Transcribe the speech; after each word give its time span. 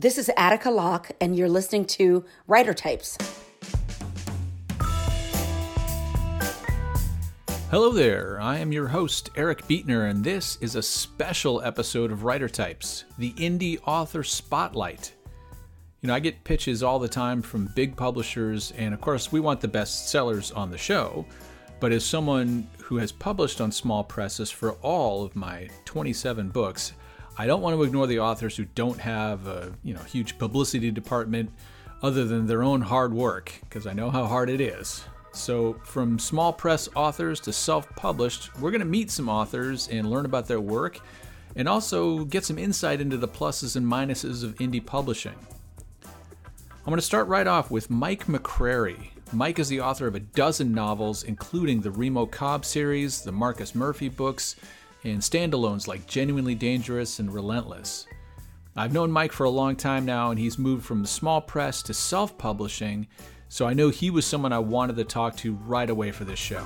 This 0.00 0.16
is 0.16 0.30
Attica 0.36 0.70
Locke, 0.70 1.10
and 1.20 1.34
you're 1.34 1.48
listening 1.48 1.84
to 1.86 2.24
Writer 2.46 2.72
Types. 2.72 3.18
Hello 7.68 7.90
there, 7.90 8.40
I 8.40 8.58
am 8.58 8.70
your 8.70 8.86
host, 8.86 9.30
Eric 9.34 9.66
Beetner, 9.66 10.08
and 10.08 10.22
this 10.22 10.56
is 10.60 10.76
a 10.76 10.82
special 10.82 11.60
episode 11.62 12.12
of 12.12 12.22
Writer 12.22 12.48
Types, 12.48 13.06
the 13.18 13.32
Indie 13.32 13.80
Author 13.86 14.22
Spotlight. 14.22 15.12
You 16.00 16.06
know, 16.06 16.14
I 16.14 16.20
get 16.20 16.44
pitches 16.44 16.84
all 16.84 17.00
the 17.00 17.08
time 17.08 17.42
from 17.42 17.72
big 17.74 17.96
publishers, 17.96 18.72
and 18.76 18.94
of 18.94 19.00
course, 19.00 19.32
we 19.32 19.40
want 19.40 19.60
the 19.60 19.66
best 19.66 20.10
sellers 20.10 20.52
on 20.52 20.70
the 20.70 20.78
show. 20.78 21.26
But 21.80 21.90
as 21.90 22.04
someone 22.04 22.68
who 22.80 22.98
has 22.98 23.10
published 23.10 23.60
on 23.60 23.72
small 23.72 24.04
presses 24.04 24.48
for 24.48 24.74
all 24.74 25.24
of 25.24 25.34
my 25.34 25.68
27 25.86 26.50
books, 26.50 26.92
I 27.40 27.46
don't 27.46 27.62
want 27.62 27.76
to 27.76 27.82
ignore 27.84 28.08
the 28.08 28.18
authors 28.18 28.56
who 28.56 28.64
don't 28.64 28.98
have 28.98 29.46
a 29.46 29.72
you 29.84 29.94
know 29.94 30.02
huge 30.02 30.38
publicity 30.38 30.90
department 30.90 31.50
other 32.02 32.24
than 32.24 32.46
their 32.46 32.64
own 32.64 32.80
hard 32.80 33.14
work, 33.14 33.52
because 33.62 33.86
I 33.86 33.92
know 33.92 34.10
how 34.10 34.26
hard 34.26 34.50
it 34.50 34.60
is. 34.60 35.04
So, 35.32 35.74
from 35.84 36.18
small 36.18 36.52
press 36.52 36.88
authors 36.96 37.38
to 37.40 37.52
self 37.52 37.88
published, 37.94 38.58
we're 38.58 38.72
going 38.72 38.80
to 38.80 38.86
meet 38.86 39.10
some 39.10 39.28
authors 39.28 39.88
and 39.88 40.10
learn 40.10 40.24
about 40.24 40.48
their 40.48 40.60
work 40.60 41.00
and 41.54 41.68
also 41.68 42.24
get 42.24 42.44
some 42.44 42.58
insight 42.58 43.00
into 43.00 43.16
the 43.16 43.28
pluses 43.28 43.76
and 43.76 43.86
minuses 43.86 44.42
of 44.42 44.56
indie 44.56 44.84
publishing. 44.84 45.34
I'm 46.02 46.90
going 46.92 46.96
to 46.96 47.02
start 47.02 47.28
right 47.28 47.46
off 47.46 47.70
with 47.70 47.88
Mike 47.88 48.26
McCrary. 48.26 49.10
Mike 49.32 49.58
is 49.58 49.68
the 49.68 49.80
author 49.80 50.06
of 50.06 50.14
a 50.14 50.20
dozen 50.20 50.72
novels, 50.72 51.22
including 51.22 51.82
the 51.82 51.90
Remo 51.90 52.26
Cobb 52.26 52.64
series, 52.64 53.22
the 53.22 53.32
Marcus 53.32 53.74
Murphy 53.74 54.08
books, 54.08 54.56
and 55.04 55.20
standalones 55.20 55.86
like 55.86 56.06
Genuinely 56.06 56.54
Dangerous 56.54 57.18
and 57.18 57.32
Relentless. 57.32 58.06
I've 58.76 58.92
known 58.92 59.10
Mike 59.10 59.32
for 59.32 59.44
a 59.44 59.50
long 59.50 59.74
time 59.76 60.04
now, 60.04 60.30
and 60.30 60.38
he's 60.38 60.58
moved 60.58 60.84
from 60.84 61.02
the 61.02 61.08
small 61.08 61.40
press 61.40 61.82
to 61.84 61.94
self 61.94 62.38
publishing, 62.38 63.08
so 63.48 63.66
I 63.66 63.74
know 63.74 63.88
he 63.88 64.10
was 64.10 64.26
someone 64.26 64.52
I 64.52 64.60
wanted 64.60 64.96
to 64.96 65.04
talk 65.04 65.36
to 65.38 65.54
right 65.54 65.90
away 65.90 66.12
for 66.12 66.24
this 66.24 66.38
show. 66.38 66.64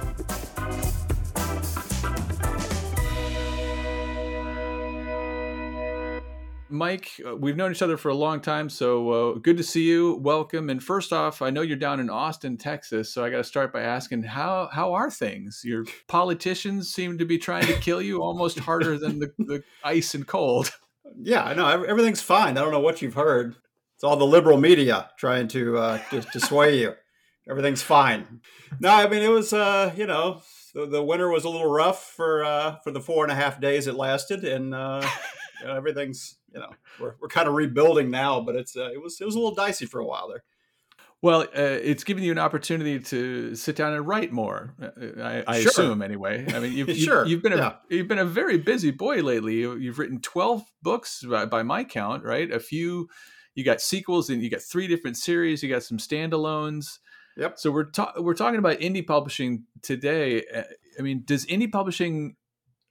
Mike, 6.73 7.11
uh, 7.27 7.37
we've 7.37 7.57
known 7.57 7.71
each 7.71 7.83
other 7.83 7.97
for 7.97 8.09
a 8.09 8.15
long 8.15 8.41
time, 8.41 8.69
so 8.69 9.11
uh, 9.11 9.39
good 9.39 9.59
to 9.59 9.63
see 9.63 9.83
you. 9.83 10.17
Welcome. 10.17 10.71
And 10.71 10.83
first 10.83 11.13
off, 11.13 11.43
I 11.43 11.51
know 11.51 11.61
you're 11.61 11.77
down 11.77 12.01
in 12.01 12.09
Austin, 12.09 12.57
Texas, 12.57 13.13
so 13.13 13.25
I 13.25 13.31
got 13.31 13.37
to 13.37 13.45
start 13.45 13.73
by 13.73 13.83
asking 13.83 14.23
how 14.23 14.69
how 14.73 14.95
are 14.95 15.11
things? 15.11 15.63
Your 15.65 15.85
politicians 16.09 16.93
seem 16.93 17.19
to 17.19 17.25
be 17.25 17.39
trying 17.39 17.67
to 17.67 17.75
kill 17.75 18.01
you 18.01 18.23
almost 18.23 18.59
harder 18.59 18.99
than 18.99 19.19
the, 19.19 19.33
the 19.39 19.63
ice 19.85 20.15
and 20.15 20.27
cold. 20.27 20.71
Yeah, 21.21 21.45
I 21.45 21.53
know 21.53 21.67
everything's 21.83 22.23
fine. 22.23 22.57
I 22.57 22.63
don't 22.63 22.73
know 22.73 22.81
what 22.81 23.03
you've 23.03 23.13
heard. 23.13 23.57
It's 23.97 24.03
all 24.03 24.17
the 24.17 24.25
liberal 24.25 24.57
media 24.57 25.11
trying 25.19 25.47
to 25.49 25.77
uh, 25.77 25.99
to, 26.09 26.23
to 26.23 26.41
sway 26.41 26.79
you. 26.81 26.95
Everything's 27.47 27.83
fine. 27.83 28.41
No, 28.81 28.89
I 28.89 29.07
mean 29.09 29.23
it 29.23 29.29
was 29.29 29.53
uh, 29.53 29.93
you 29.95 30.07
know 30.07 30.41
the, 30.75 30.87
the 30.87 31.03
winter 31.03 31.29
was 31.29 31.45
a 31.45 31.51
little 31.51 31.71
rough 31.71 32.03
for 32.03 32.45
uh, 32.45 32.77
for 32.83 32.91
the 32.93 33.01
four 33.01 33.25
and 33.25 33.33
a 33.33 33.35
half 33.35 33.61
days 33.61 33.87
it 33.87 33.95
lasted, 33.95 34.43
and 34.43 34.75
uh, 34.75 35.07
you 35.61 35.67
know, 35.67 35.77
everything's 35.77 36.39
you 36.55 36.61
know 36.61 36.71
we're, 37.01 37.15
we're 37.21 37.29
kind 37.29 37.49
of 37.49 37.55
rebuilding 37.55 38.11
now, 38.11 38.41
but 38.41 38.57
it's 38.57 38.77
uh, 38.77 38.91
it 38.93 39.03
was 39.03 39.21
it 39.21 39.25
was 39.25 39.35
a 39.35 39.39
little 39.39 39.55
dicey 39.55 39.87
for 39.87 40.01
a 40.01 40.07
while 40.07 40.29
there. 40.29 40.43
Well, 41.23 41.43
uh, 41.43 41.47
it's 41.55 42.03
given 42.03 42.25
you 42.25 42.33
an 42.33 42.39
opportunity 42.39 42.99
to 42.99 43.55
sit 43.55 43.77
down 43.77 43.93
and 43.93 44.05
write 44.05 44.33
more. 44.33 44.75
Uh, 44.83 45.23
I, 45.23 45.45
I 45.47 45.61
sure. 45.61 45.71
assume, 45.71 46.03
anyway. 46.03 46.45
I 46.53 46.59
mean, 46.59 46.73
you've, 46.73 46.89
you've, 46.89 46.99
sure. 46.99 47.25
you've 47.25 47.43
been 47.43 47.53
a 47.53 47.57
yeah. 47.59 47.75
you've 47.89 48.09
been 48.09 48.19
a 48.19 48.25
very 48.25 48.59
busy 48.59 48.91
boy 48.91 49.23
lately. 49.23 49.55
You, 49.55 49.87
have 49.87 50.01
written 50.01 50.21
twelve 50.21 50.65
books 50.83 51.25
by, 51.25 51.47
by, 51.47 51.63
my 51.63 51.85
count, 51.85 52.25
right? 52.25 52.51
A 52.51 52.59
few. 52.59 53.09
You 53.55 53.65
got 53.65 53.81
sequels, 53.81 54.31
and 54.31 54.43
you 54.43 54.51
got 54.51 54.63
three 54.63 54.89
different 54.89 55.17
series. 55.17 55.63
You 55.63 55.69
got 55.69 55.85
some 55.85 55.99
standalones. 55.99 56.99
Yep. 57.37 57.59
So 57.59 57.71
we're 57.71 57.91
ta- 57.91 58.15
we're 58.17 58.35
talking 58.35 58.59
about 58.59 58.81
indie 58.81 59.07
publishing 59.07 59.65
today. 59.81 60.43
Uh, 60.53 60.65
I 60.99 61.03
mean, 61.03 61.23
does 61.25 61.47
indie 61.47 61.71
publishing 61.71 62.35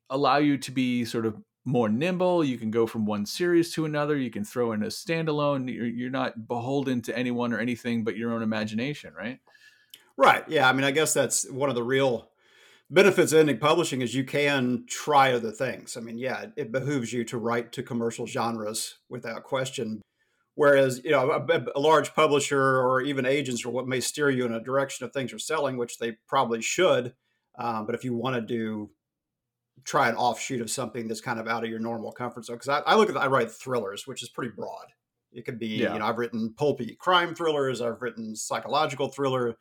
allow 0.09 0.37
you 0.37 0.57
to 0.57 0.71
be 0.71 1.03
sort 1.03 1.25
of 1.25 1.35
more 1.65 1.89
nimble. 1.89 2.43
You 2.43 2.57
can 2.57 2.71
go 2.71 2.87
from 2.87 3.05
one 3.05 3.25
series 3.25 3.73
to 3.73 3.85
another. 3.85 4.17
You 4.17 4.31
can 4.31 4.43
throw 4.43 4.71
in 4.71 4.83
a 4.83 4.87
standalone. 4.87 5.71
You're, 5.73 5.85
you're 5.85 6.09
not 6.09 6.47
beholden 6.47 7.01
to 7.03 7.17
anyone 7.17 7.53
or 7.53 7.59
anything 7.59 8.03
but 8.03 8.17
your 8.17 8.33
own 8.33 8.41
imagination, 8.41 9.13
right? 9.13 9.39
Right. 10.17 10.43
Yeah. 10.47 10.67
I 10.67 10.73
mean, 10.73 10.83
I 10.83 10.91
guess 10.91 11.13
that's 11.13 11.49
one 11.49 11.69
of 11.69 11.75
the 11.75 11.83
real 11.83 12.29
benefits 12.89 13.31
of 13.31 13.45
indie 13.45 13.59
publishing 13.59 14.01
is 14.01 14.13
you 14.13 14.25
can 14.25 14.83
try 14.87 15.33
other 15.33 15.51
things. 15.51 15.95
I 15.95 16.01
mean, 16.01 16.17
yeah, 16.17 16.47
it, 16.57 16.71
behooves 16.71 17.13
you 17.13 17.23
to 17.25 17.37
write 17.37 17.71
to 17.73 17.83
commercial 17.83 18.27
genres 18.27 18.97
without 19.09 19.43
question. 19.43 20.01
Whereas, 20.55 21.01
you 21.03 21.11
know, 21.11 21.31
a, 21.31 21.65
a, 21.73 21.79
large 21.79 22.13
publisher 22.13 22.61
or 22.61 23.01
even 23.01 23.25
agents 23.25 23.65
or 23.65 23.71
what 23.71 23.87
may 23.87 24.01
steer 24.01 24.29
you 24.29 24.45
in 24.45 24.53
a 24.53 24.61
direction 24.61 25.05
of 25.05 25.13
things 25.13 25.31
you're 25.31 25.39
selling, 25.39 25.77
which 25.77 25.97
they 25.97 26.17
probably 26.27 26.61
should. 26.61 27.13
Um, 27.57 27.85
but 27.85 27.95
if 27.95 28.03
you 28.03 28.13
want 28.13 28.35
to 28.35 28.41
do 28.41 28.89
try 29.83 30.09
an 30.09 30.15
offshoot 30.15 30.61
of 30.61 30.69
something 30.69 31.07
that's 31.07 31.21
kind 31.21 31.39
of 31.39 31.47
out 31.47 31.63
of 31.63 31.69
your 31.69 31.79
normal 31.79 32.11
comfort 32.11 32.45
zone. 32.45 32.55
Because 32.55 32.69
I, 32.69 32.79
I, 32.91 32.95
look 32.95 33.09
at 33.09 33.17
I 33.17 33.27
write 33.27 33.51
thrillers, 33.51 34.07
which 34.07 34.23
is 34.23 34.29
pretty 34.29 34.51
broad. 34.55 34.87
It 35.31 35.45
could 35.45 35.59
be 35.59 35.67
yeah. 35.67 35.93
you 35.93 35.99
know 35.99 36.05
I've 36.05 36.17
written 36.17 36.53
pulpy 36.57 36.95
crime 36.99 37.33
thrillers, 37.33 37.81
I've 37.81 38.01
written 38.01 38.35
psychological 38.35 39.09
thriller. 39.09 39.57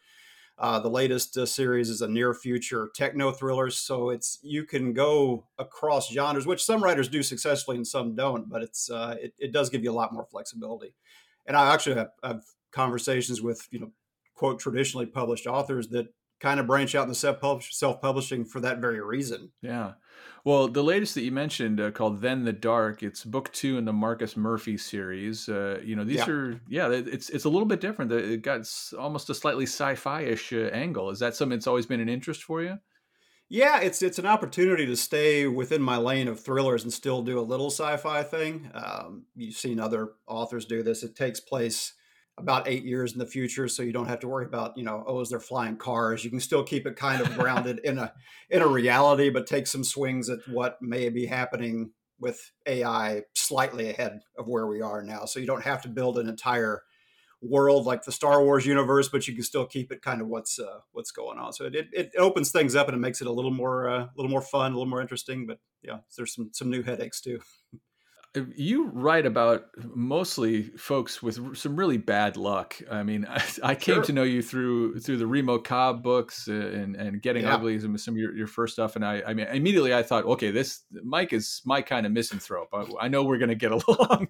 Uh, 0.58 0.78
the 0.78 0.90
latest 0.90 1.38
uh, 1.38 1.46
series 1.46 1.88
is 1.88 2.02
a 2.02 2.08
near 2.08 2.34
future 2.34 2.90
techno 2.94 3.32
thriller, 3.32 3.70
so 3.70 4.10
it's 4.10 4.38
you 4.42 4.64
can 4.64 4.92
go 4.92 5.46
across 5.58 6.10
genres, 6.10 6.46
which 6.46 6.62
some 6.62 6.84
writers 6.84 7.08
do 7.08 7.22
successfully 7.22 7.78
and 7.78 7.86
some 7.86 8.14
don't. 8.14 8.48
But 8.48 8.62
it's 8.62 8.90
uh, 8.90 9.16
it, 9.18 9.32
it 9.38 9.52
does 9.52 9.70
give 9.70 9.82
you 9.82 9.90
a 9.90 9.94
lot 9.94 10.12
more 10.12 10.26
flexibility. 10.30 10.92
And 11.46 11.56
I 11.56 11.72
actually 11.72 11.96
have, 11.96 12.10
have 12.22 12.42
conversations 12.72 13.40
with 13.40 13.66
you 13.70 13.80
know 13.80 13.90
quote 14.34 14.60
traditionally 14.60 15.06
published 15.06 15.46
authors 15.46 15.88
that 15.88 16.08
kind 16.40 16.58
of 16.58 16.66
branch 16.66 16.94
out 16.94 17.02
in 17.04 17.08
the 17.10 17.14
self 17.14 18.00
publishing 18.00 18.44
for 18.44 18.60
that 18.60 18.78
very 18.78 19.00
reason. 19.00 19.52
Yeah. 19.62 19.92
Well, 20.42 20.68
the 20.68 20.82
latest 20.82 21.14
that 21.16 21.22
you 21.22 21.32
mentioned 21.32 21.80
uh, 21.80 21.90
called 21.90 22.22
Then 22.22 22.44
the 22.44 22.52
Dark, 22.52 23.02
it's 23.02 23.24
book 23.24 23.52
two 23.52 23.76
in 23.76 23.84
the 23.84 23.92
Marcus 23.92 24.38
Murphy 24.38 24.78
series. 24.78 25.48
Uh, 25.48 25.80
you 25.84 25.94
know, 25.94 26.04
these 26.04 26.16
yeah. 26.16 26.30
are, 26.30 26.60
yeah, 26.66 26.88
it's 26.90 27.28
it's 27.28 27.44
a 27.44 27.48
little 27.48 27.66
bit 27.66 27.80
different. 27.80 28.10
It 28.10 28.42
got 28.42 28.66
almost 28.98 29.28
a 29.28 29.34
slightly 29.34 29.66
sci 29.66 29.94
fi 29.96 30.22
ish 30.22 30.52
uh, 30.52 30.70
angle. 30.72 31.10
Is 31.10 31.18
that 31.18 31.36
something 31.36 31.58
that's 31.58 31.66
always 31.66 31.86
been 31.86 32.00
an 32.00 32.08
interest 32.08 32.42
for 32.42 32.62
you? 32.62 32.78
Yeah, 33.50 33.80
it's 33.80 34.00
it's 34.00 34.18
an 34.18 34.26
opportunity 34.26 34.86
to 34.86 34.96
stay 34.96 35.46
within 35.46 35.82
my 35.82 35.98
lane 35.98 36.28
of 36.28 36.40
thrillers 36.40 36.84
and 36.84 36.92
still 36.92 37.20
do 37.22 37.38
a 37.38 37.42
little 37.42 37.70
sci-fi 37.70 38.22
thing. 38.22 38.70
Um, 38.72 39.24
you've 39.34 39.56
seen 39.56 39.78
other 39.78 40.12
authors 40.26 40.64
do 40.64 40.82
this. 40.82 41.02
It 41.02 41.16
takes 41.16 41.40
place 41.40 41.92
about 42.40 42.68
eight 42.68 42.84
years 42.84 43.12
in 43.12 43.18
the 43.18 43.26
future 43.26 43.68
so 43.68 43.82
you 43.82 43.92
don't 43.92 44.08
have 44.08 44.20
to 44.20 44.28
worry 44.28 44.46
about 44.46 44.76
you 44.76 44.82
know 44.82 45.04
oh 45.06 45.20
is 45.20 45.28
there 45.30 45.40
flying 45.40 45.76
cars? 45.76 46.24
You 46.24 46.30
can 46.30 46.40
still 46.40 46.62
keep 46.62 46.86
it 46.86 46.96
kind 46.96 47.20
of 47.20 47.34
grounded 47.36 47.80
in 47.84 47.98
a 47.98 48.12
in 48.48 48.62
a 48.62 48.66
reality 48.66 49.30
but 49.30 49.46
take 49.46 49.66
some 49.66 49.84
swings 49.84 50.28
at 50.28 50.38
what 50.48 50.80
may 50.80 51.08
be 51.08 51.26
happening 51.26 51.92
with 52.18 52.52
ai 52.66 53.22
slightly 53.34 53.88
ahead 53.88 54.20
of 54.38 54.46
where 54.46 54.66
we 54.66 54.80
are 54.80 55.02
now. 55.02 55.24
So 55.24 55.40
you 55.40 55.46
don't 55.46 55.64
have 55.64 55.82
to 55.82 55.88
build 55.88 56.18
an 56.18 56.28
entire 56.28 56.82
world 57.42 57.86
like 57.86 58.02
the 58.02 58.12
star 58.12 58.44
wars 58.44 58.66
universe 58.66 59.08
but 59.08 59.26
you 59.26 59.32
can 59.32 59.42
still 59.42 59.64
keep 59.64 59.90
it 59.90 60.02
kind 60.02 60.20
of 60.20 60.28
what's 60.28 60.58
uh, 60.58 60.80
what's 60.92 61.10
going 61.10 61.38
on. 61.38 61.52
So 61.52 61.64
it, 61.64 61.74
it, 61.74 61.88
it, 61.92 62.10
opens 62.18 62.50
things 62.52 62.74
up 62.74 62.88
and 62.88 62.94
it 62.94 63.00
makes 63.00 63.20
it 63.20 63.26
a 63.26 63.32
little 63.32 63.50
more 63.50 63.88
uh, 63.88 64.02
a 64.04 64.10
little 64.16 64.30
more 64.30 64.42
fun 64.42 64.72
a 64.72 64.74
little 64.74 64.90
more 64.90 65.00
interesting 65.00 65.46
but 65.46 65.58
yeah 65.82 65.98
there's 66.16 66.34
some 66.34 66.50
some 66.52 66.70
new 66.70 66.82
headaches 66.82 67.20
too 67.20 67.40
you 68.54 68.88
write 68.90 69.26
about 69.26 69.64
mostly 69.92 70.62
folks 70.76 71.20
with 71.20 71.56
some 71.56 71.74
really 71.74 71.96
bad 71.96 72.36
luck. 72.36 72.76
I 72.88 73.02
mean, 73.02 73.26
I, 73.28 73.42
I 73.62 73.74
came 73.74 73.96
sure. 73.96 74.04
to 74.04 74.12
know 74.12 74.22
you 74.22 74.40
through 74.40 75.00
through 75.00 75.16
the 75.16 75.26
Remo 75.26 75.58
Cobb 75.58 76.02
books 76.02 76.46
uh, 76.48 76.52
and 76.52 76.94
and 76.94 77.20
Getting 77.20 77.42
yeah. 77.44 77.54
Ugly 77.54 77.76
and 77.76 78.00
some 78.00 78.14
of 78.14 78.18
your, 78.18 78.34
your 78.36 78.46
first 78.46 78.74
stuff. 78.74 78.94
And 78.96 79.04
I, 79.04 79.22
I 79.26 79.34
mean, 79.34 79.46
immediately 79.48 79.92
I 79.94 80.02
thought, 80.02 80.24
okay, 80.24 80.50
this 80.50 80.82
Mike 81.02 81.32
is 81.32 81.60
my 81.64 81.82
kind 81.82 82.06
of 82.06 82.12
misanthrope. 82.12 82.68
I, 82.72 82.86
I 83.00 83.08
know 83.08 83.24
we're 83.24 83.38
going 83.38 83.48
to 83.50 83.54
get 83.56 83.72
along. 83.88 84.28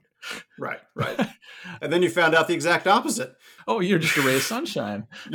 right, 0.58 0.80
right. 0.94 1.28
and 1.82 1.92
then 1.92 2.02
you 2.02 2.08
found 2.10 2.34
out 2.34 2.48
the 2.48 2.54
exact 2.54 2.86
opposite. 2.86 3.34
Oh, 3.68 3.80
you're 3.80 3.98
just 3.98 4.16
a 4.16 4.22
ray 4.22 4.36
of 4.36 4.42
sunshine. 4.42 5.06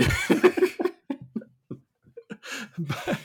but, 2.78 3.20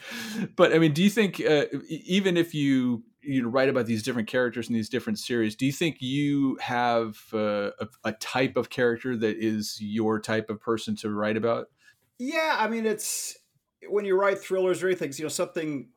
but, 0.57 0.75
I 0.75 0.79
mean, 0.79 0.93
do 0.93 1.03
you 1.03 1.11
think 1.11 1.41
uh, 1.41 1.67
even 1.89 2.37
if 2.37 2.55
you 2.55 3.05
you 3.23 3.43
know 3.43 3.49
write 3.49 3.69
about 3.69 3.87
these 3.87 4.03
different 4.03 4.29
characters 4.29 4.69
in 4.69 4.75
these 4.75 4.89
different 4.89 5.19
series 5.19 5.55
do 5.55 5.67
you 5.67 5.73
think 5.73 6.01
you 6.01 6.57
have 6.61 7.19
uh, 7.33 7.71
a, 7.81 7.87
a, 8.05 8.13
type 8.13 8.57
of 8.57 8.71
character 8.71 9.17
that 9.17 9.37
is 9.37 9.79
your 9.81 10.21
type 10.21 10.49
of 10.51 10.61
person 10.61 10.97
to 10.97 11.11
write 11.11 11.37
about? 11.37 11.69
Yeah 12.19 12.57
i 12.59 12.69
mean 12.69 12.87
it's 12.87 13.37
when 13.89 14.05
you 14.05 14.19
write 14.19 14.39
thrillers 14.39 14.83
or 14.83 14.89
anything 14.89 15.13
you 15.17 15.25
know 15.25 15.29
something 15.29 15.89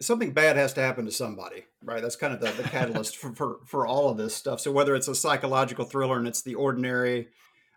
something 0.00 0.32
bad 0.32 0.56
has 0.56 0.72
to 0.74 0.80
happen 0.80 1.04
to 1.04 1.12
somebody 1.12 1.64
right? 1.82 2.02
That's 2.02 2.16
kind 2.16 2.32
of 2.32 2.40
the, 2.40 2.50
the 2.62 2.68
catalyst 2.68 3.16
for, 3.18 3.34
for 3.34 3.60
for 3.66 3.86
all 3.86 4.10
of 4.10 4.16
this 4.16 4.34
stuff. 4.34 4.60
So 4.60 4.72
whether 4.72 4.94
it's 4.94 5.08
a 5.08 5.14
psychological 5.14 5.84
thriller 5.84 6.18
and 6.18 6.28
it's 6.28 6.42
the 6.42 6.54
ordinary 6.54 7.28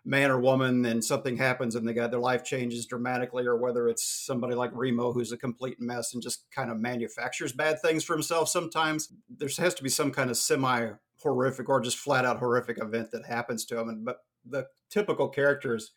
man 0.04 0.30
or 0.30 0.38
woman 0.38 0.84
and 0.84 1.02
something 1.02 1.36
happens 1.36 1.74
and 1.74 1.88
they 1.88 1.94
got 1.94 2.10
their 2.10 2.20
life 2.20 2.44
changes 2.44 2.84
dramatically 2.84 3.46
or 3.46 3.56
whether 3.56 3.88
it's 3.88 4.04
somebody 4.04 4.54
like 4.54 4.70
remo 4.74 5.12
who's 5.12 5.32
a 5.32 5.36
complete 5.36 5.80
mess 5.80 6.12
and 6.12 6.22
just 6.22 6.44
kind 6.50 6.70
of 6.70 6.78
manufactures 6.78 7.52
bad 7.52 7.80
things 7.80 8.04
for 8.04 8.12
himself 8.12 8.48
sometimes 8.48 9.12
there 9.38 9.48
has 9.56 9.74
to 9.74 9.82
be 9.82 9.88
some 9.88 10.10
kind 10.10 10.30
of 10.30 10.36
semi 10.36 10.90
horrific 11.22 11.70
or 11.70 11.80
just 11.80 11.96
flat 11.96 12.26
out 12.26 12.38
horrific 12.38 12.76
event 12.82 13.10
that 13.10 13.24
happens 13.24 13.64
to 13.64 13.80
him 13.80 13.88
And 13.88 14.04
but 14.04 14.18
the 14.44 14.66
typical 14.90 15.28
characters 15.28 15.92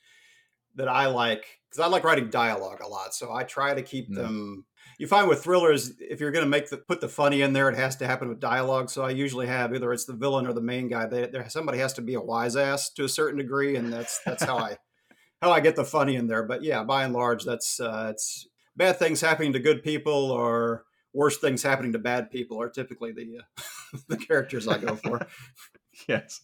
that 0.76 0.88
I 0.88 1.08
like 1.08 1.60
because 1.70 1.84
I 1.84 1.88
like 1.88 2.04
writing 2.04 2.30
dialogue 2.30 2.82
a 2.82 2.88
lot, 2.88 3.14
so 3.14 3.34
I 3.34 3.44
try 3.44 3.74
to 3.74 3.82
keep 3.82 4.10
mm. 4.10 4.16
them. 4.16 4.66
You 4.98 5.06
find 5.08 5.28
with 5.28 5.44
thrillers, 5.44 5.94
if 6.00 6.20
you're 6.20 6.32
going 6.32 6.46
to 6.46 6.50
make 6.50 6.70
the 6.70 6.78
put 6.78 7.02
the 7.02 7.08
funny 7.08 7.42
in 7.42 7.54
there, 7.54 7.70
it 7.70 7.76
has 7.76 7.96
to 7.98 8.08
happen 8.08 8.30
with 8.30 8.40
dialogue. 8.40 8.90
So 8.90 9.04
I 9.04 9.12
usually 9.12 9.46
have 9.46 9.74
either 9.74 9.94
it's 9.94 10.06
the 10.06 10.14
villain 10.14 10.48
or 10.48 10.54
the 10.54 10.62
main 10.62 10.88
guy. 10.88 11.06
They, 11.06 11.28
there 11.28 11.48
somebody 11.50 11.78
has 11.78 11.94
to 11.94 12.02
be 12.02 12.16
a 12.16 12.22
wise 12.22 12.56
ass 12.56 12.90
to 12.92 13.04
a 13.04 13.10
certain 13.10 13.38
degree, 13.38 13.76
and 13.76 13.94
that's 13.94 14.20
that's 14.26 14.44
how 14.44 14.58
I 14.58 14.78
how 15.42 15.52
I 15.52 15.60
get 15.60 15.76
the 15.76 15.86
funny 15.86 16.16
in 16.16 16.28
there. 16.28 16.44
But 16.44 16.64
yeah, 16.64 16.84
by 16.84 17.04
and 17.04 17.14
large, 17.14 17.44
that's 17.44 17.80
uh, 17.80 18.08
it's 18.12 18.48
bad 18.76 18.98
things 18.98 19.22
happening 19.22 19.54
to 19.54 19.60
good 19.60 19.84
people 19.84 20.32
or 20.32 20.86
worse 21.14 21.38
things 21.38 21.64
happening 21.64 21.92
to 21.94 22.00
bad 22.00 22.32
people 22.32 22.62
are 22.62 22.70
typically 22.70 23.12
the 23.12 23.40
uh, 23.40 23.98
the 24.08 24.18
characters 24.18 24.68
I 24.68 24.80
go 24.80 24.96
for. 24.96 25.28
yes. 26.08 26.42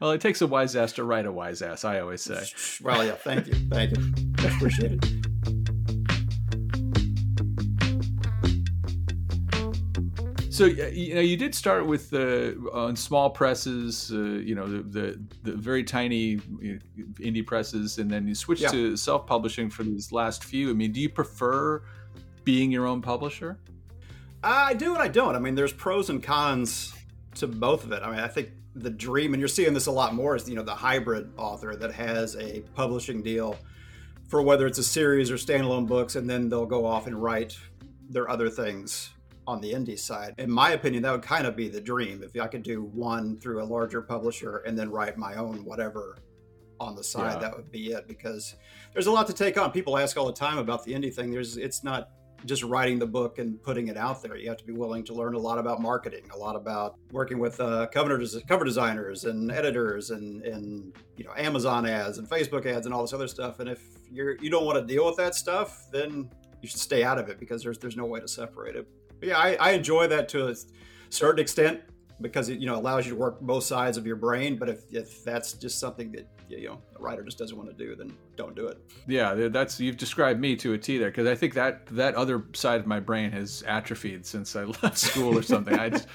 Well, 0.00 0.12
it 0.12 0.20
takes 0.20 0.40
a 0.42 0.46
wise 0.46 0.76
ass 0.76 0.92
to 0.94 1.04
write 1.04 1.26
a 1.26 1.32
wise 1.32 1.62
ass. 1.62 1.84
I 1.84 2.00
always 2.00 2.22
say. 2.22 2.44
Well, 2.82 3.04
yeah. 3.04 3.12
Thank 3.12 3.46
you. 3.46 3.54
Thank 3.70 3.96
you. 3.96 4.12
I 4.38 4.54
appreciate 4.54 4.92
it. 4.92 5.33
So 10.54 10.66
you 10.66 11.16
know, 11.16 11.20
you 11.20 11.36
did 11.36 11.52
start 11.52 11.84
with 11.84 12.10
the 12.10 12.56
uh, 12.72 12.84
on 12.84 12.94
small 12.94 13.28
presses, 13.28 14.12
uh, 14.12 14.18
you 14.18 14.54
know, 14.54 14.68
the, 14.68 14.82
the, 14.82 15.20
the 15.42 15.52
very 15.56 15.82
tiny 15.82 16.36
indie 16.36 17.44
presses, 17.44 17.98
and 17.98 18.08
then 18.08 18.28
you 18.28 18.36
switched 18.36 18.62
yeah. 18.62 18.68
to 18.68 18.96
self 18.96 19.26
publishing 19.26 19.68
for 19.68 19.82
these 19.82 20.12
last 20.12 20.44
few. 20.44 20.70
I 20.70 20.74
mean, 20.74 20.92
do 20.92 21.00
you 21.00 21.08
prefer 21.08 21.82
being 22.44 22.70
your 22.70 22.86
own 22.86 23.02
publisher? 23.02 23.58
I 24.44 24.74
do 24.74 24.94
and 24.94 25.02
I 25.02 25.08
don't. 25.08 25.34
I 25.34 25.40
mean, 25.40 25.56
there's 25.56 25.72
pros 25.72 26.08
and 26.08 26.22
cons 26.22 26.94
to 27.34 27.48
both 27.48 27.82
of 27.82 27.90
it. 27.90 28.04
I 28.04 28.10
mean, 28.12 28.20
I 28.20 28.28
think 28.28 28.50
the 28.76 28.90
dream, 28.90 29.34
and 29.34 29.40
you're 29.40 29.48
seeing 29.48 29.74
this 29.74 29.86
a 29.86 29.92
lot 29.92 30.14
more, 30.14 30.36
is 30.36 30.48
you 30.48 30.54
know 30.54 30.62
the 30.62 30.76
hybrid 30.76 31.32
author 31.36 31.74
that 31.74 31.90
has 31.94 32.36
a 32.36 32.60
publishing 32.76 33.24
deal 33.24 33.56
for 34.28 34.40
whether 34.40 34.68
it's 34.68 34.78
a 34.78 34.84
series 34.84 35.32
or 35.32 35.34
standalone 35.34 35.88
books, 35.88 36.14
and 36.14 36.30
then 36.30 36.48
they'll 36.48 36.64
go 36.64 36.86
off 36.86 37.08
and 37.08 37.20
write 37.20 37.58
their 38.08 38.30
other 38.30 38.48
things 38.48 39.13
on 39.46 39.60
the 39.60 39.72
indie 39.72 39.98
side. 39.98 40.34
In 40.38 40.50
my 40.50 40.70
opinion, 40.70 41.02
that 41.02 41.12
would 41.12 41.22
kind 41.22 41.46
of 41.46 41.56
be 41.56 41.68
the 41.68 41.80
dream 41.80 42.22
if 42.22 42.40
I 42.40 42.46
could 42.46 42.62
do 42.62 42.82
one 42.82 43.38
through 43.38 43.62
a 43.62 43.66
larger 43.66 44.02
publisher 44.02 44.58
and 44.58 44.78
then 44.78 44.90
write 44.90 45.16
my 45.16 45.34
own 45.34 45.64
whatever 45.64 46.16
on 46.80 46.96
the 46.96 47.04
side. 47.04 47.34
Yeah. 47.34 47.38
That 47.40 47.56
would 47.56 47.70
be 47.70 47.92
it 47.92 48.08
because 48.08 48.56
there's 48.92 49.06
a 49.06 49.12
lot 49.12 49.26
to 49.28 49.32
take 49.32 49.58
on. 49.58 49.70
People 49.70 49.98
ask 49.98 50.16
all 50.16 50.26
the 50.26 50.32
time 50.32 50.58
about 50.58 50.84
the 50.84 50.92
indie 50.92 51.12
thing. 51.12 51.30
There's 51.30 51.56
it's 51.56 51.84
not 51.84 52.10
just 52.44 52.62
writing 52.62 52.98
the 52.98 53.06
book 53.06 53.38
and 53.38 53.62
putting 53.62 53.88
it 53.88 53.96
out 53.96 54.22
there. 54.22 54.36
You 54.36 54.48
have 54.48 54.58
to 54.58 54.64
be 54.64 54.72
willing 54.72 55.02
to 55.04 55.14
learn 55.14 55.34
a 55.34 55.38
lot 55.38 55.58
about 55.58 55.80
marketing, 55.80 56.24
a 56.32 56.36
lot 56.36 56.56
about 56.56 56.96
working 57.10 57.38
with 57.38 57.58
uh, 57.58 57.86
cover, 57.86 58.22
cover 58.46 58.64
designers 58.64 59.24
and 59.24 59.50
editors 59.50 60.10
and, 60.10 60.42
and 60.42 60.94
you 61.16 61.24
know 61.24 61.32
Amazon 61.36 61.86
ads 61.86 62.18
and 62.18 62.28
Facebook 62.28 62.66
ads 62.66 62.86
and 62.86 62.94
all 62.94 63.02
this 63.02 63.12
other 63.12 63.28
stuff. 63.28 63.60
And 63.60 63.68
if 63.68 63.82
you're 64.10 64.36
you 64.42 64.50
don't 64.50 64.64
want 64.64 64.78
to 64.78 64.86
deal 64.86 65.06
with 65.06 65.16
that 65.16 65.34
stuff, 65.34 65.86
then 65.90 66.30
you 66.60 66.68
should 66.68 66.80
stay 66.80 67.02
out 67.02 67.18
of 67.18 67.28
it 67.28 67.38
because 67.38 67.62
there's 67.62 67.78
there's 67.78 67.96
no 67.96 68.06
way 68.06 68.20
to 68.20 68.28
separate 68.28 68.76
it. 68.76 68.86
Yeah, 69.24 69.38
I, 69.38 69.54
I 69.54 69.70
enjoy 69.72 70.06
that 70.08 70.28
to 70.30 70.48
a 70.48 70.54
certain 71.10 71.40
extent 71.40 71.80
because 72.20 72.48
it 72.48 72.58
you 72.58 72.66
know 72.66 72.76
allows 72.76 73.06
you 73.06 73.12
to 73.12 73.18
work 73.18 73.40
both 73.40 73.64
sides 73.64 73.96
of 73.96 74.06
your 74.06 74.16
brain. 74.16 74.56
But 74.56 74.68
if, 74.68 74.92
if 74.92 75.24
that's 75.24 75.54
just 75.54 75.78
something 75.78 76.12
that 76.12 76.26
you 76.48 76.68
know 76.68 76.82
a 76.96 77.02
writer 77.02 77.22
just 77.22 77.38
doesn't 77.38 77.56
want 77.56 77.70
to 77.70 77.76
do, 77.76 77.94
then 77.94 78.16
don't 78.36 78.54
do 78.54 78.66
it. 78.66 78.78
Yeah, 79.06 79.34
that's 79.48 79.80
you've 79.80 79.96
described 79.96 80.40
me 80.40 80.56
to 80.56 80.74
a 80.74 80.78
T 80.78 80.98
there 80.98 81.10
because 81.10 81.26
I 81.26 81.34
think 81.34 81.54
that 81.54 81.86
that 81.86 82.14
other 82.14 82.44
side 82.52 82.80
of 82.80 82.86
my 82.86 83.00
brain 83.00 83.30
has 83.32 83.62
atrophied 83.66 84.26
since 84.26 84.54
I 84.56 84.64
left 84.82 84.98
school 84.98 85.36
or 85.36 85.42
something. 85.42 85.78
I 85.78 85.90
just, 85.90 86.08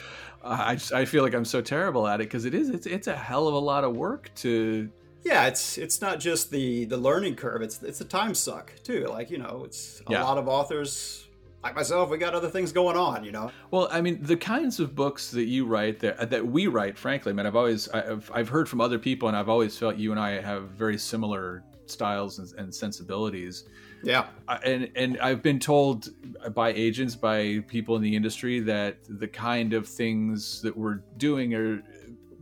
I 0.44 0.76
just 0.76 0.94
I 0.94 1.06
feel 1.06 1.24
like 1.24 1.34
I'm 1.34 1.46
so 1.46 1.62
terrible 1.62 2.08
at 2.08 2.22
it 2.22 2.26
because 2.26 2.46
it 2.46 2.54
is 2.54 2.70
it's 2.70 2.88
it's 2.88 3.08
a 3.08 3.16
hell 3.16 3.48
of 3.48 3.54
a 3.54 3.60
lot 3.60 3.84
of 3.84 3.96
work 3.96 4.32
to. 4.38 4.90
Yeah, 5.24 5.48
it's 5.48 5.78
it's 5.78 6.02
not 6.02 6.20
just 6.22 6.50
the 6.50 6.86
the 6.86 6.98
learning 6.98 7.36
curve. 7.36 7.62
It's 7.62 7.84
it's 7.84 8.00
a 8.00 8.06
time 8.06 8.34
suck 8.34 8.74
too. 8.84 9.06
Like 9.08 9.30
you 9.30 9.38
know, 9.38 9.64
it's 9.66 10.02
a 10.08 10.14
yeah. 10.14 10.24
lot 10.24 10.38
of 10.38 10.48
authors 10.48 11.28
like 11.64 11.76
myself, 11.76 12.10
we 12.10 12.18
got 12.18 12.34
other 12.34 12.50
things 12.50 12.72
going 12.72 12.96
on, 12.96 13.24
you 13.24 13.32
know. 13.32 13.52
Well, 13.72 13.90
I 13.92 14.02
mean, 14.02 14.20
the 14.22 14.38
kinds 14.38 14.80
of 14.80 14.96
books 14.96 15.32
that 15.32 15.46
you 15.46 15.66
write 15.66 16.00
that 16.00 16.18
uh, 16.18 16.26
that 16.26 16.46
we 16.46 16.68
write, 16.68 16.98
frankly, 16.98 17.32
I 17.32 17.36
mean, 17.36 17.46
I've 17.46 17.56
always 17.56 17.90
I've 17.90 18.32
I've 18.34 18.50
heard 18.50 18.70
from 18.70 18.82
other 18.82 18.98
people, 19.00 19.28
and 19.28 19.36
I've 19.36 19.50
always 19.50 19.78
felt 19.78 19.98
you 19.98 20.12
and 20.12 20.20
I 20.20 20.42
have 20.42 20.70
very 20.70 20.98
similar 20.98 21.64
styles 21.86 22.40
and, 22.40 22.54
and 22.58 22.74
sensibilities. 22.74 23.66
Yeah, 24.04 24.28
and 24.64 24.90
and 24.96 25.20
I've 25.20 25.44
been 25.44 25.60
told 25.60 26.10
by 26.54 26.72
agents, 26.72 27.16
by 27.16 27.62
people 27.68 27.98
in 27.98 28.02
the 28.02 28.16
industry, 28.16 28.62
that 28.62 28.98
the 29.10 29.28
kind 29.28 29.74
of 29.74 29.88
things 29.88 30.62
that 30.62 30.76
we're 30.76 31.02
doing 31.18 31.54
are 31.54 31.84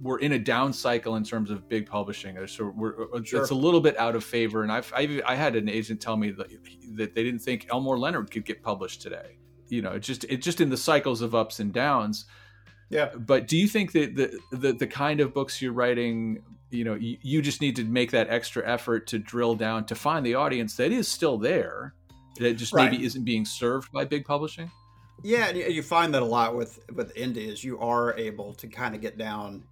we're 0.01 0.19
in 0.19 0.33
a 0.33 0.39
down 0.39 0.73
cycle 0.73 1.15
in 1.15 1.23
terms 1.23 1.49
of 1.49 1.67
big 1.67 1.87
publishing. 1.87 2.37
So 2.47 2.73
we're 2.75 3.03
uh, 3.13 3.23
sure. 3.23 3.41
it's 3.41 3.51
a 3.51 3.55
little 3.55 3.81
bit 3.81 3.97
out 3.97 4.15
of 4.15 4.23
favor. 4.23 4.63
And 4.63 4.71
I've, 4.71 4.91
I've 4.95 5.21
I 5.25 5.35
had 5.35 5.55
an 5.55 5.69
agent 5.69 6.01
tell 6.01 6.17
me 6.17 6.31
that, 6.31 6.47
that 6.95 7.15
they 7.15 7.23
didn't 7.23 7.41
think 7.41 7.67
Elmore 7.71 7.97
Leonard 7.97 8.31
could 8.31 8.45
get 8.45 8.61
published 8.61 9.01
today. 9.01 9.37
You 9.69 9.81
know, 9.81 9.91
it's 9.91 10.07
just 10.07 10.23
it's 10.25 10.45
just 10.45 10.61
in 10.61 10.69
the 10.69 10.77
cycles 10.77 11.21
of 11.21 11.35
ups 11.35 11.59
and 11.59 11.73
downs. 11.73 12.25
Yeah. 12.89 13.09
But 13.15 13.47
do 13.47 13.57
you 13.57 13.67
think 13.67 13.91
that 13.93 14.15
the 14.15 14.39
the, 14.51 14.73
the 14.73 14.87
kind 14.87 15.19
of 15.19 15.33
books 15.33 15.61
you're 15.61 15.73
writing, 15.73 16.43
you 16.69 16.83
know, 16.83 16.95
you, 16.95 17.17
you 17.21 17.41
just 17.41 17.61
need 17.61 17.75
to 17.77 17.83
make 17.83 18.11
that 18.11 18.29
extra 18.29 18.67
effort 18.67 19.07
to 19.07 19.19
drill 19.19 19.55
down 19.55 19.85
to 19.85 19.95
find 19.95 20.25
the 20.25 20.35
audience 20.35 20.75
that 20.75 20.91
is 20.91 21.07
still 21.07 21.37
there, 21.37 21.93
that 22.39 22.53
just 22.53 22.73
right. 22.73 22.91
maybe 22.91 23.03
isn't 23.03 23.25
being 23.25 23.45
served 23.45 23.91
by 23.91 24.05
big 24.05 24.25
publishing? 24.25 24.71
Yeah, 25.23 25.47
and 25.47 25.57
you 25.57 25.81
find 25.81 26.13
that 26.13 26.21
a 26.21 26.25
lot 26.25 26.55
with 26.55 26.79
with 26.93 27.13
indie 27.15 27.47
is 27.47 27.63
you 27.63 27.79
are 27.79 28.15
able 28.17 28.53
to 28.53 28.67
kind 28.67 28.93
of 28.93 29.01
get 29.01 29.17
down 29.17 29.63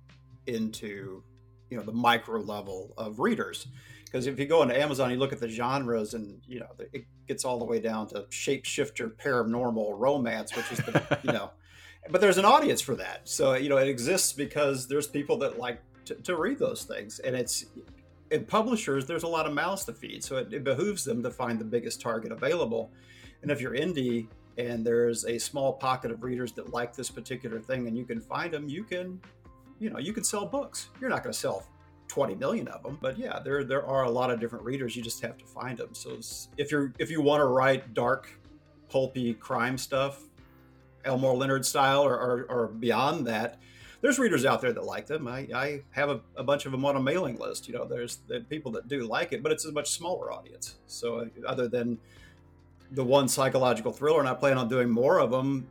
into 0.47 1.23
you 1.69 1.77
know 1.77 1.83
the 1.83 1.91
micro 1.91 2.39
level 2.39 2.93
of 2.97 3.19
readers. 3.19 3.67
Because 4.05 4.27
if 4.27 4.39
you 4.39 4.45
go 4.45 4.61
into 4.61 4.79
amazon 4.79 5.11
you 5.11 5.17
look 5.17 5.33
at 5.33 5.39
the 5.39 5.49
genres 5.49 6.13
and 6.13 6.39
you 6.47 6.59
know 6.59 6.69
it 6.93 7.05
gets 7.27 7.43
all 7.43 7.59
the 7.59 7.65
way 7.65 7.79
down 7.79 8.07
to 8.07 8.21
shapeshifter 8.29 9.11
paranormal 9.15 9.99
romance 9.99 10.55
which 10.55 10.71
is 10.71 10.77
the 10.77 11.19
you 11.23 11.33
know 11.33 11.51
but 12.09 12.21
there's 12.21 12.37
an 12.37 12.45
audience 12.45 12.81
for 12.81 12.95
that. 12.95 13.27
So 13.27 13.53
you 13.53 13.69
know 13.69 13.77
it 13.77 13.87
exists 13.87 14.33
because 14.33 14.87
there's 14.87 15.07
people 15.07 15.37
that 15.39 15.59
like 15.59 15.81
to, 16.05 16.15
to 16.15 16.35
read 16.35 16.59
those 16.59 16.83
things. 16.83 17.19
And 17.19 17.35
it's 17.35 17.65
in 18.31 18.45
publishers 18.45 19.05
there's 19.05 19.23
a 19.23 19.27
lot 19.27 19.45
of 19.45 19.53
mouths 19.53 19.85
to 19.85 19.93
feed. 19.93 20.23
So 20.23 20.37
it, 20.37 20.53
it 20.53 20.63
behooves 20.63 21.03
them 21.03 21.23
to 21.23 21.31
find 21.31 21.59
the 21.59 21.65
biggest 21.65 22.01
target 22.01 22.31
available. 22.31 22.91
And 23.41 23.51
if 23.51 23.61
you're 23.61 23.75
indie 23.75 24.27
and 24.57 24.85
there's 24.85 25.25
a 25.25 25.37
small 25.37 25.73
pocket 25.73 26.11
of 26.11 26.23
readers 26.23 26.51
that 26.53 26.71
like 26.71 26.95
this 26.95 27.09
particular 27.09 27.59
thing 27.59 27.87
and 27.87 27.97
you 27.97 28.05
can 28.05 28.21
find 28.21 28.53
them 28.53 28.69
you 28.69 28.83
can 28.83 29.19
you 29.79 29.89
know, 29.89 29.99
you 29.99 30.13
can 30.13 30.23
sell 30.23 30.45
books. 30.45 30.89
You're 30.99 31.09
not 31.09 31.23
going 31.23 31.33
to 31.33 31.39
sell 31.39 31.65
20 32.07 32.35
million 32.35 32.67
of 32.67 32.83
them, 32.83 32.97
but 33.01 33.17
yeah, 33.17 33.39
there 33.39 33.63
there 33.63 33.85
are 33.85 34.03
a 34.03 34.09
lot 34.09 34.31
of 34.31 34.39
different 34.39 34.63
readers. 34.63 34.95
You 34.95 35.03
just 35.03 35.21
have 35.21 35.37
to 35.37 35.45
find 35.45 35.77
them. 35.77 35.93
So 35.93 36.19
if 36.57 36.71
you're 36.71 36.93
if 36.99 37.09
you 37.09 37.21
want 37.21 37.41
to 37.41 37.45
write 37.45 37.93
dark, 37.93 38.29
pulpy 38.89 39.33
crime 39.33 39.77
stuff, 39.77 40.21
Elmore 41.03 41.35
Leonard 41.35 41.65
style, 41.65 42.03
or, 42.03 42.13
or, 42.13 42.45
or 42.49 42.67
beyond 42.67 43.27
that, 43.27 43.59
there's 44.01 44.19
readers 44.19 44.45
out 44.45 44.61
there 44.61 44.73
that 44.73 44.83
like 44.83 45.07
them. 45.07 45.27
I, 45.27 45.47
I 45.53 45.81
have 45.91 46.09
a, 46.09 46.21
a, 46.35 46.43
bunch 46.43 46.65
of 46.65 46.71
them 46.71 46.85
on 46.85 46.95
a 46.95 47.01
mailing 47.01 47.37
list. 47.37 47.67
You 47.67 47.75
know, 47.75 47.85
there's 47.85 48.17
the 48.27 48.41
people 48.41 48.71
that 48.73 48.87
do 48.87 49.07
like 49.07 49.33
it, 49.33 49.41
but 49.41 49.51
it's 49.51 49.65
a 49.65 49.71
much 49.71 49.89
smaller 49.89 50.31
audience. 50.31 50.75
So 50.85 51.19
uh, 51.19 51.25
other 51.47 51.67
than 51.67 51.97
the 52.91 53.03
one 53.03 53.27
psychological 53.27 53.91
thriller, 53.91 54.19
and 54.19 54.29
I 54.29 54.33
plan 54.33 54.57
on 54.57 54.67
doing 54.67 54.89
more 54.89 55.19
of 55.19 55.31
them, 55.31 55.67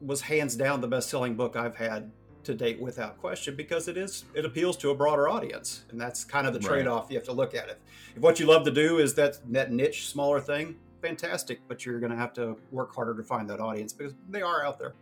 was 0.00 0.20
hands 0.20 0.56
down 0.56 0.80
the 0.80 0.88
best 0.88 1.08
selling 1.08 1.34
book 1.34 1.56
I've 1.56 1.76
had 1.76 2.10
to 2.44 2.54
date 2.54 2.80
without 2.80 3.18
question 3.18 3.54
because 3.56 3.88
it 3.88 3.96
is 3.96 4.24
it 4.34 4.44
appeals 4.44 4.76
to 4.76 4.90
a 4.90 4.94
broader 4.94 5.28
audience 5.28 5.84
and 5.90 6.00
that's 6.00 6.24
kind 6.24 6.46
of 6.46 6.52
the 6.52 6.58
trade-off 6.58 7.04
right. 7.04 7.10
you 7.10 7.16
have 7.16 7.26
to 7.26 7.32
look 7.32 7.54
at 7.54 7.68
it. 7.68 7.80
If 8.16 8.22
what 8.22 8.40
you 8.40 8.46
love 8.46 8.64
to 8.64 8.70
do 8.70 8.98
is 8.98 9.14
that 9.14 9.38
that 9.52 9.72
niche 9.72 10.08
smaller 10.08 10.40
thing 10.40 10.76
fantastic 11.00 11.60
but 11.68 11.84
you're 11.84 12.00
going 12.00 12.12
to 12.12 12.16
have 12.16 12.32
to 12.34 12.56
work 12.70 12.94
harder 12.94 13.14
to 13.14 13.22
find 13.22 13.48
that 13.50 13.60
audience 13.60 13.92
because 13.92 14.14
they 14.28 14.42
are 14.42 14.64
out 14.64 14.78
there. 14.78 14.94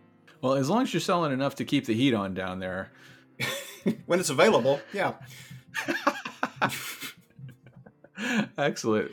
Well 0.43 0.55
as 0.55 0.71
long 0.71 0.83
as 0.83 0.93
you're 0.93 1.01
selling 1.01 1.33
enough 1.33 1.55
to 1.57 1.65
keep 1.65 1.87
the 1.87 1.95
heat 1.95 2.15
on 2.15 2.35
down 2.35 2.61
there. 2.61 2.91
When 4.05 4.21
it's 4.21 4.29
available 4.29 4.79
yeah. 4.93 5.15
Excellent 8.59 9.11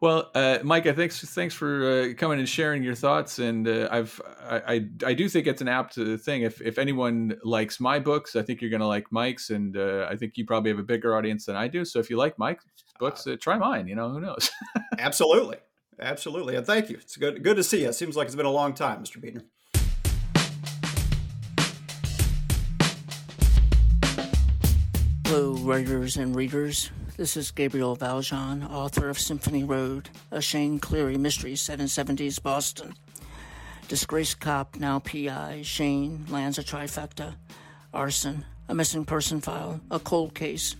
well, 0.00 0.30
uh, 0.34 0.58
Micah, 0.62 0.92
thanks 0.92 1.20
thanks 1.34 1.54
for 1.54 2.10
uh, 2.10 2.14
coming 2.14 2.38
and 2.38 2.48
sharing 2.48 2.82
your 2.82 2.94
thoughts. 2.94 3.38
And 3.38 3.66
uh, 3.66 3.88
I've 3.90 4.20
I, 4.40 4.56
I, 4.56 4.88
I 5.06 5.14
do 5.14 5.28
think 5.28 5.46
it's 5.46 5.62
an 5.62 5.68
apt 5.68 5.96
uh, 5.98 6.16
thing. 6.16 6.42
If 6.42 6.60
if 6.60 6.78
anyone 6.78 7.38
likes 7.42 7.80
my 7.80 7.98
books, 7.98 8.36
I 8.36 8.42
think 8.42 8.60
you're 8.60 8.70
going 8.70 8.80
to 8.80 8.86
like 8.86 9.10
Mike's, 9.10 9.50
and 9.50 9.76
uh, 9.76 10.06
I 10.10 10.16
think 10.16 10.36
you 10.36 10.44
probably 10.44 10.70
have 10.70 10.78
a 10.78 10.84
bigger 10.84 11.16
audience 11.16 11.46
than 11.46 11.56
I 11.56 11.68
do. 11.68 11.84
So 11.84 11.98
if 11.98 12.10
you 12.10 12.16
like 12.16 12.38
Mike's 12.38 12.64
books, 12.98 13.26
uh, 13.26 13.36
try 13.40 13.58
mine. 13.58 13.88
You 13.88 13.94
know, 13.94 14.10
who 14.10 14.20
knows? 14.20 14.50
absolutely, 14.98 15.58
absolutely, 16.00 16.56
and 16.56 16.66
thank 16.66 16.90
you. 16.90 16.96
It's 16.96 17.16
good 17.16 17.42
good 17.42 17.56
to 17.56 17.64
see 17.64 17.82
you. 17.82 17.88
It 17.88 17.94
seems 17.94 18.16
like 18.16 18.26
it's 18.26 18.36
been 18.36 18.46
a 18.46 18.50
long 18.50 18.74
time, 18.74 19.02
Mr. 19.02 19.18
Beetner. 19.18 19.44
Hello, 25.26 25.54
writers 25.54 26.16
and 26.16 26.36
readers. 26.36 26.90
This 27.16 27.34
is 27.34 27.50
Gabriel 27.50 27.94
Valjean, 27.94 28.62
author 28.62 29.08
of 29.08 29.18
Symphony 29.18 29.64
Road, 29.64 30.10
a 30.30 30.42
Shane 30.42 30.78
Cleary 30.78 31.16
mystery 31.16 31.56
set 31.56 31.80
in 31.80 31.86
70s 31.86 32.42
Boston. 32.42 32.94
Disgraced 33.88 34.38
cop, 34.38 34.76
now 34.76 34.98
PI, 34.98 35.62
Shane 35.62 36.26
lands 36.28 36.58
a 36.58 36.62
trifecta 36.62 37.36
arson, 37.94 38.44
a 38.68 38.74
missing 38.74 39.06
person 39.06 39.40
file, 39.40 39.80
a 39.90 39.98
cold 39.98 40.34
case. 40.34 40.76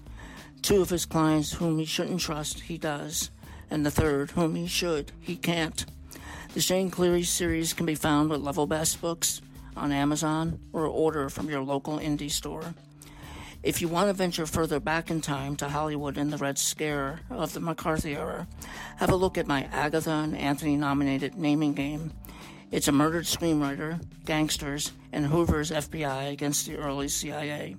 Two 0.60 0.82
of 0.82 0.90
his 0.90 1.06
clients 1.06 1.54
whom 1.54 1.78
he 1.78 1.86
shouldn't 1.86 2.20
trust, 2.20 2.60
he 2.60 2.76
does. 2.76 3.30
And 3.70 3.86
the 3.86 3.90
third, 3.90 4.32
whom 4.32 4.56
he 4.56 4.66
should, 4.66 5.12
he 5.18 5.36
can't. 5.36 5.86
The 6.52 6.60
Shane 6.60 6.90
Cleary 6.90 7.22
series 7.22 7.72
can 7.72 7.86
be 7.86 7.94
found 7.94 8.30
at 8.30 8.42
Level 8.42 8.66
Best 8.66 9.00
Books, 9.00 9.40
on 9.74 9.90
Amazon, 9.90 10.60
or 10.74 10.84
order 10.84 11.30
from 11.30 11.48
your 11.48 11.62
local 11.62 11.98
indie 11.98 12.30
store. 12.30 12.74
If 13.62 13.80
you 13.80 13.88
want 13.88 14.08
to 14.08 14.12
venture 14.12 14.46
further 14.46 14.78
back 14.78 15.10
in 15.10 15.20
time 15.20 15.56
to 15.56 15.68
Hollywood 15.68 16.16
and 16.16 16.32
the 16.32 16.36
Red 16.36 16.58
Scare 16.58 17.20
of 17.30 17.52
the 17.52 17.60
McCarthy 17.60 18.14
era, 18.14 18.46
have 18.98 19.10
a 19.10 19.16
look 19.16 19.36
at 19.36 19.46
my 19.46 19.64
Agatha 19.72 20.10
and 20.10 20.36
Anthony 20.36 20.76
nominated 20.76 21.36
naming 21.36 21.74
game. 21.74 22.12
It's 22.70 22.88
a 22.88 22.92
murdered 22.92 23.24
screenwriter, 23.24 24.00
gangsters, 24.24 24.92
and 25.12 25.26
Hoover's 25.26 25.70
FBI 25.70 26.32
against 26.32 26.66
the 26.66 26.76
early 26.76 27.08
CIA. 27.08 27.76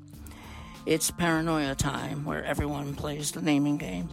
It's 0.85 1.11
paranoia 1.11 1.75
time 1.75 2.25
where 2.25 2.43
everyone 2.43 2.95
plays 2.95 3.31
the 3.31 3.41
naming 3.41 3.77
game. 3.77 4.09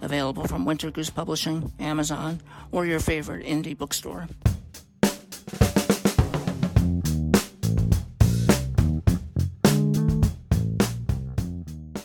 Available 0.00 0.46
from 0.46 0.64
Winter 0.64 0.90
Goose 0.90 1.10
Publishing, 1.10 1.72
Amazon, 1.78 2.40
or 2.70 2.86
your 2.86 3.00
favorite 3.00 3.46
indie 3.46 3.76
bookstore. 3.76 4.28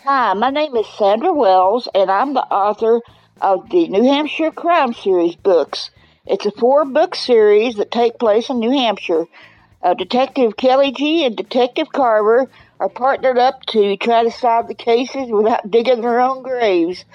Hi, 0.06 0.34
my 0.34 0.50
name 0.50 0.76
is 0.76 0.86
Sandra 0.98 1.32
Wells, 1.32 1.88
and 1.96 2.12
I'm 2.12 2.34
the 2.34 2.44
author 2.44 3.00
of 3.40 3.70
the 3.70 3.88
New 3.88 4.04
Hampshire 4.04 4.52
Crime 4.52 4.94
Series 4.94 5.38
books. 5.38 5.92
It's 6.26 6.46
a 6.46 6.52
four 6.52 6.84
book 6.84 7.16
series 7.16 7.76
that 7.76 7.90
take 7.90 8.20
place 8.20 8.50
in 8.50 8.60
New 8.60 8.72
Hampshire. 8.72 9.28
Uh, 9.82 9.94
Detective 9.94 10.58
Kelly 10.58 10.92
G 10.92 11.24
and 11.24 11.38
Detective 11.38 11.88
Carver 11.94 12.52
are 12.82 12.90
partnered 12.90 13.38
up 13.38 13.62
to 13.68 13.96
try 13.96 14.26
to 14.26 14.32
solve 14.32 14.68
the 14.68 14.76
cases 14.76 15.32
without 15.32 15.72
digging 15.72 16.02
their 16.02 16.20
own 16.20 16.44
graves. 16.44 17.06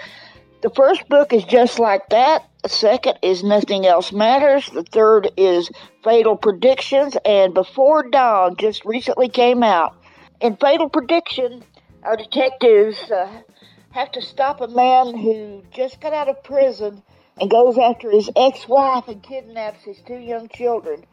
The 0.63 0.71
first 0.71 1.07
book 1.11 1.35
is 1.35 1.45
just 1.45 1.79
like 1.79 2.09
that. 2.09 2.49
The 2.63 2.71
second 2.71 3.19
is 3.21 3.45
Nothing 3.45 3.85
Else 3.85 4.13
Matters. 4.13 4.67
The 4.71 4.83
third 4.83 5.31
is 5.37 5.71
Fatal 6.03 6.37
Predictions. 6.37 7.19
And 7.23 7.53
Before 7.53 8.09
Dawn 8.09 8.57
just 8.57 8.87
recently 8.87 9.29
came 9.29 9.63
out. 9.63 9.95
In 10.41 10.57
Fatal 10.57 10.89
Prediction, 10.89 11.65
our 12.03 12.17
detectives 12.17 12.99
uh, 13.11 13.43
have 13.91 14.13
to 14.13 14.23
stop 14.23 14.61
a 14.61 14.69
man 14.69 15.17
who 15.17 15.63
just 15.73 16.01
got 16.01 16.13
out 16.13 16.29
of 16.29 16.43
prison 16.45 17.03
and 17.41 17.51
goes 17.51 17.79
after 17.79 18.11
his 18.11 18.31
ex-wife 18.37 19.09
and 19.09 19.23
kidnaps 19.23 19.83
his 19.85 19.99
two 20.07 20.19
young 20.19 20.49
children. 20.49 21.05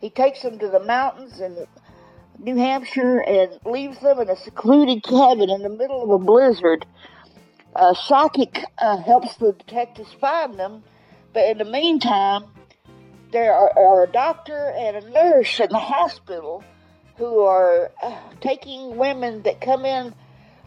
He 0.00 0.10
takes 0.10 0.42
them 0.42 0.58
to 0.58 0.68
the 0.68 0.80
mountains 0.80 1.40
in 1.40 1.66
New 2.38 2.56
Hampshire 2.56 3.20
and 3.20 3.58
leaves 3.64 4.00
them 4.00 4.20
in 4.20 4.28
a 4.28 4.36
secluded 4.36 5.02
cabin 5.02 5.50
in 5.50 5.62
the 5.62 5.70
middle 5.70 6.02
of 6.02 6.10
a 6.10 6.24
blizzard. 6.24 6.84
A 7.76 7.94
psychic 7.94 8.64
uh, 8.78 8.98
helps 8.98 9.36
the 9.36 9.52
detectives 9.52 10.12
find 10.20 10.58
them, 10.58 10.84
but 11.32 11.48
in 11.48 11.58
the 11.58 11.64
meantime, 11.64 12.44
there 13.32 13.52
are, 13.52 13.72
are 13.76 14.04
a 14.04 14.12
doctor 14.12 14.72
and 14.76 14.96
a 14.96 15.10
nurse 15.10 15.58
in 15.58 15.68
the 15.70 15.78
hospital 15.78 16.62
who 17.16 17.40
are 17.40 17.90
uh, 18.02 18.16
taking 18.40 18.96
women 18.96 19.42
that 19.42 19.60
come 19.60 19.84
in 19.84 20.14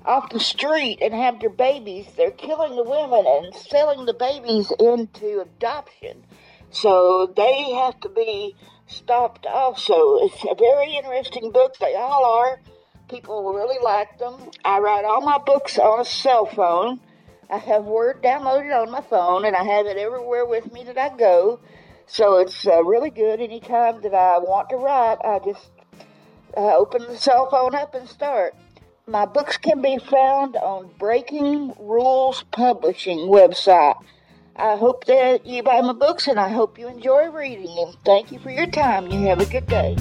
off 0.07 0.29
the 0.29 0.39
street 0.39 0.99
and 1.01 1.13
have 1.13 1.39
their 1.39 1.49
babies. 1.49 2.07
They're 2.15 2.31
killing 2.31 2.75
the 2.75 2.83
women 2.83 3.25
and 3.27 3.53
selling 3.53 4.05
the 4.05 4.13
babies 4.13 4.71
into 4.79 5.41
adoption. 5.41 6.23
So 6.71 7.31
they 7.35 7.73
have 7.73 7.99
to 8.01 8.09
be 8.09 8.55
stopped 8.87 9.45
also. 9.45 10.25
It's 10.25 10.43
a 10.43 10.55
very 10.55 10.95
interesting 10.95 11.51
book. 11.51 11.75
They 11.77 11.95
all 11.95 12.25
are. 12.25 12.61
People 13.09 13.53
really 13.53 13.79
like 13.83 14.17
them. 14.17 14.35
I 14.65 14.79
write 14.79 15.05
all 15.05 15.21
my 15.21 15.37
books 15.37 15.77
on 15.77 15.99
a 15.99 16.05
cell 16.05 16.45
phone. 16.45 16.99
I 17.49 17.57
have 17.57 17.85
Word 17.85 18.21
downloaded 18.21 18.77
on 18.77 18.91
my 18.91 19.01
phone, 19.01 19.45
and 19.45 19.55
I 19.55 19.63
have 19.63 19.85
it 19.85 19.97
everywhere 19.97 20.45
with 20.45 20.71
me 20.73 20.83
that 20.83 20.97
I 20.97 21.15
go. 21.15 21.61
So 22.05 22.37
it's 22.37 22.67
uh, 22.67 22.83
really 22.83 23.09
good. 23.09 23.39
Anytime 23.39 24.01
that 24.01 24.13
I 24.13 24.39
want 24.39 24.69
to 24.69 24.77
write, 24.77 25.17
I 25.23 25.39
just 25.39 25.69
uh, 26.55 26.75
open 26.75 27.03
the 27.03 27.17
cell 27.17 27.49
phone 27.49 27.75
up 27.75 27.95
and 27.95 28.07
start. 28.07 28.53
My 29.09 29.25
books 29.25 29.55
can 29.55 29.81
be 29.81 29.99
found 29.99 30.57
on 30.57 30.89
Breaking 30.99 31.73
Rules 31.79 32.43
Publishing 32.51 33.19
website. 33.19 33.95
I 34.57 34.75
hope 34.75 35.05
that 35.05 35.45
you 35.45 35.63
buy 35.63 35.79
my 35.79 35.93
books 35.93 36.27
and 36.27 36.37
I 36.37 36.49
hope 36.49 36.77
you 36.77 36.89
enjoy 36.89 37.29
reading 37.29 37.73
them. 37.73 37.93
Thank 38.03 38.33
you 38.33 38.39
for 38.39 38.49
your 38.49 38.67
time. 38.67 39.07
You 39.07 39.21
have 39.27 39.39
a 39.39 39.45
good 39.45 39.65
day. 39.67 39.95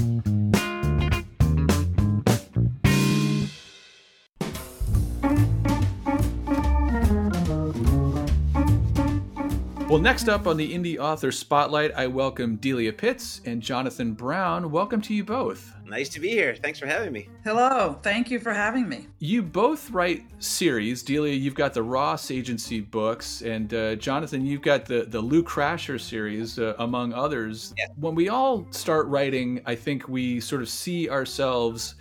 Well, 9.88 10.00
next 10.00 10.28
up 10.28 10.48
on 10.48 10.56
the 10.56 10.74
Indie 10.74 10.98
Author 10.98 11.30
Spotlight, 11.30 11.92
I 11.94 12.08
welcome 12.08 12.56
Delia 12.56 12.92
Pitts 12.92 13.40
and 13.44 13.62
Jonathan 13.62 14.14
Brown. 14.14 14.72
Welcome 14.72 15.00
to 15.02 15.14
you 15.14 15.22
both. 15.22 15.72
Nice 15.84 16.08
to 16.08 16.18
be 16.18 16.30
here. 16.30 16.56
Thanks 16.56 16.80
for 16.80 16.86
having 16.86 17.12
me. 17.12 17.28
Hello. 17.44 17.96
Thank 18.02 18.28
you 18.28 18.40
for 18.40 18.52
having 18.52 18.88
me. 18.88 19.06
You 19.20 19.42
both 19.42 19.88
write 19.92 20.24
series. 20.40 21.04
Delia, 21.04 21.34
you've 21.34 21.54
got 21.54 21.72
the 21.72 21.84
Ross 21.84 22.32
Agency 22.32 22.80
books, 22.80 23.42
and 23.42 23.72
uh, 23.72 23.94
Jonathan, 23.94 24.44
you've 24.44 24.62
got 24.62 24.86
the, 24.86 25.04
the 25.04 25.20
Lou 25.20 25.44
Crasher 25.44 26.00
series, 26.00 26.58
uh, 26.58 26.74
among 26.80 27.12
others. 27.12 27.72
Yeah. 27.78 27.86
When 27.94 28.16
we 28.16 28.28
all 28.28 28.66
start 28.72 29.06
writing, 29.06 29.60
I 29.66 29.76
think 29.76 30.08
we 30.08 30.40
sort 30.40 30.62
of 30.62 30.68
see 30.68 31.08
ourselves 31.08 31.94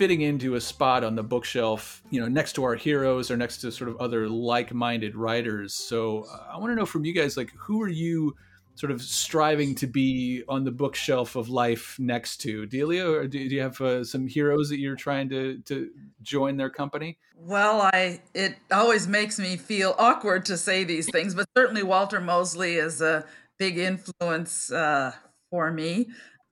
fitting 0.00 0.22
into 0.22 0.54
a 0.54 0.60
spot 0.62 1.04
on 1.04 1.14
the 1.14 1.22
bookshelf, 1.22 2.02
you 2.08 2.18
know, 2.18 2.26
next 2.26 2.54
to 2.54 2.64
our 2.64 2.74
heroes 2.74 3.30
or 3.30 3.36
next 3.36 3.58
to 3.58 3.70
sort 3.70 3.90
of 3.90 3.98
other 4.00 4.26
like-minded 4.30 5.14
writers. 5.14 5.74
So 5.74 6.24
uh, 6.32 6.54
I 6.54 6.56
want 6.56 6.70
to 6.70 6.74
know 6.74 6.86
from 6.86 7.04
you 7.04 7.12
guys, 7.12 7.36
like, 7.36 7.52
who 7.54 7.82
are 7.82 7.88
you 7.88 8.34
sort 8.76 8.92
of 8.92 9.02
striving 9.02 9.74
to 9.74 9.86
be 9.86 10.42
on 10.48 10.64
the 10.64 10.70
bookshelf 10.70 11.36
of 11.36 11.50
life 11.50 11.98
next 11.98 12.38
to 12.38 12.64
Delia, 12.64 13.06
or 13.06 13.26
do, 13.26 13.46
do 13.46 13.54
you 13.54 13.60
have 13.60 13.78
uh, 13.82 14.02
some 14.02 14.26
heroes 14.26 14.70
that 14.70 14.78
you're 14.78 14.96
trying 14.96 15.28
to 15.28 15.58
to 15.66 15.90
join 16.22 16.56
their 16.56 16.70
company? 16.70 17.18
Well, 17.36 17.82
I 17.82 18.22
it 18.32 18.56
always 18.72 19.06
makes 19.06 19.38
me 19.38 19.58
feel 19.58 19.94
awkward 19.98 20.46
to 20.46 20.56
say 20.56 20.82
these 20.82 21.10
things, 21.10 21.34
but 21.34 21.46
certainly 21.54 21.82
Walter 21.82 22.22
Mosley 22.22 22.76
is 22.76 23.02
a 23.02 23.26
big 23.58 23.76
influence 23.76 24.72
uh, 24.72 25.12
for 25.50 25.70
me. 25.70 26.08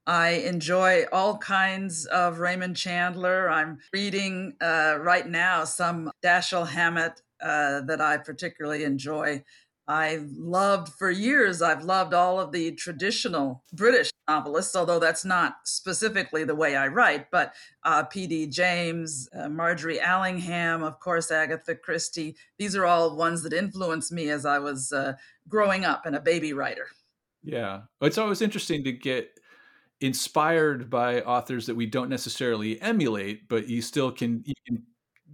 I 0.08 0.30
enjoy 0.46 1.04
all 1.12 1.36
kinds 1.36 2.06
of 2.06 2.38
Raymond 2.38 2.76
Chandler. 2.76 3.50
I'm 3.50 3.78
reading 3.92 4.54
uh, 4.58 4.96
right 4.98 5.28
now 5.28 5.64
some 5.64 6.10
Dashiell 6.24 6.66
Hammett 6.66 7.20
uh, 7.42 7.82
that 7.82 8.00
I 8.00 8.16
particularly 8.16 8.84
enjoy. 8.84 9.44
I've 9.86 10.30
loved 10.32 10.94
for 10.94 11.10
years, 11.10 11.60
I've 11.60 11.84
loved 11.84 12.14
all 12.14 12.40
of 12.40 12.52
the 12.52 12.72
traditional 12.72 13.64
British 13.74 14.10
novelists, 14.26 14.74
although 14.74 14.98
that's 14.98 15.26
not 15.26 15.56
specifically 15.64 16.42
the 16.42 16.54
way 16.54 16.74
I 16.74 16.88
write, 16.88 17.30
but 17.30 17.52
uh, 17.84 18.04
P.D. 18.04 18.46
James, 18.46 19.28
uh, 19.34 19.50
Margery 19.50 20.00
Allingham, 20.00 20.82
of 20.82 21.00
course, 21.00 21.30
Agatha 21.30 21.74
Christie. 21.74 22.34
These 22.58 22.74
are 22.74 22.86
all 22.86 23.14
ones 23.14 23.42
that 23.42 23.52
influenced 23.52 24.10
me 24.10 24.30
as 24.30 24.46
I 24.46 24.58
was 24.58 24.90
uh, 24.90 25.14
growing 25.48 25.84
up 25.84 26.06
and 26.06 26.16
a 26.16 26.20
baby 26.20 26.54
writer. 26.54 26.86
Yeah. 27.42 27.82
It's 28.00 28.18
always 28.18 28.40
interesting 28.40 28.84
to 28.84 28.92
get 28.92 29.38
inspired 30.00 30.88
by 30.88 31.20
authors 31.22 31.66
that 31.66 31.74
we 31.74 31.86
don't 31.86 32.08
necessarily 32.08 32.80
emulate, 32.80 33.48
but 33.48 33.68
you 33.68 33.82
still 33.82 34.10
can 34.10 34.42
you 34.46 34.54
can 34.66 34.82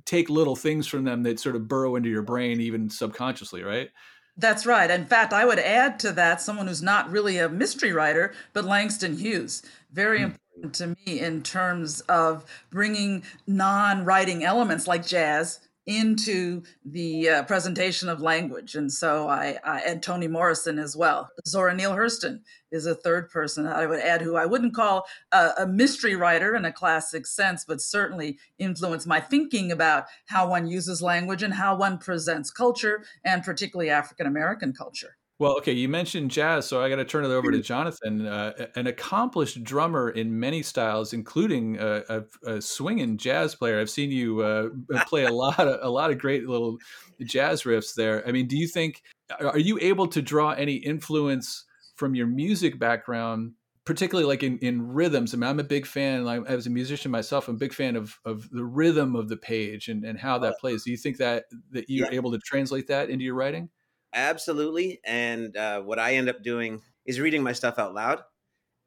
take 0.05 0.29
little 0.29 0.57
things 0.57 0.87
from 0.87 1.05
them 1.05 1.23
that 1.23 1.41
sort 1.41 1.57
of 1.57 1.69
burrow 1.69 1.97
into 1.97 2.09
your 2.09 2.23
brain 2.23 2.61
even 2.61 2.91
subconsciously, 2.91 3.63
right? 3.63 3.91
That's 4.37 4.67
right. 4.67 4.91
In 4.91 5.07
fact, 5.07 5.33
I 5.33 5.45
would 5.45 5.61
add 5.61 6.01
to 6.01 6.13
that 6.13 6.41
someone 6.41 6.67
who's 6.67 6.83
not 6.83 7.11
really 7.11 7.39
a 7.39 7.49
mystery 7.49 7.93
writer, 7.93 8.35
but 8.53 8.65
Langston 8.65 9.17
Hughes. 9.17 9.63
Very 9.93 10.19
mm. 10.19 10.25
important 10.25 10.75
to 10.75 10.89
me 10.89 11.21
in 11.21 11.43
terms 11.43 12.01
of 12.03 12.45
bringing 12.71 13.23
non 13.47 14.05
writing 14.05 14.45
elements 14.45 14.87
like 14.87 15.07
jazz 15.07 15.61
into 15.87 16.63
the 16.85 17.29
uh, 17.29 17.43
presentation 17.45 18.09
of 18.09 18.21
language. 18.21 18.75
And 18.75 18.91
so 18.91 19.29
I, 19.29 19.59
I 19.65 19.81
add 19.81 20.03
Toni 20.03 20.29
Morrison 20.29 20.79
as 20.79 20.97
well. 20.97 21.29
Zora 21.47 21.75
Neale 21.75 21.93
Hurston 21.93 22.41
is 22.73 22.87
a 22.87 22.95
third 22.95 23.31
person 23.31 23.67
I 23.67 23.87
would 23.87 24.01
add 24.01 24.23
who 24.23 24.37
I 24.37 24.47
wouldn't 24.47 24.75
call 24.75 25.07
a, 25.33 25.51
a 25.59 25.67
mystery 25.67 26.17
writer 26.17 26.57
in 26.57 26.65
a 26.65 26.73
classic 26.73 27.27
sense, 27.27 27.65
but 27.67 27.81
certainly 27.81 28.39
influenced 28.59 29.07
my 29.07 29.21
thinking 29.21 29.71
about 29.71 30.07
how 30.27 30.49
one 30.49 30.67
uses 30.67 31.03
language 31.03 31.43
and 31.43 31.55
how 31.55 31.77
one 31.77 31.99
presents 31.99 32.51
culture, 32.51 33.05
and 33.25 33.45
particularly 33.45 33.91
African 33.91 34.27
American 34.27 34.73
culture. 34.73 35.17
Well, 35.41 35.57
okay, 35.59 35.73
you 35.73 35.89
mentioned 35.89 36.31
jazz, 36.31 36.67
so 36.67 36.81
I 36.81 36.89
got 36.89 36.97
to 36.97 37.05
turn 37.05 37.25
it 37.25 37.29
over 37.29 37.51
to 37.51 37.61
Jonathan, 37.61 38.25
uh, 38.25 38.53
an 38.77 38.87
accomplished 38.87 39.65
drummer 39.65 40.11
in 40.11 40.39
many 40.39 40.63
styles, 40.63 41.13
including 41.13 41.77
a, 41.79 42.03
a, 42.09 42.53
a 42.55 42.63
swinging 42.63 43.19
jazz 43.19 43.57
player. 43.57 43.81
I've 43.81 43.91
seen 43.91 44.13
you 44.13 44.43
uh, 44.43 44.69
play 45.07 45.25
a 45.25 45.33
lot, 45.33 45.59
of, 45.59 45.81
a 45.83 45.91
lot 45.91 46.13
of 46.13 46.19
great 46.19 46.49
little 46.49 46.79
jazz 47.23 47.65
riffs 47.65 47.95
there. 47.97 48.27
I 48.29 48.31
mean, 48.31 48.47
do 48.47 48.57
you 48.57 48.69
think 48.69 49.03
are 49.41 49.59
you 49.59 49.77
able 49.81 50.07
to 50.09 50.23
draw 50.23 50.51
any 50.51 50.75
influence 50.75 51.65
from 51.97 52.15
your 52.15 52.27
music 52.27 52.79
background 52.79 53.55
particularly 53.85 54.27
like 54.27 54.43
in, 54.43 54.59
in 54.59 54.81
rhythms. 54.81 55.35
I 55.35 55.37
mean, 55.37 55.49
I'm 55.51 55.61
a 55.61 55.65
big 55.65 55.87
fan. 55.87 56.25
Like, 56.25 56.43
as 56.47 56.67
a 56.67 56.71
musician 56.71 57.11
myself, 57.11 57.49
I'm 57.49 57.57
a 57.57 57.59
big 57.59 57.75
fan 57.75 57.97
of 57.97 58.19
of 58.25 58.49
the 58.51 58.65
rhythm 58.65 59.15
of 59.15 59.29
the 59.29 59.37
page 59.37 59.89
and, 59.89 60.05
and 60.05 60.19
how 60.19 60.39
that 60.39 60.59
plays. 60.59 60.85
Do 60.85 60.91
you 60.91 60.97
think 60.97 61.19
that 61.19 61.45
that 61.71 61.89
you're 61.89 62.11
yeah. 62.11 62.17
able 62.17 62.33
to 62.33 62.39
translate 62.39 62.87
that 62.89 63.11
into 63.11 63.25
your 63.25 63.35
writing? 63.35 63.69
Absolutely. 64.15 65.01
And 65.05 65.57
uh, 65.57 65.81
what 65.83 65.99
I 65.99 66.15
end 66.15 66.29
up 66.29 66.43
doing 66.43 66.81
is 67.05 67.21
reading 67.21 67.43
my 67.43 67.53
stuff 67.53 67.79
out 67.79 67.95
loud, 67.95 68.23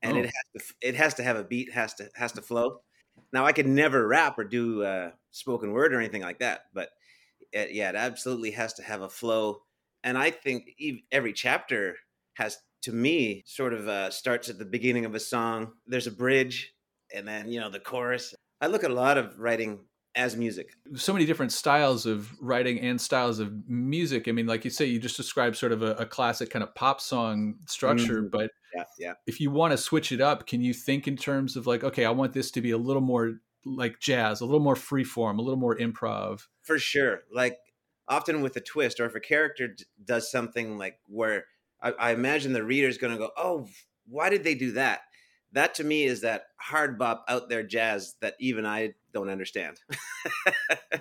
and 0.02 0.18
oh. 0.18 0.20
it 0.22 0.26
has 0.26 0.34
to 0.56 0.74
it 0.82 0.96
has 0.96 1.14
to 1.16 1.24
have 1.24 1.36
a 1.36 1.44
beat, 1.44 1.74
has 1.74 1.94
to 1.96 2.10
has 2.16 2.32
to 2.34 2.42
flow. 2.42 2.82
Now 3.34 3.46
I 3.46 3.52
could 3.52 3.68
never 3.68 4.08
rap 4.08 4.40
or 4.40 4.44
do 4.44 4.84
uh, 4.84 5.12
spoken 5.32 5.72
word 5.72 5.94
or 5.94 6.00
anything 6.00 6.22
like 6.22 6.40
that, 6.40 6.62
but 6.74 6.90
it, 7.52 7.74
yeah, 7.74 7.90
it 7.90 7.96
absolutely 7.96 8.52
has 8.52 8.74
to 8.76 8.84
have 8.84 9.02
a 9.02 9.10
flow. 9.10 9.62
And 10.04 10.18
I 10.18 10.32
think 10.32 10.70
every 11.12 11.34
chapter 11.34 11.96
has, 12.36 12.58
to 12.84 12.92
me, 12.92 13.44
sort 13.46 13.74
of 13.74 13.88
uh, 13.88 14.12
starts 14.12 14.50
at 14.50 14.60
the 14.60 14.66
beginning 14.66 15.06
of 15.06 15.16
a 15.16 15.20
song. 15.20 15.74
There's 15.88 16.08
a 16.08 16.12
bridge, 16.12 16.74
and 17.14 17.28
then 17.28 17.50
you 17.50 17.60
know 17.60 17.70
the 17.70 17.80
chorus. 17.80 18.34
I 18.62 18.68
look 18.68 18.84
at 18.84 18.92
a 18.92 18.96
lot 18.96 19.18
of 19.18 19.38
writing 19.40 19.80
as 20.18 20.36
music. 20.36 20.72
So 20.96 21.14
many 21.14 21.26
different 21.26 21.52
styles 21.52 22.06
of 22.06 22.34
writing 22.42 22.80
and 22.80 23.00
styles 23.00 23.40
of 23.40 23.54
music. 23.70 24.28
I 24.28 24.32
mean, 24.32 24.48
like 24.48 24.66
you 24.66 24.72
say, 24.72 24.86
you 24.86 25.00
just 25.00 25.16
described 25.16 25.56
sort 25.56 25.72
of 25.72 25.84
a, 25.84 25.92
a 25.94 26.06
classic 26.06 26.50
kind 26.50 26.64
of 26.64 26.74
pop 26.76 27.00
song 27.00 27.56
structure, 27.68 28.24
mm 28.24 28.32
but 28.32 28.52
yeah, 28.76 28.84
yeah. 29.00 29.14
if 29.26 29.40
you 29.40 29.52
want 29.52 29.72
to 29.72 29.78
switch 29.78 30.12
it 30.12 30.20
up, 30.20 30.48
can 30.48 30.62
you 30.62 30.74
think 30.74 31.08
in 31.08 31.16
terms 31.16 31.56
of 31.56 31.66
like, 31.68 31.84
okay, 31.84 32.04
I 32.04 32.10
want 32.10 32.34
this 32.34 32.52
to 32.52 32.62
be 32.62 32.72
a 32.72 32.78
little 32.78 33.02
more 33.02 33.36
like 33.64 34.00
jazz, 34.00 34.42
a 34.42 34.46
little 34.46 34.60
more 34.60 34.76
free 34.76 35.04
form, 35.04 35.40
a 35.40 35.42
little 35.42 35.60
more 35.60 35.78
improv? 35.78 36.42
For 36.64 36.78
sure. 36.78 37.22
Like 37.32 37.58
often 38.08 38.42
with 38.42 38.56
a 38.58 38.62
twist, 38.62 39.00
or 39.00 39.06
if 39.06 39.16
a 39.16 39.20
character 39.20 39.70
d- 39.70 39.86
does 40.04 40.30
something 40.32 40.78
like 40.78 41.00
where 41.08 41.46
I, 41.82 41.92
I 41.92 42.12
imagine 42.12 42.54
the 42.54 42.64
reader's 42.64 42.98
going 42.98 43.14
to 43.14 43.20
go, 43.20 43.30
oh, 43.38 43.68
why 44.08 44.30
did 44.30 44.44
they 44.44 44.56
do 44.56 44.72
that? 44.74 45.02
That 45.58 45.76
to 45.76 45.84
me 45.84 46.04
is 46.04 46.22
that 46.22 46.48
hard 46.58 46.98
bop 46.98 47.26
out 47.28 47.50
there 47.50 47.64
jazz 47.64 48.16
that 48.22 48.36
even 48.40 48.66
I 48.66 48.94
don't 49.14 49.30
understand. 49.30 49.80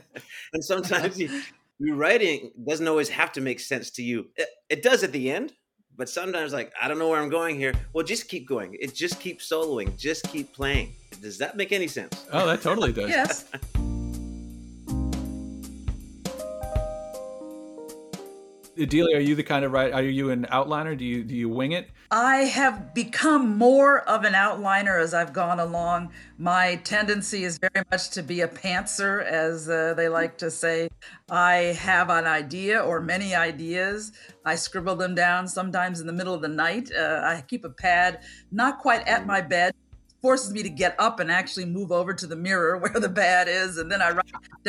and 0.52 0.64
sometimes 0.64 1.18
you, 1.20 1.42
your 1.78 1.96
writing 1.96 2.52
doesn't 2.66 2.88
always 2.88 3.08
have 3.10 3.32
to 3.32 3.40
make 3.40 3.60
sense 3.60 3.90
to 3.92 4.02
you. 4.02 4.28
It, 4.36 4.48
it, 4.68 4.82
does 4.82 5.02
at 5.02 5.12
the 5.12 5.30
end, 5.30 5.52
but 5.96 6.08
sometimes 6.08 6.52
like 6.52 6.72
I 6.80 6.88
don't 6.88 6.98
know 6.98 7.08
where 7.08 7.20
I'm 7.20 7.28
going 7.28 7.56
here. 7.56 7.75
Well, 7.92 8.04
just 8.04 8.28
keep 8.28 8.48
going. 8.48 8.76
It 8.80 8.94
just 8.94 9.20
keep 9.20 9.40
soloing. 9.40 9.96
Just 9.98 10.28
keep 10.30 10.54
playing. 10.54 10.94
Does 11.20 11.38
that 11.38 11.56
make 11.56 11.72
any 11.72 11.88
sense? 11.88 12.26
Oh, 12.32 12.46
that 12.46 12.62
totally 12.62 12.92
does. 12.92 13.10
yes. 13.10 13.44
Delia, 18.76 19.16
are 19.16 19.20
you 19.20 19.34
the 19.34 19.42
kind 19.42 19.64
of 19.64 19.72
right? 19.72 19.92
Are 19.92 20.02
you 20.02 20.30
an 20.30 20.46
outliner? 20.52 20.96
Do 20.96 21.04
you 21.04 21.25
do 21.25 21.34
you 21.34 21.48
wing 21.48 21.72
it? 21.72 21.88
I 22.10 22.36
have 22.44 22.94
become 22.94 23.58
more 23.58 24.00
of 24.08 24.25
an 24.25 24.34
outliner 24.34 25.00
as 25.00 25.12
I've 25.12 25.32
gone 25.32 25.58
along. 25.58 26.12
My 26.38 26.76
tendency 26.84 27.44
is 27.44 27.58
very 27.58 27.84
much 27.90 28.10
to 28.10 28.22
be 28.22 28.42
a 28.42 28.48
pantser, 28.48 29.25
as 29.25 29.68
uh, 29.68 29.94
they 29.94 30.08
like 30.08 30.38
to 30.38 30.50
say. 30.50 30.88
I 31.28 31.54
have 31.80 32.08
an 32.10 32.26
idea 32.26 32.80
or 32.80 33.00
many 33.00 33.34
ideas. 33.34 34.12
I 34.44 34.54
scribble 34.54 34.94
them 34.94 35.16
down 35.16 35.48
sometimes 35.48 36.00
in 36.00 36.06
the 36.06 36.12
middle 36.12 36.34
of 36.34 36.42
the 36.42 36.48
night. 36.48 36.90
Uh, 36.96 37.22
I 37.25 37.42
keep 37.48 37.64
a 37.64 37.70
pad 37.70 38.20
not 38.52 38.78
quite 38.78 39.06
at 39.08 39.26
my 39.26 39.40
bed, 39.40 39.75
forces 40.22 40.52
me 40.52 40.62
to 40.62 40.68
get 40.68 40.94
up 40.98 41.18
and 41.18 41.30
actually 41.30 41.64
move 41.64 41.90
over 41.90 42.14
to 42.14 42.26
the 42.26 42.36
mirror 42.36 42.78
where 42.80 43.00
the 43.00 43.08
bad 43.08 43.48
is 43.48 43.76
and 43.76 43.92
then 43.92 44.02
i 44.02 44.10
write 44.10 44.25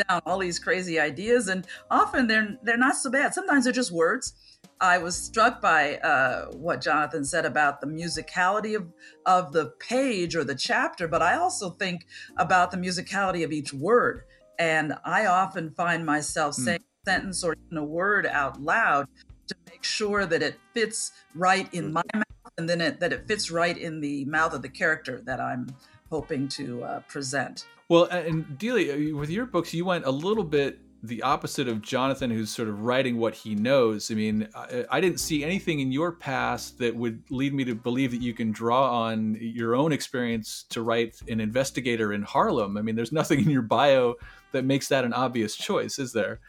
down 0.08 0.20
all 0.24 0.38
these 0.38 0.58
crazy 0.58 1.00
ideas 1.00 1.48
and 1.48 1.66
often 1.90 2.28
they're 2.28 2.56
they're 2.62 2.76
not 2.76 2.94
so 2.94 3.10
bad 3.10 3.34
sometimes 3.34 3.64
they're 3.64 3.72
just 3.72 3.90
words 3.90 4.34
i 4.80 4.98
was 4.98 5.16
struck 5.16 5.60
by 5.60 5.96
uh, 5.98 6.46
what 6.52 6.80
jonathan 6.80 7.24
said 7.24 7.44
about 7.44 7.80
the 7.80 7.86
musicality 7.86 8.76
of 8.76 8.92
of 9.26 9.52
the 9.52 9.72
page 9.78 10.34
or 10.36 10.44
the 10.44 10.54
chapter 10.54 11.08
but 11.08 11.22
i 11.22 11.36
also 11.36 11.70
think 11.70 12.06
about 12.36 12.70
the 12.70 12.76
musicality 12.76 13.44
of 13.44 13.52
each 13.52 13.72
word 13.72 14.22
and 14.58 14.94
i 15.04 15.26
often 15.26 15.70
find 15.70 16.04
myself 16.04 16.54
mm. 16.56 16.64
saying 16.64 16.80
a 16.80 17.10
sentence 17.10 17.44
or 17.44 17.56
even 17.66 17.78
a 17.78 17.84
word 17.84 18.26
out 18.26 18.60
loud 18.62 19.06
to 19.46 19.54
make 19.70 19.82
sure 19.82 20.26
that 20.26 20.42
it 20.42 20.56
fits 20.74 21.12
right 21.34 21.72
in 21.72 21.92
my 21.92 22.02
mouth 22.14 22.24
and 22.58 22.68
then 22.68 22.80
it, 22.80 23.00
that 23.00 23.12
it 23.12 23.26
fits 23.26 23.50
right 23.50 23.78
in 23.78 24.00
the 24.00 24.24
mouth 24.26 24.52
of 24.52 24.62
the 24.62 24.68
character 24.68 25.22
that 25.24 25.40
I'm 25.40 25.74
hoping 26.10 26.48
to 26.48 26.82
uh, 26.82 27.00
present. 27.08 27.66
Well, 27.88 28.04
and 28.04 28.58
Delia, 28.58 29.14
with 29.14 29.30
your 29.30 29.46
books, 29.46 29.72
you 29.72 29.84
went 29.84 30.04
a 30.04 30.10
little 30.10 30.44
bit 30.44 30.80
the 31.02 31.22
opposite 31.22 31.68
of 31.68 31.80
Jonathan, 31.80 32.30
who's 32.30 32.50
sort 32.50 32.68
of 32.68 32.82
writing 32.82 33.18
what 33.18 33.34
he 33.34 33.54
knows. 33.54 34.10
I 34.10 34.14
mean, 34.14 34.48
I, 34.54 34.84
I, 34.90 35.00
didn't 35.00 35.20
see 35.20 35.44
anything 35.44 35.78
in 35.78 35.92
your 35.92 36.10
past 36.10 36.78
that 36.78 36.94
would 36.96 37.22
lead 37.30 37.54
me 37.54 37.64
to 37.64 37.74
believe 37.74 38.10
that 38.10 38.20
you 38.20 38.34
can 38.34 38.50
draw 38.50 39.04
on 39.04 39.38
your 39.40 39.76
own 39.76 39.92
experience 39.92 40.64
to 40.70 40.82
write 40.82 41.20
an 41.28 41.40
investigator 41.40 42.12
in 42.12 42.22
Harlem. 42.22 42.76
I 42.76 42.82
mean, 42.82 42.96
there's 42.96 43.12
nothing 43.12 43.40
in 43.40 43.50
your 43.50 43.62
bio 43.62 44.14
that 44.52 44.64
makes 44.64 44.88
that 44.88 45.04
an 45.04 45.12
obvious 45.12 45.54
choice, 45.54 45.98
is 45.98 46.12
there? 46.12 46.40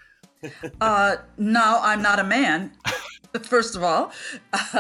Uh, 0.80 1.18
no, 1.38 1.80
I'm 1.82 2.02
not 2.02 2.18
a 2.18 2.24
man. 2.24 2.72
First 3.42 3.76
of 3.76 3.84
all, 3.84 4.14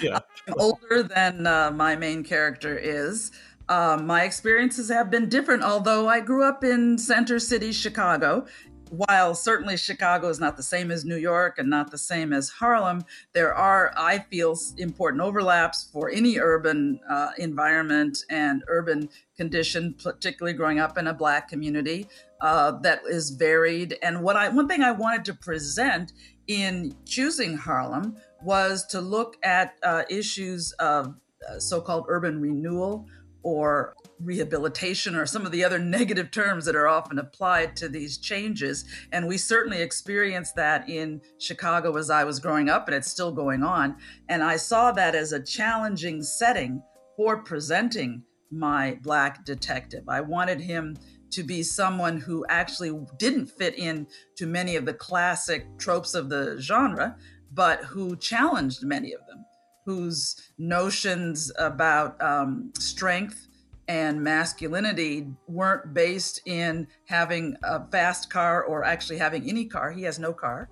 yeah. 0.00 0.20
I'm 0.48 0.54
older 0.58 1.02
than 1.02 1.46
uh, 1.46 1.70
my 1.70 1.96
main 1.96 2.24
character 2.24 2.78
is. 2.78 3.30
Uh, 3.68 3.98
my 4.02 4.24
experiences 4.24 4.88
have 4.88 5.10
been 5.10 5.28
different, 5.28 5.62
although 5.62 6.08
I 6.08 6.20
grew 6.20 6.44
up 6.44 6.64
in 6.64 6.98
Center 6.98 7.38
City, 7.38 7.72
Chicago. 7.72 8.46
While 8.92 9.34
certainly 9.34 9.78
Chicago 9.78 10.28
is 10.28 10.38
not 10.38 10.58
the 10.58 10.62
same 10.62 10.90
as 10.90 11.02
New 11.02 11.16
York 11.16 11.58
and 11.58 11.70
not 11.70 11.90
the 11.90 11.96
same 11.96 12.30
as 12.30 12.50
Harlem, 12.50 13.06
there 13.32 13.54
are, 13.54 13.90
I 13.96 14.18
feel, 14.18 14.54
important 14.76 15.22
overlaps 15.22 15.88
for 15.90 16.10
any 16.10 16.38
urban 16.38 17.00
uh, 17.08 17.30
environment 17.38 18.18
and 18.28 18.62
urban 18.68 19.08
condition, 19.34 19.94
particularly 19.94 20.52
growing 20.52 20.78
up 20.78 20.98
in 20.98 21.06
a 21.06 21.14
Black 21.14 21.48
community 21.48 22.06
uh, 22.42 22.72
that 22.82 23.00
is 23.08 23.30
varied. 23.30 23.96
And 24.02 24.22
what 24.22 24.36
I, 24.36 24.50
one 24.50 24.68
thing 24.68 24.82
I 24.82 24.92
wanted 24.92 25.24
to 25.24 25.34
present 25.34 26.12
in 26.46 26.94
choosing 27.06 27.56
Harlem 27.56 28.18
was 28.42 28.84
to 28.88 29.00
look 29.00 29.38
at 29.42 29.72
uh, 29.82 30.02
issues 30.10 30.70
of 30.72 31.14
uh, 31.48 31.58
so 31.58 31.80
called 31.80 32.04
urban 32.08 32.42
renewal 32.42 33.06
or 33.42 33.94
rehabilitation 34.22 35.14
or 35.14 35.26
some 35.26 35.44
of 35.44 35.52
the 35.52 35.64
other 35.64 35.78
negative 35.98 36.30
terms 36.30 36.64
that 36.64 36.76
are 36.76 36.88
often 36.88 37.18
applied 37.18 37.76
to 37.76 37.88
these 37.88 38.18
changes. 38.18 38.84
And 39.12 39.26
we 39.26 39.38
certainly 39.38 39.82
experienced 39.82 40.56
that 40.56 40.88
in 40.88 41.20
Chicago 41.38 41.96
as 41.96 42.10
I 42.10 42.24
was 42.24 42.40
growing 42.40 42.68
up, 42.68 42.88
and 42.88 42.94
it's 42.94 43.10
still 43.10 43.32
going 43.32 43.62
on. 43.62 43.96
And 44.28 44.42
I 44.42 44.56
saw 44.56 44.92
that 44.92 45.14
as 45.14 45.32
a 45.32 45.42
challenging 45.42 46.22
setting 46.22 46.82
for 47.16 47.42
presenting 47.42 48.22
my 48.50 48.98
Black 49.02 49.44
detective. 49.44 50.04
I 50.08 50.20
wanted 50.20 50.60
him 50.60 50.96
to 51.30 51.42
be 51.42 51.62
someone 51.62 52.20
who 52.20 52.44
actually 52.48 52.92
didn't 53.18 53.46
fit 53.46 53.78
in 53.78 54.06
to 54.36 54.46
many 54.46 54.76
of 54.76 54.84
the 54.84 54.92
classic 54.92 55.66
tropes 55.78 56.14
of 56.14 56.28
the 56.28 56.58
genre, 56.60 57.16
but 57.52 57.82
who 57.84 58.16
challenged 58.16 58.84
many 58.84 59.14
of 59.14 59.26
them, 59.26 59.44
whose 59.86 60.36
notions 60.58 61.50
about 61.58 62.20
um, 62.22 62.70
strength 62.78 63.48
and 63.88 64.22
masculinity 64.22 65.26
weren't 65.48 65.92
based 65.92 66.40
in 66.46 66.86
having 67.06 67.56
a 67.62 67.86
fast 67.90 68.30
car 68.30 68.62
or 68.64 68.84
actually 68.84 69.18
having 69.18 69.48
any 69.48 69.64
car. 69.64 69.90
He 69.90 70.02
has 70.02 70.18
no 70.18 70.32
car. 70.32 70.68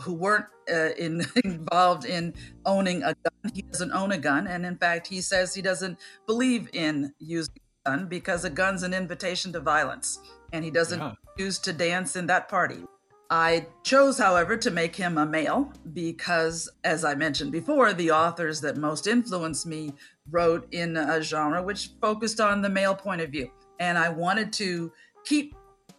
Who 0.00 0.14
weren't 0.14 0.46
uh, 0.72 0.90
in, 0.98 1.24
involved 1.44 2.04
in 2.04 2.34
owning 2.66 3.02
a 3.02 3.14
gun. 3.14 3.52
He 3.54 3.62
doesn't 3.62 3.92
own 3.92 4.12
a 4.12 4.18
gun. 4.18 4.46
And 4.46 4.66
in 4.66 4.76
fact, 4.76 5.06
he 5.06 5.20
says 5.20 5.54
he 5.54 5.62
doesn't 5.62 5.98
believe 6.26 6.68
in 6.72 7.12
using 7.18 7.54
a 7.84 7.90
gun 7.90 8.06
because 8.06 8.44
a 8.44 8.50
gun's 8.50 8.82
an 8.82 8.94
invitation 8.94 9.52
to 9.52 9.60
violence, 9.60 10.18
and 10.52 10.64
he 10.64 10.70
doesn't 10.70 11.00
yeah. 11.00 11.12
choose 11.38 11.58
to 11.60 11.72
dance 11.72 12.16
in 12.16 12.26
that 12.26 12.48
party. 12.48 12.84
I 13.30 13.66
chose, 13.82 14.18
however, 14.18 14.56
to 14.58 14.70
make 14.70 14.94
him 14.94 15.16
a 15.16 15.24
male 15.24 15.72
because, 15.92 16.68
as 16.84 17.04
I 17.04 17.14
mentioned 17.14 17.52
before, 17.52 17.92
the 17.92 18.10
authors 18.10 18.60
that 18.60 18.76
most 18.76 19.06
influenced 19.06 19.66
me 19.66 19.94
wrote 20.30 20.66
in 20.72 20.96
a 20.96 21.22
genre 21.22 21.62
which 21.62 21.90
focused 22.00 22.40
on 22.40 22.62
the 22.62 22.68
male 22.68 22.94
point 22.94 23.20
of 23.20 23.30
view. 23.30 23.50
And 23.80 23.98
I 23.98 24.08
wanted 24.08 24.52
to 24.54 24.92
keep 25.24 25.54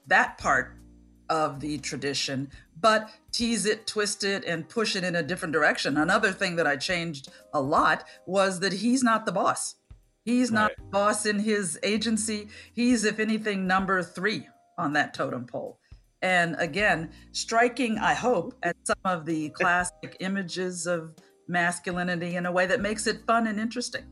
that 0.08 0.38
part 0.38 0.78
of 1.30 1.60
the 1.60 1.78
tradition, 1.80 2.50
but 2.80 3.10
tease 3.32 3.66
it, 3.66 3.88
twist 3.88 4.24
it, 4.24 4.46
and 4.46 4.68
push 4.68 4.96
it 4.96 5.04
in 5.04 5.16
a 5.16 5.24
different 5.24 5.54
direction. 5.54 5.98
Another 5.98 6.32
thing 6.32 6.56
that 6.58 6.68
I 6.68 6.76
changed 6.78 7.30
a 7.54 7.62
lot 7.62 8.06
was 8.26 8.60
that 8.60 8.74
he's 8.74 9.04
not 9.04 9.26
the 9.26 9.32
boss. 9.32 9.76
He's 10.24 10.52
not 10.52 10.72
right. 10.80 10.92
boss 10.92 11.26
in 11.26 11.40
his 11.40 11.80
agency. 11.84 12.48
He's, 12.74 13.06
if 13.06 13.20
anything, 13.20 13.68
number 13.68 14.02
three 14.02 14.48
on 14.78 14.94
that 14.94 15.14
totem 15.14 15.46
pole. 15.46 15.80
And 16.22 16.56
again, 16.58 17.12
striking, 17.32 18.00
I 18.00 18.16
hope, 18.16 18.56
at 18.64 18.76
some 18.84 18.98
of 19.06 19.26
the 19.26 19.50
classic 19.56 20.18
images 20.20 20.88
of 20.88 21.14
masculinity 21.48 22.36
in 22.36 22.48
a 22.48 22.52
way 22.52 22.66
that 22.66 22.82
makes 22.82 23.06
it 23.06 23.26
fun 23.28 23.46
and 23.46 23.60
interesting. 23.60 24.04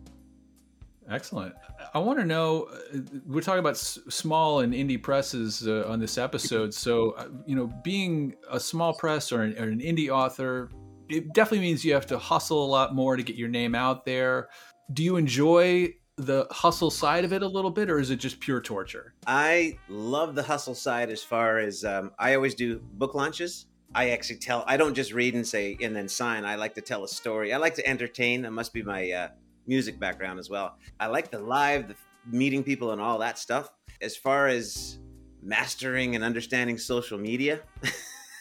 Excellent. 1.09 1.53
I 1.93 1.99
want 1.99 2.19
to 2.19 2.25
know 2.25 2.69
uh, 2.93 2.99
we're 3.25 3.41
talking 3.41 3.59
about 3.59 3.73
s- 3.73 3.99
small 4.09 4.61
and 4.61 4.73
indie 4.73 5.01
presses 5.01 5.67
uh, 5.67 5.85
on 5.87 5.99
this 5.99 6.17
episode. 6.17 6.73
So, 6.73 7.11
uh, 7.11 7.27
you 7.45 7.55
know, 7.55 7.67
being 7.83 8.35
a 8.49 8.59
small 8.59 8.93
press 8.93 9.31
or 9.31 9.41
an, 9.41 9.57
or 9.57 9.63
an 9.63 9.79
indie 9.79 10.09
author, 10.09 10.69
it 11.09 11.33
definitely 11.33 11.65
means 11.67 11.83
you 11.83 11.93
have 11.93 12.07
to 12.07 12.17
hustle 12.17 12.65
a 12.65 12.67
lot 12.67 12.95
more 12.95 13.17
to 13.17 13.23
get 13.23 13.35
your 13.35 13.49
name 13.49 13.75
out 13.75 14.05
there. 14.05 14.49
Do 14.93 15.03
you 15.03 15.17
enjoy 15.17 15.93
the 16.17 16.47
hustle 16.51 16.91
side 16.91 17.25
of 17.25 17.33
it 17.33 17.41
a 17.41 17.47
little 17.47 17.71
bit, 17.71 17.89
or 17.89 17.99
is 17.99 18.09
it 18.09 18.17
just 18.17 18.39
pure 18.39 18.61
torture? 18.61 19.13
I 19.25 19.77
love 19.89 20.35
the 20.35 20.43
hustle 20.43 20.75
side 20.75 21.09
as 21.09 21.23
far 21.23 21.59
as 21.59 21.83
um, 21.83 22.11
I 22.19 22.35
always 22.35 22.55
do 22.55 22.79
book 22.79 23.15
launches. 23.15 23.65
I 23.95 24.09
actually 24.09 24.37
tell. 24.37 24.63
I 24.67 24.77
don't 24.77 24.95
just 24.95 25.13
read 25.13 25.35
and 25.35 25.47
say 25.47 25.77
and 25.81 25.95
then 25.95 26.07
sign. 26.07 26.45
I 26.45 26.55
like 26.55 26.73
to 26.75 26.81
tell 26.81 27.03
a 27.03 27.07
story. 27.07 27.53
I 27.53 27.57
like 27.57 27.75
to 27.75 27.87
entertain. 27.87 28.41
That 28.41 28.51
must 28.51 28.73
be 28.73 28.81
my 28.81 29.11
uh, 29.11 29.27
music 29.67 29.99
background 29.99 30.39
as 30.39 30.49
well. 30.49 30.77
I 30.99 31.07
like 31.07 31.31
the 31.31 31.39
live, 31.39 31.87
the 31.87 31.95
meeting 32.25 32.63
people, 32.63 32.91
and 32.91 33.01
all 33.01 33.19
that 33.19 33.37
stuff. 33.37 33.71
As 34.01 34.15
far 34.15 34.47
as 34.47 34.99
mastering 35.41 36.15
and 36.15 36.23
understanding 36.23 36.77
social 36.77 37.17
media, 37.17 37.61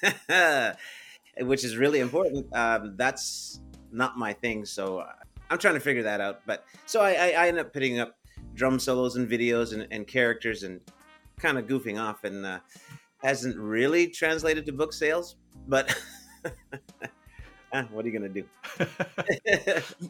which 1.40 1.64
is 1.64 1.76
really 1.76 2.00
important, 2.00 2.46
um, 2.54 2.94
that's 2.96 3.60
not 3.90 4.18
my 4.18 4.32
thing. 4.32 4.64
So 4.64 4.98
uh, 4.98 5.12
I'm 5.50 5.58
trying 5.58 5.74
to 5.74 5.80
figure 5.80 6.02
that 6.04 6.20
out. 6.20 6.40
But 6.46 6.64
so 6.86 7.00
I, 7.00 7.12
I, 7.12 7.28
I 7.30 7.48
end 7.48 7.58
up 7.58 7.72
putting 7.72 8.00
up 8.00 8.16
drum 8.54 8.78
solos 8.78 9.16
and 9.16 9.28
videos 9.28 9.72
and, 9.72 9.86
and 9.90 10.06
characters 10.06 10.62
and 10.62 10.80
kind 11.38 11.58
of 11.58 11.66
goofing 11.66 12.00
off 12.00 12.24
and 12.24 12.44
uh, 12.44 12.60
hasn't 13.22 13.56
really 13.56 14.08
translated 14.08 14.66
to 14.66 14.72
book 14.72 14.92
sales. 14.92 15.36
But 15.68 15.94
what 17.90 18.04
are 18.04 18.08
you 18.08 18.18
going 18.18 18.32
to 18.32 18.42
do? 18.42 18.44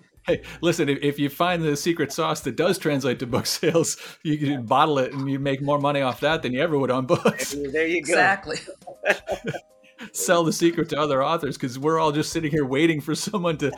hey, 0.26 0.42
listen, 0.60 0.88
if, 0.88 0.98
if, 1.02 1.18
you 1.18 1.28
find 1.28 1.62
the 1.62 1.76
secret 1.76 2.12
sauce 2.12 2.40
that 2.40 2.56
does 2.56 2.78
translate 2.78 3.18
to 3.20 3.26
book 3.26 3.46
sales, 3.58 3.96
you 4.22 4.38
can 4.38 4.66
bottle 4.66 4.98
it 4.98 5.12
and 5.12 5.30
you 5.30 5.38
make 5.38 5.62
more 5.62 5.78
money 5.78 6.00
off 6.00 6.20
that 6.20 6.42
than 6.42 6.52
you 6.52 6.60
ever 6.60 6.78
would 6.78 6.90
on 6.90 7.06
books. 7.06 7.52
There 7.52 7.86
you 7.86 8.02
go. 8.02 8.12
Exactly. 8.12 8.58
sell 10.12 10.42
the 10.42 10.52
secret 10.52 10.88
to 10.88 10.98
other 10.98 11.22
authors 11.22 11.56
because 11.56 11.78
we're 11.78 11.98
all 11.98 12.12
just 12.12 12.32
sitting 12.32 12.50
here 12.50 12.66
waiting 12.66 13.00
for 13.00 13.14
someone 13.14 13.56
to 13.58 13.70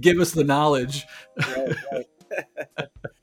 give 0.00 0.18
us 0.18 0.32
the 0.32 0.44
knowledge. 0.44 1.04
Right, 1.36 1.76
right. 1.92 2.06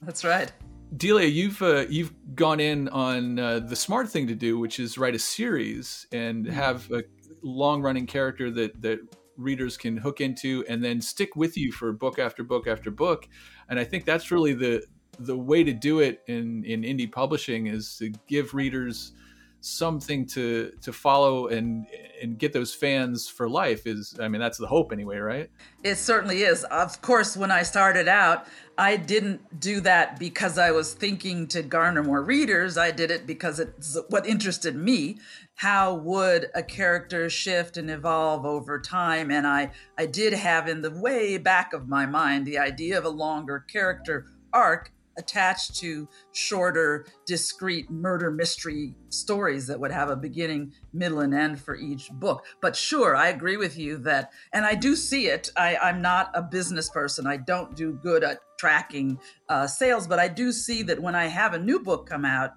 That's 0.02 0.24
right. 0.24 0.52
Delia, 0.96 1.28
you've 1.28 1.62
uh, 1.62 1.86
you've 1.90 2.14
gone 2.36 2.60
in 2.60 2.88
on 2.90 3.40
uh, 3.40 3.60
the 3.60 3.76
smart 3.76 4.10
thing 4.10 4.28
to 4.28 4.36
do, 4.36 4.58
which 4.58 4.80
is 4.80 4.98
write 4.98 5.16
a 5.16 5.20
series 5.20 6.08
and 6.12 6.46
Mm-hmm. 6.46 6.56
have 6.56 6.92
a 6.92 7.04
long 7.42 7.82
running 7.82 8.06
character 8.06 8.52
that 8.52 8.82
that 8.82 9.00
readers 9.40 9.78
can 9.78 9.98
hook 9.98 10.22
into, 10.22 10.66
and 10.68 10.84
then 10.84 11.02
stick 11.02 11.36
with 11.36 11.58
you 11.58 11.72
for 11.72 11.92
book 11.92 12.20
after 12.20 12.44
book 12.44 12.68
after 12.68 12.92
book. 12.92 13.28
And 13.70 13.80
I 13.80 13.84
think 13.84 14.06
that's 14.06 14.32
really 14.32 14.54
the 14.54 14.84
the 15.18 15.38
way 15.38 15.64
to 15.64 15.74
do 15.74 16.00
it 16.00 16.22
in 16.28 16.64
in 16.66 16.84
indie 16.84 17.12
publishing 17.12 17.68
is 17.68 17.98
to 17.98 18.12
give 18.28 18.54
readers 18.54 19.14
something 19.62 20.26
to 20.26 20.72
to 20.82 20.94
follow 20.94 21.48
and 21.48 21.86
and 22.22 22.38
get 22.38 22.54
those 22.54 22.74
fans 22.74 23.28
for 23.28 23.50
life 23.50 23.86
is 23.86 24.16
i 24.22 24.28
mean 24.28 24.40
that's 24.40 24.58
the 24.58 24.68
hope 24.68 24.92
anyway 24.92 25.18
right 25.18 25.50
It 25.82 25.96
certainly 25.96 26.44
is. 26.44 26.66
Of 26.66 27.02
course, 27.02 27.38
when 27.38 27.52
I 27.52 27.64
started 27.64 28.10
out, 28.10 28.48
I 28.78 28.98
didn't 28.98 29.60
do 29.60 29.80
that 29.82 30.20
because 30.20 30.58
I 30.58 30.72
was 30.72 30.94
thinking 30.94 31.48
to 31.48 31.62
garner 31.62 32.04
more 32.04 32.22
readers. 32.22 32.78
I 32.78 32.92
did 32.92 33.12
it 33.12 33.26
because 33.26 33.60
it's 33.60 33.98
what 34.10 34.28
interested 34.28 34.76
me. 34.76 35.20
How 35.56 35.94
would 35.94 36.48
a 36.54 36.64
character 36.64 37.30
shift 37.30 37.78
and 37.78 37.90
evolve 37.90 38.46
over 38.46 38.80
time? 38.80 39.32
And 39.32 39.48
I, 39.48 39.72
I 39.98 40.06
did 40.06 40.34
have 40.34 40.68
in 40.68 40.82
the 40.82 40.92
way 40.92 41.38
back 41.38 41.72
of 41.72 41.88
my 41.88 42.06
mind 42.06 42.46
the 42.46 42.58
idea 42.58 42.98
of 42.98 43.06
a 43.06 43.10
longer 43.10 43.60
character 43.60 44.26
arc 44.52 44.92
attached 45.20 45.76
to 45.76 46.08
shorter, 46.32 47.06
discrete 47.26 47.92
murder 47.92 48.32
mystery 48.32 48.96
stories 49.10 49.68
that 49.68 49.80
would 49.80 49.92
have 49.92 50.10
a 50.10 50.16
beginning, 50.16 50.74
middle, 50.94 51.20
and 51.20 51.36
end 51.36 51.60
for 51.60 51.76
each 51.76 52.10
book. 52.14 52.46
But 52.62 52.76
sure, 52.76 53.16
I 53.16 53.28
agree 53.28 53.58
with 53.58 53.78
you 53.78 53.98
that, 54.00 54.32
and 54.54 54.66
I 54.66 54.74
do 54.74 54.96
see 54.96 55.28
it. 55.28 55.52
I, 55.56 55.76
I'm 55.78 56.02
not 56.02 56.32
a 56.34 56.42
business 56.42 56.90
person, 56.90 57.28
I 57.28 57.38
don't 57.38 57.76
do 57.76 58.00
good 58.02 58.24
at 58.24 58.40
tracking 58.58 59.20
uh, 59.48 59.68
sales, 59.68 60.08
but 60.08 60.20
I 60.20 60.28
do 60.28 60.52
see 60.52 60.84
that 60.84 61.02
when 61.02 61.16
I 61.16 61.28
have 61.28 61.54
a 61.54 61.60
new 61.60 61.80
book 61.80 62.08
come 62.08 62.26
out, 62.26 62.52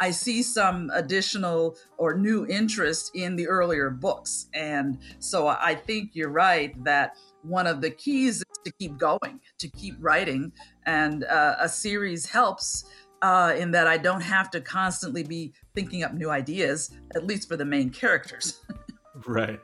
I 0.00 0.12
see 0.12 0.42
some 0.42 0.90
additional 0.94 1.76
or 1.96 2.16
new 2.16 2.46
interest 2.46 3.10
in 3.14 3.36
the 3.36 3.48
earlier 3.48 3.90
books. 3.90 4.46
And 4.54 4.98
so 5.18 5.48
I 5.48 5.74
think 5.74 6.10
you're 6.14 6.30
right 6.30 6.72
that 6.84 7.16
one 7.42 7.66
of 7.66 7.80
the 7.80 7.90
keys 7.90 8.42
to 8.68 8.74
keep 8.78 8.98
going, 8.98 9.40
to 9.58 9.68
keep 9.68 9.96
writing. 10.00 10.52
And 10.86 11.24
uh, 11.24 11.56
a 11.58 11.68
series 11.68 12.26
helps 12.26 12.84
uh, 13.22 13.54
in 13.56 13.70
that 13.72 13.86
I 13.86 13.98
don't 13.98 14.20
have 14.20 14.50
to 14.52 14.60
constantly 14.60 15.24
be 15.24 15.52
thinking 15.74 16.02
up 16.04 16.14
new 16.14 16.30
ideas, 16.30 16.90
at 17.16 17.26
least 17.26 17.48
for 17.48 17.56
the 17.56 17.64
main 17.64 17.90
characters. 17.90 18.60
right 19.26 19.60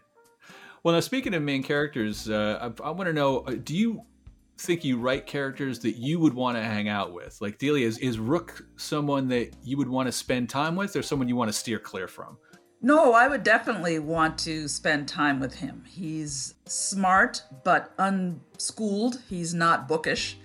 well 0.82 0.94
now 0.94 1.00
speaking 1.00 1.32
of 1.34 1.42
main 1.42 1.62
characters 1.62 2.28
uh, 2.28 2.58
i, 2.60 2.88
I 2.88 2.90
want 2.90 3.06
to 3.06 3.12
know 3.12 3.40
uh, 3.40 3.54
do 3.62 3.76
you 3.76 4.02
think 4.58 4.84
you 4.84 4.98
write 4.98 5.26
characters 5.26 5.78
that 5.80 5.96
you 5.96 6.18
would 6.20 6.34
want 6.34 6.56
to 6.56 6.62
hang 6.62 6.88
out 6.88 7.12
with 7.12 7.38
like 7.40 7.58
delia 7.58 7.86
is, 7.86 7.98
is 7.98 8.18
rook 8.18 8.66
someone 8.76 9.28
that 9.28 9.50
you 9.62 9.76
would 9.76 9.88
want 9.88 10.06
to 10.06 10.12
spend 10.12 10.48
time 10.48 10.74
with 10.74 10.96
or 10.96 11.02
someone 11.02 11.28
you 11.28 11.36
want 11.36 11.48
to 11.48 11.52
steer 11.52 11.78
clear 11.78 12.08
from 12.08 12.36
No, 12.84 13.14
I 13.14 13.28
would 13.28 13.42
definitely 13.44 13.98
want 13.98 14.36
to 14.40 14.68
spend 14.68 15.08
time 15.08 15.40
with 15.40 15.54
him. 15.54 15.84
He's 15.88 16.54
smart 16.66 17.42
but 17.64 17.94
unschooled. 17.98 19.22
He's 19.26 19.54
not 19.54 19.88
bookish. 19.88 20.36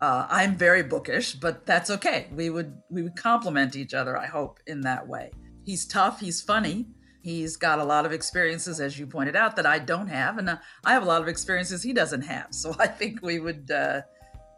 Uh, 0.00 0.24
I'm 0.30 0.54
very 0.54 0.84
bookish, 0.84 1.34
but 1.34 1.66
that's 1.66 1.90
okay. 1.90 2.28
We 2.32 2.50
would 2.50 2.80
we 2.88 3.02
would 3.02 3.16
complement 3.16 3.74
each 3.74 3.94
other. 3.94 4.16
I 4.16 4.26
hope 4.26 4.60
in 4.68 4.82
that 4.82 5.08
way. 5.08 5.32
He's 5.64 5.86
tough. 5.86 6.20
He's 6.20 6.40
funny. 6.40 6.86
He's 7.20 7.56
got 7.56 7.80
a 7.80 7.84
lot 7.84 8.06
of 8.06 8.12
experiences, 8.12 8.78
as 8.78 8.96
you 8.96 9.04
pointed 9.08 9.34
out, 9.34 9.56
that 9.56 9.66
I 9.66 9.80
don't 9.80 10.06
have, 10.06 10.38
and 10.38 10.48
uh, 10.50 10.58
I 10.84 10.92
have 10.92 11.02
a 11.02 11.06
lot 11.06 11.20
of 11.20 11.26
experiences 11.26 11.82
he 11.82 11.92
doesn't 11.92 12.22
have. 12.22 12.46
So 12.52 12.76
I 12.78 12.86
think 12.86 13.22
we 13.22 13.40
would 13.40 13.72
uh, 13.72 14.02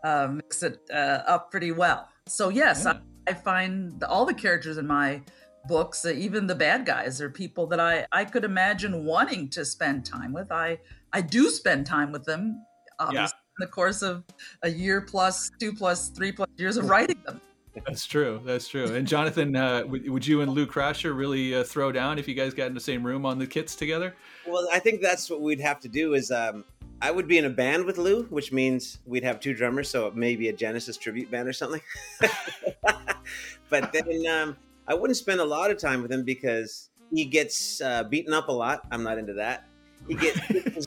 uh, 0.05 0.29
mix 0.31 0.63
it 0.63 0.79
uh, 0.93 1.23
up 1.27 1.51
pretty 1.51 1.73
well. 1.73 2.07
So 2.29 2.51
yes, 2.51 2.83
Yeah. 2.85 2.99
I, 3.27 3.31
I 3.31 3.33
find 3.35 4.05
all 4.05 4.27
the 4.27 4.35
characters 4.35 4.77
in 4.77 4.87
my 4.87 5.23
books, 5.71 6.05
uh, 6.05 6.11
even 6.11 6.47
the 6.47 6.55
bad 6.55 6.85
guys, 6.85 7.21
are 7.23 7.31
people 7.31 7.67
that 7.69 7.81
I 7.81 8.07
I 8.13 8.27
could 8.27 8.45
imagine 8.45 9.07
wanting 9.07 9.49
to 9.51 9.65
spend 9.65 10.05
time 10.05 10.35
with. 10.35 10.53
I 10.53 10.79
I 11.13 11.23
do 11.23 11.49
spend 11.49 11.87
time 11.87 12.13
with 12.13 12.25
them, 12.25 12.63
obviously, 12.99 13.39
in 13.59 13.67
the 13.67 13.73
course 13.73 14.03
of 14.03 14.25
a 14.63 14.69
year 14.69 15.01
plus, 15.01 15.51
two 15.59 15.73
plus, 15.73 16.11
three 16.11 16.33
plus 16.33 16.49
years 16.59 16.77
of 16.77 16.91
writing 16.91 17.23
them. 17.25 17.41
that's 17.87 18.05
true 18.05 18.43
that's 18.45 18.67
true 18.67 18.87
and 18.97 19.07
jonathan 19.07 19.55
uh, 19.55 19.85
would, 19.87 20.11
would 20.11 20.27
you 20.27 20.41
and 20.41 20.51
lou 20.51 20.67
crasher 20.67 21.17
really 21.17 21.55
uh, 21.55 21.63
throw 21.63 21.93
down 21.93 22.19
if 22.19 22.27
you 22.27 22.35
guys 22.35 22.53
got 22.53 22.67
in 22.67 22.75
the 22.75 22.81
same 22.81 23.07
room 23.07 23.25
on 23.25 23.39
the 23.39 23.47
kits 23.47 23.77
together 23.77 24.13
Well, 24.47 24.67
I 24.73 24.81
think 24.81 25.01
that's 25.01 25.31
what 25.31 25.41
we'd 25.41 25.61
have 25.61 25.79
to 25.81 25.89
do. 25.89 26.15
Is 26.15 26.31
um, 26.33 26.65
I 27.03 27.11
would 27.11 27.27
be 27.27 27.39
in 27.39 27.45
a 27.45 27.51
band 27.51 27.85
with 27.85 27.99
Lou, 27.99 28.25
which 28.25 28.53
means 28.53 28.99
we'd 29.07 29.25
have 29.25 29.41
two 29.41 29.55
drummers, 29.55 29.89
so 29.89 30.13
maybe 30.15 30.49
a 30.49 30.53
Genesis 30.53 30.97
tribute 30.97 31.31
band 31.31 31.49
or 31.49 31.53
something. 31.53 31.81
but 33.71 33.93
then 33.93 34.27
um, 34.27 34.57
I 34.91 34.95
wouldn't 34.95 35.17
spend 35.17 35.41
a 35.41 35.45
lot 35.45 35.71
of 35.71 35.79
time 35.79 36.03
with 36.03 36.11
him 36.11 36.25
because 36.25 36.91
he 37.15 37.25
gets 37.25 37.81
uh, 37.81 38.03
beaten 38.03 38.35
up 38.35 38.49
a 38.49 38.53
lot. 38.53 38.83
I'm 38.91 39.05
not 39.05 39.19
into 39.19 39.35
that. 39.35 39.65
He 40.09 40.17
gets 40.17 40.41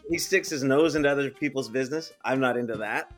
he 0.09 0.17
sticks 0.17 0.49
his 0.49 0.61
nose 0.61 0.95
into 0.95 1.09
other 1.09 1.29
people's 1.29 1.69
business. 1.69 2.11
I'm 2.25 2.41
not 2.41 2.57
into 2.57 2.75
that. 2.75 3.13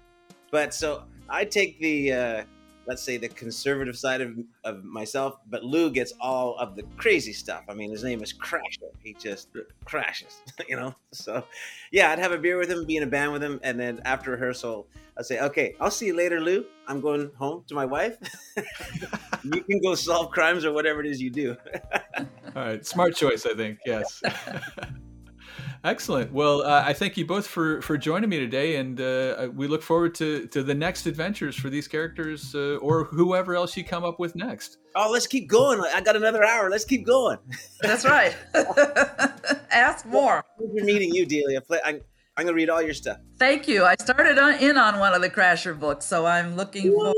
But 0.51 0.75
so 0.75 1.05
I 1.27 1.43
take 1.43 1.79
the 1.79 2.13
uh, 2.13 2.43
let's 2.85 3.01
say 3.01 3.17
the 3.17 3.29
conservative 3.29 3.97
side 3.97 4.21
of, 4.21 4.37
of 4.63 4.83
myself, 4.83 5.39
but 5.49 5.63
Lou 5.63 5.89
gets 5.89 6.13
all 6.21 6.55
of 6.57 6.75
the 6.75 6.83
crazy 6.97 7.33
stuff. 7.33 7.63
I 7.67 7.73
mean, 7.73 7.89
his 7.89 8.03
name 8.03 8.21
is 8.21 8.31
Crasher. 8.31 8.91
He 9.03 9.15
just 9.15 9.49
crashes, 9.85 10.43
you 10.69 10.75
know. 10.75 10.93
So, 11.11 11.43
yeah, 11.91 12.11
I'd 12.11 12.19
have 12.19 12.31
a 12.31 12.37
beer 12.37 12.59
with 12.59 12.69
him, 12.69 12.85
be 12.85 12.97
in 12.97 13.01
a 13.01 13.07
band 13.07 13.33
with 13.33 13.41
him, 13.41 13.59
and 13.63 13.79
then 13.79 14.01
after 14.05 14.29
rehearsal, 14.29 14.87
I'd 15.17 15.25
say, 15.25 15.39
"Okay, 15.39 15.75
I'll 15.79 15.91
see 15.91 16.07
you 16.07 16.15
later, 16.15 16.39
Lou. 16.41 16.65
I'm 16.87 17.01
going 17.01 17.31
home 17.37 17.63
to 17.67 17.73
my 17.75 17.85
wife. 17.85 18.17
you 19.43 19.61
can 19.63 19.81
go 19.81 19.95
solve 19.95 20.31
crimes 20.31 20.65
or 20.65 20.73
whatever 20.73 20.99
it 21.01 21.07
is 21.07 21.21
you 21.21 21.29
do." 21.29 21.55
all 22.55 22.63
right 22.63 22.85
smart 22.85 23.13
choice 23.15 23.45
i 23.45 23.53
think 23.53 23.77
yes 23.85 24.21
Excellent. 25.83 26.33
Well, 26.33 26.63
uh, 26.63 26.83
I 26.83 26.93
thank 26.93 27.15
you 27.15 27.27
both 27.27 27.45
for 27.45 27.79
for 27.83 27.95
joining 27.95 28.27
me 28.27 28.39
today, 28.39 28.77
and 28.77 28.99
uh, 28.99 29.49
we 29.53 29.67
look 29.67 29.83
forward 29.83 30.15
to 30.15 30.47
to 30.47 30.63
the 30.63 30.73
next 30.73 31.05
adventures 31.05 31.55
for 31.55 31.69
these 31.69 31.87
characters 31.87 32.55
uh, 32.55 32.77
or 32.81 33.03
whoever 33.03 33.53
else 33.53 33.77
you 33.77 33.83
come 33.83 34.03
up 34.03 34.19
with 34.19 34.35
next. 34.35 34.79
oh, 34.95 35.11
let's 35.11 35.27
keep 35.27 35.47
going. 35.47 35.79
I 35.93 36.01
got 36.01 36.15
another 36.15 36.43
hour. 36.43 36.71
Let's 36.71 36.85
keep 36.85 37.05
going. 37.05 37.37
That's 37.81 38.03
right. 38.03 38.35
Ask 39.69 40.07
more. 40.07 40.43
Pleasure 40.57 40.85
meeting 40.85 41.13
you, 41.13 41.23
Delia. 41.25 41.61
Play- 41.61 42.01
I'm, 42.37 42.41
I'm 42.41 42.45
gonna 42.45 42.55
read 42.55 42.69
all 42.69 42.81
your 42.81 42.93
stuff. 42.93 43.17
Thank 43.39 43.67
you. 43.67 43.83
I 43.85 43.95
started 43.99 44.37
on, 44.37 44.55
in 44.55 44.77
on 44.77 44.99
one 44.99 45.13
of 45.13 45.21
the 45.21 45.29
Crasher 45.29 45.77
books, 45.77 46.05
so 46.05 46.25
I'm 46.25 46.55
looking 46.55 46.91
forward 46.91 47.15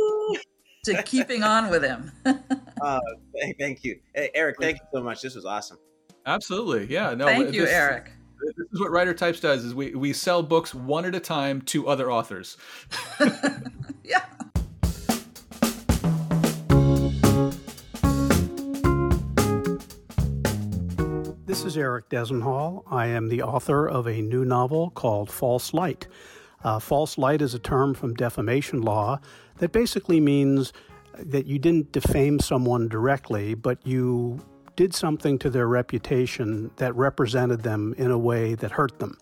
to 0.86 1.04
keeping 1.04 1.44
on 1.44 1.70
with 1.70 1.84
him. 1.84 2.12
Uh, 2.80 3.00
thank- 3.42 3.58
thank 3.58 3.84
you, 3.84 4.00
hey, 4.14 4.30
Eric. 4.36 4.58
Thank 4.62 4.78
you 4.78 4.86
so 4.94 5.02
much. 5.02 5.24
This 5.24 5.34
was 5.34 5.46
awesome. 5.46 5.80
Absolutely. 6.28 6.86
Yeah. 6.94 7.16
No. 7.16 7.26
Thank 7.26 7.52
you, 7.52 7.62
this- 7.62 7.72
Eric. 7.72 8.12
This 8.40 8.68
is 8.72 8.80
what 8.80 8.92
Writer 8.92 9.16
Types 9.16 9.40
does: 9.40 9.66
is 9.66 9.74
we 9.74 9.96
we 9.96 10.14
sell 10.14 10.44
books 10.44 10.76
one 10.76 11.04
at 11.06 11.16
a 11.16 11.20
time 11.20 11.62
to 11.64 11.88
other 11.88 12.12
authors. 12.12 12.56
Yeah. 14.04 14.24
This 21.58 21.74
is 21.74 21.78
Eric 21.78 22.10
Dezenhall. 22.10 22.84
I 22.86 23.08
am 23.08 23.30
the 23.30 23.42
author 23.42 23.88
of 23.88 24.06
a 24.06 24.22
new 24.22 24.46
novel 24.46 24.92
called 24.92 25.32
False 25.32 25.74
Light. 25.74 26.06
Uh, 26.64 26.78
false 26.78 27.18
light 27.18 27.42
is 27.42 27.56
a 27.56 27.60
term 27.60 27.96
from 27.96 28.14
defamation 28.14 28.84
law 28.84 29.20
that 29.58 29.72
basically 29.72 30.20
means 30.20 30.72
that 31.18 31.48
you 31.48 31.58
didn't 31.58 31.92
defame 31.92 32.40
someone 32.40 32.88
directly, 32.88 33.56
but 33.56 33.80
you 33.88 34.40
did 34.76 34.94
something 34.94 35.40
to 35.40 35.50
their 35.50 35.68
reputation 35.68 36.70
that 36.76 36.96
represented 36.96 37.64
them 37.64 37.96
in 37.98 38.12
a 38.12 38.20
way 38.20 38.54
that 38.54 38.74
hurt 38.74 39.00
them. 39.00 39.18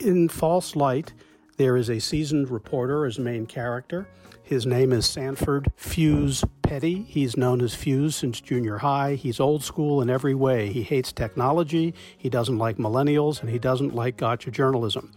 In 0.00 0.28
False 0.28 0.76
Light, 0.76 1.14
there 1.56 1.78
is 1.78 1.88
a 1.88 1.98
seasoned 1.98 2.50
reporter 2.50 3.06
as 3.06 3.18
main 3.18 3.46
character. 3.46 4.06
His 4.42 4.66
name 4.66 4.92
is 4.92 5.06
Sanford 5.06 5.72
Fuse 5.76 6.44
Petty. 6.70 7.02
He's 7.02 7.36
known 7.36 7.62
as 7.62 7.74
Fuse 7.74 8.14
since 8.14 8.40
junior 8.40 8.78
high. 8.78 9.16
He's 9.16 9.40
old 9.40 9.64
school 9.64 10.00
in 10.02 10.08
every 10.08 10.36
way. 10.36 10.68
He 10.68 10.84
hates 10.84 11.10
technology, 11.10 11.94
he 12.16 12.30
doesn't 12.30 12.58
like 12.58 12.76
millennials, 12.76 13.40
and 13.40 13.50
he 13.50 13.58
doesn't 13.58 13.92
like 13.92 14.16
gotcha 14.16 14.52
journalism. 14.52 15.10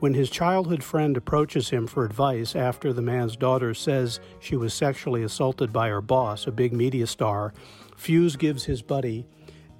When 0.00 0.14
his 0.14 0.28
childhood 0.28 0.82
friend 0.82 1.16
approaches 1.16 1.70
him 1.70 1.86
for 1.86 2.04
advice 2.04 2.56
after 2.56 2.92
the 2.92 3.00
man's 3.00 3.36
daughter 3.36 3.74
says 3.74 4.18
she 4.40 4.56
was 4.56 4.74
sexually 4.74 5.22
assaulted 5.22 5.72
by 5.72 5.88
her 5.88 6.00
boss, 6.00 6.48
a 6.48 6.50
big 6.50 6.72
media 6.72 7.06
star, 7.06 7.54
Fuse 7.96 8.34
gives 8.34 8.64
his 8.64 8.82
buddy 8.82 9.24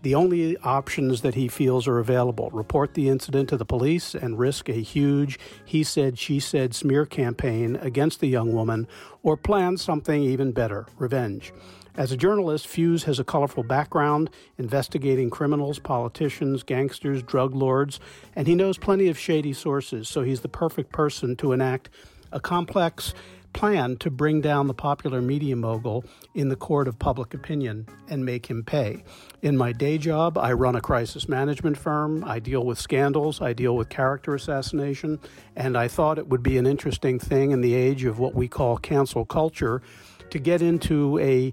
the 0.02 0.14
only 0.14 0.56
options 0.58 1.22
that 1.22 1.34
he 1.34 1.48
feels 1.48 1.88
are 1.88 1.98
available 1.98 2.50
report 2.50 2.94
the 2.94 3.08
incident 3.08 3.48
to 3.48 3.56
the 3.56 3.64
police 3.64 4.14
and 4.14 4.38
risk 4.38 4.68
a 4.68 4.74
huge 4.74 5.38
he 5.64 5.82
said, 5.82 6.18
she 6.18 6.40
said 6.40 6.74
smear 6.74 7.04
campaign 7.04 7.76
against 7.76 8.20
the 8.20 8.28
young 8.28 8.52
woman, 8.52 8.86
or 9.22 9.36
plan 9.36 9.76
something 9.76 10.22
even 10.22 10.52
better 10.52 10.86
revenge. 10.96 11.52
As 11.96 12.12
a 12.12 12.16
journalist, 12.16 12.68
Fuse 12.68 13.02
has 13.04 13.18
a 13.18 13.24
colorful 13.24 13.64
background 13.64 14.30
investigating 14.56 15.30
criminals, 15.30 15.80
politicians, 15.80 16.62
gangsters, 16.62 17.24
drug 17.24 17.56
lords, 17.56 17.98
and 18.36 18.46
he 18.46 18.54
knows 18.54 18.78
plenty 18.78 19.08
of 19.08 19.18
shady 19.18 19.52
sources, 19.52 20.08
so 20.08 20.22
he's 20.22 20.42
the 20.42 20.48
perfect 20.48 20.92
person 20.92 21.34
to 21.36 21.52
enact 21.52 21.90
a 22.30 22.38
complex 22.38 23.14
plan 23.52 23.96
to 23.96 24.10
bring 24.10 24.40
down 24.40 24.66
the 24.66 24.74
popular 24.74 25.20
media 25.20 25.56
mogul 25.56 26.04
in 26.34 26.48
the 26.48 26.56
court 26.56 26.88
of 26.88 26.98
public 26.98 27.34
opinion 27.34 27.86
and 28.08 28.24
make 28.24 28.46
him 28.46 28.62
pay. 28.62 29.02
In 29.42 29.56
my 29.56 29.72
day 29.72 29.98
job, 29.98 30.38
I 30.38 30.52
run 30.52 30.76
a 30.76 30.80
crisis 30.80 31.28
management 31.28 31.76
firm. 31.76 32.24
I 32.24 32.38
deal 32.38 32.64
with 32.64 32.78
scandals, 32.78 33.40
I 33.40 33.52
deal 33.52 33.76
with 33.76 33.88
character 33.88 34.34
assassination, 34.34 35.18
and 35.56 35.76
I 35.76 35.88
thought 35.88 36.18
it 36.18 36.28
would 36.28 36.42
be 36.42 36.58
an 36.58 36.66
interesting 36.66 37.18
thing 37.18 37.50
in 37.50 37.60
the 37.60 37.74
age 37.74 38.04
of 38.04 38.18
what 38.18 38.34
we 38.34 38.48
call 38.48 38.76
cancel 38.76 39.24
culture 39.24 39.82
to 40.30 40.38
get 40.38 40.62
into 40.62 41.18
a 41.18 41.52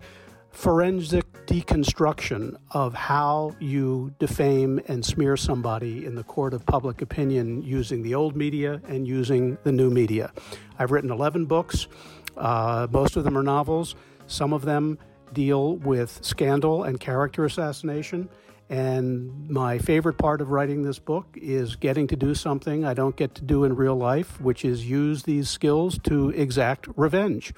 forensic 0.55 1.25
deconstruction 1.45 2.55
of 2.71 2.93
how 2.93 3.53
you 3.59 4.13
defame 4.19 4.79
and 4.87 5.05
smear 5.05 5.35
somebody 5.35 6.05
in 6.05 6.15
the 6.15 6.23
court 6.23 6.53
of 6.53 6.65
public 6.65 7.01
opinion 7.01 7.61
using 7.61 8.01
the 8.01 8.15
old 8.15 8.35
media 8.35 8.81
and 8.87 9.05
using 9.05 9.57
the 9.63 9.71
new 9.71 9.89
media. 9.89 10.31
I've 10.79 10.91
written 10.91 11.11
11 11.11 11.45
books. 11.45 11.87
Uh, 12.37 12.87
most 12.89 13.17
of 13.17 13.25
them 13.25 13.37
are 13.37 13.43
novels. 13.43 13.95
Some 14.27 14.53
of 14.53 14.63
them 14.63 14.97
deal 15.33 15.75
with 15.75 16.23
scandal 16.23 16.83
and 16.83 16.99
character 16.99 17.45
assassination. 17.45 18.29
And 18.69 19.49
my 19.49 19.77
favorite 19.77 20.17
part 20.17 20.41
of 20.41 20.51
writing 20.51 20.81
this 20.81 20.97
book 20.97 21.27
is 21.35 21.75
getting 21.75 22.07
to 22.07 22.15
do 22.15 22.33
something 22.33 22.85
I 22.85 22.93
don't 22.93 23.15
get 23.15 23.35
to 23.35 23.43
do 23.43 23.65
in 23.65 23.75
real 23.75 23.95
life, 23.95 24.39
which 24.41 24.65
is 24.65 24.89
use 24.89 25.23
these 25.23 25.49
skills 25.49 25.99
to 26.03 26.29
exact 26.29 26.87
revenge. 26.95 27.53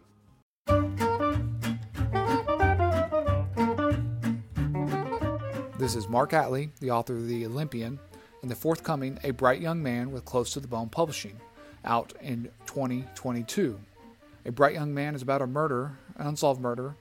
This 5.80 5.96
is 5.96 6.10
Mark 6.10 6.32
Atley, 6.32 6.72
the 6.80 6.90
author 6.90 7.13
of 7.13 7.28
The 7.28 7.46
Olympian, 7.46 8.00
and 8.42 8.50
the 8.50 8.56
forthcoming 8.56 9.20
A 9.24 9.30
Bright 9.30 9.62
Young 9.62 9.84
Man 9.84 10.12
with 10.12 10.26
Close 10.26 10.52
to 10.54 10.60
the 10.60 10.68
Bone 10.68 10.90
Publishing, 10.90 11.40
out 11.86 12.13
in 12.20 12.50
2022. 12.66 13.80
A 14.48 14.52
Bright 14.52 14.74
Young 14.74 14.92
Man 14.92 15.13
is 15.13 15.22
about 15.22 15.44
a 15.44 15.46
murder, 15.46 16.00
an 16.16 16.26
unsolved 16.26 16.60
murder, 16.60 16.96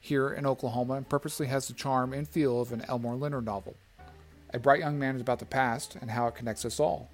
here 0.00 0.30
in 0.30 0.46
Oklahoma 0.46 0.94
and 0.94 1.06
purposely 1.06 1.48
has 1.48 1.68
the 1.68 1.74
charm 1.74 2.14
and 2.14 2.26
feel 2.26 2.62
of 2.62 2.72
an 2.72 2.86
Elmore 2.88 3.14
Leonard 3.14 3.44
novel. 3.44 3.76
A 4.54 4.58
Bright 4.58 4.80
Young 4.80 4.98
Man 4.98 5.16
is 5.16 5.20
about 5.20 5.38
the 5.38 5.44
past 5.44 5.98
and 6.00 6.10
how 6.10 6.26
it 6.26 6.34
connects 6.34 6.64
us 6.64 6.80
all. 6.80 7.10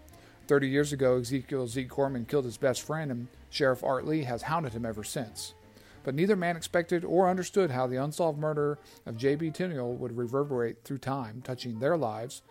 Thirty 0.47 0.69
years 0.69 0.93
ago, 0.93 1.17
Ezekiel 1.17 1.67
Zeke 1.67 1.89
Gorman 1.89 2.25
killed 2.25 2.45
his 2.45 2.57
best 2.57 2.83
friend, 2.83 3.11
and 3.11 3.27
Sheriff 3.51 3.83
Art 3.83 4.07
Lee 4.07 4.23
has 4.23 4.43
hounded 4.43 4.75
him 4.75 4.87
ever 4.87 5.03
since 5.03 5.55
but 6.03 6.15
neither 6.15 6.37
man 6.37 6.57
expected 6.57 7.05
or 7.05 7.29
understood 7.29 7.71
how 7.71 7.87
the 7.87 8.03
unsolved 8.03 8.39
murder 8.39 8.79
of 9.07 9.17
J.B. 9.17 9.51
Tindall 9.51 9.95
would 9.95 10.17
reverberate 10.17 10.85
through 10.85 10.99
time, 10.99 11.43
touching 11.43 11.79
their 11.79 11.97
lives 11.97 12.43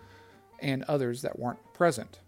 and 0.61 0.83
others 0.83 1.21
that 1.21 1.39
weren't 1.39 1.59
present. 1.73 2.19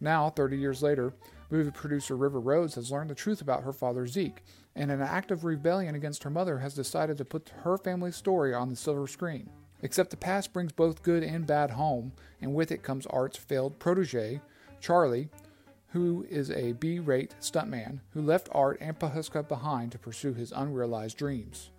Now, 0.00 0.30
30 0.30 0.56
years 0.56 0.82
later, 0.82 1.12
movie 1.50 1.70
producer 1.70 2.16
River 2.16 2.40
Rhodes 2.40 2.74
has 2.74 2.90
learned 2.90 3.10
the 3.10 3.14
truth 3.14 3.40
about 3.40 3.64
her 3.64 3.72
father 3.72 4.06
Zeke, 4.06 4.42
and 4.76 4.90
in 4.90 5.00
an 5.00 5.06
act 5.06 5.30
of 5.30 5.44
rebellion 5.44 5.94
against 5.94 6.22
her 6.22 6.30
mother, 6.30 6.58
has 6.58 6.74
decided 6.74 7.18
to 7.18 7.24
put 7.24 7.50
her 7.62 7.76
family's 7.76 8.16
story 8.16 8.54
on 8.54 8.68
the 8.68 8.76
silver 8.76 9.06
screen. 9.06 9.50
Except 9.82 10.10
the 10.10 10.16
past 10.16 10.52
brings 10.52 10.72
both 10.72 11.02
good 11.02 11.22
and 11.22 11.46
bad 11.46 11.70
home, 11.70 12.12
and 12.40 12.54
with 12.54 12.72
it 12.72 12.82
comes 12.82 13.06
Art's 13.06 13.38
failed 13.38 13.78
protege, 13.78 14.40
Charlie, 14.80 15.28
who 15.98 16.24
is 16.30 16.52
a 16.52 16.70
B 16.74 17.00
rate 17.00 17.34
stuntman 17.40 17.98
who 18.10 18.22
left 18.22 18.48
Art 18.52 18.78
and 18.80 18.96
Pawhuska 18.96 19.48
behind 19.48 19.90
to 19.90 19.98
pursue 19.98 20.32
his 20.32 20.52
unrealized 20.52 21.16
dreams. 21.16 21.70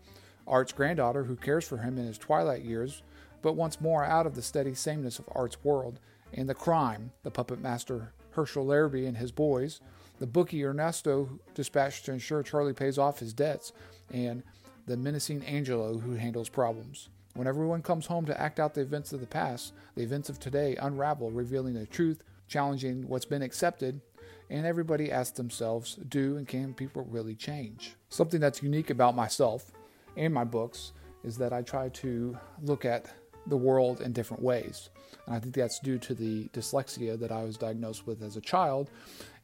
Art's 0.46 0.74
granddaughter, 0.74 1.24
who 1.24 1.38
cares 1.38 1.66
for 1.66 1.78
him 1.78 1.98
in 1.98 2.06
his 2.06 2.18
twilight 2.18 2.64
years, 2.64 3.02
but 3.42 3.56
wants 3.56 3.80
more 3.80 4.04
out 4.04 4.28
of 4.28 4.36
the 4.36 4.42
steady 4.42 4.74
sameness 4.74 5.20
of 5.20 5.30
Art's 5.32 5.64
world, 5.64 6.02
and 6.34 6.50
the 6.50 6.54
crime, 6.54 7.14
the 7.24 7.32
puppet 7.32 7.62
master 7.62 8.12
Herschel 8.32 8.66
Larrabee 8.66 9.06
and 9.06 9.16
his 9.16 9.32
boys, 9.32 9.80
the 10.20 10.28
bookie 10.28 10.66
Ernesto 10.66 11.40
dispatched 11.56 12.04
to 12.06 12.12
ensure 12.12 12.44
Charlie 12.44 12.74
pays 12.74 12.98
off 12.98 13.20
his 13.20 13.32
debts, 13.32 13.72
and 14.12 14.44
the 14.86 14.98
menacing 14.98 15.46
Angelo 15.46 15.98
who 15.98 16.16
handles 16.16 16.50
problems. 16.50 17.08
When 17.36 17.48
everyone 17.48 17.84
comes 17.84 18.08
home 18.08 18.26
to 18.26 18.42
act 18.42 18.60
out 18.60 18.74
the 18.74 18.82
events 18.82 19.14
of 19.14 19.22
the 19.22 19.28
past, 19.28 19.72
the 19.96 20.04
events 20.04 20.28
of 20.28 20.42
today 20.42 20.76
unravel, 20.76 21.32
revealing 21.32 21.76
the 21.76 21.86
truth 21.86 22.22
challenging 22.50 23.08
what's 23.08 23.26
been 23.26 23.44
accepted, 23.44 24.02
and 24.50 24.66
everybody 24.66 25.12
asks 25.12 25.38
themselves, 25.38 25.98
do 26.08 26.38
and 26.38 26.48
can 26.48 26.74
people 26.74 27.06
really 27.10 27.36
change? 27.36 27.96
Something 28.10 28.40
that's 28.40 28.64
unique 28.64 28.90
about 28.90 29.16
myself 29.16 29.72
and 30.18 30.34
my 30.34 30.44
books 30.44 30.94
is 31.24 31.38
that 31.38 31.54
I 31.54 31.62
try 31.62 31.90
to 31.90 32.38
look 32.64 32.86
at 32.86 33.12
the 33.48 33.58
world 33.58 34.02
in 34.02 34.12
different 34.12 34.44
ways. 34.44 34.90
And 35.26 35.36
I 35.36 35.40
think 35.40 35.56
that's 35.56 35.80
due 35.80 35.98
to 36.00 36.14
the 36.14 36.48
dyslexia 36.50 37.20
that 37.20 37.32
I 37.32 37.44
was 37.44 37.58
diagnosed 37.58 38.08
with 38.08 38.22
as 38.24 38.38
a 38.38 38.42
child 38.42 38.90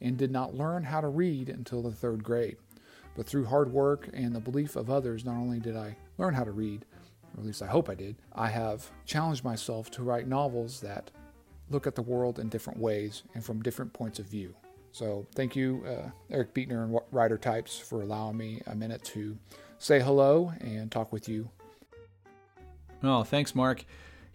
and 0.01 0.17
did 0.17 0.31
not 0.31 0.55
learn 0.55 0.83
how 0.83 1.01
to 1.01 1.07
read 1.07 1.49
until 1.49 1.81
the 1.81 1.91
third 1.91 2.23
grade. 2.23 2.57
But 3.15 3.25
through 3.25 3.45
hard 3.45 3.71
work 3.71 4.09
and 4.13 4.35
the 4.35 4.39
belief 4.39 4.75
of 4.75 4.89
others, 4.89 5.25
not 5.25 5.37
only 5.37 5.59
did 5.59 5.75
I 5.75 5.95
learn 6.17 6.33
how 6.33 6.43
to 6.43 6.51
read, 6.51 6.85
or 7.35 7.41
at 7.41 7.45
least 7.45 7.61
I 7.61 7.67
hope 7.67 7.89
I 7.89 7.95
did, 7.95 8.15
I 8.33 8.47
have 8.47 8.89
challenged 9.05 9.43
myself 9.43 9.89
to 9.91 10.03
write 10.03 10.27
novels 10.27 10.81
that 10.81 11.11
look 11.69 11.87
at 11.87 11.95
the 11.95 12.01
world 12.01 12.39
in 12.39 12.49
different 12.49 12.79
ways 12.79 13.23
and 13.33 13.43
from 13.43 13.61
different 13.61 13.93
points 13.93 14.19
of 14.19 14.25
view. 14.25 14.53
So, 14.95 15.25
thank 15.35 15.57
you, 15.57 15.83
uh, 15.85 16.09
Eric 16.31 16.53
Beetner 16.53 16.85
and 16.85 16.97
Writer 17.11 17.37
Types, 17.37 17.77
for 17.77 18.01
allowing 18.01 18.37
me 18.37 18.61
a 18.65 18.73
minute 18.73 19.03
to 19.03 19.37
say 19.77 19.99
hello 19.99 20.53
and 20.61 20.89
talk 20.89 21.11
with 21.11 21.27
you. 21.27 21.49
Oh, 23.03 23.23
thanks, 23.23 23.53
Mark. 23.53 23.83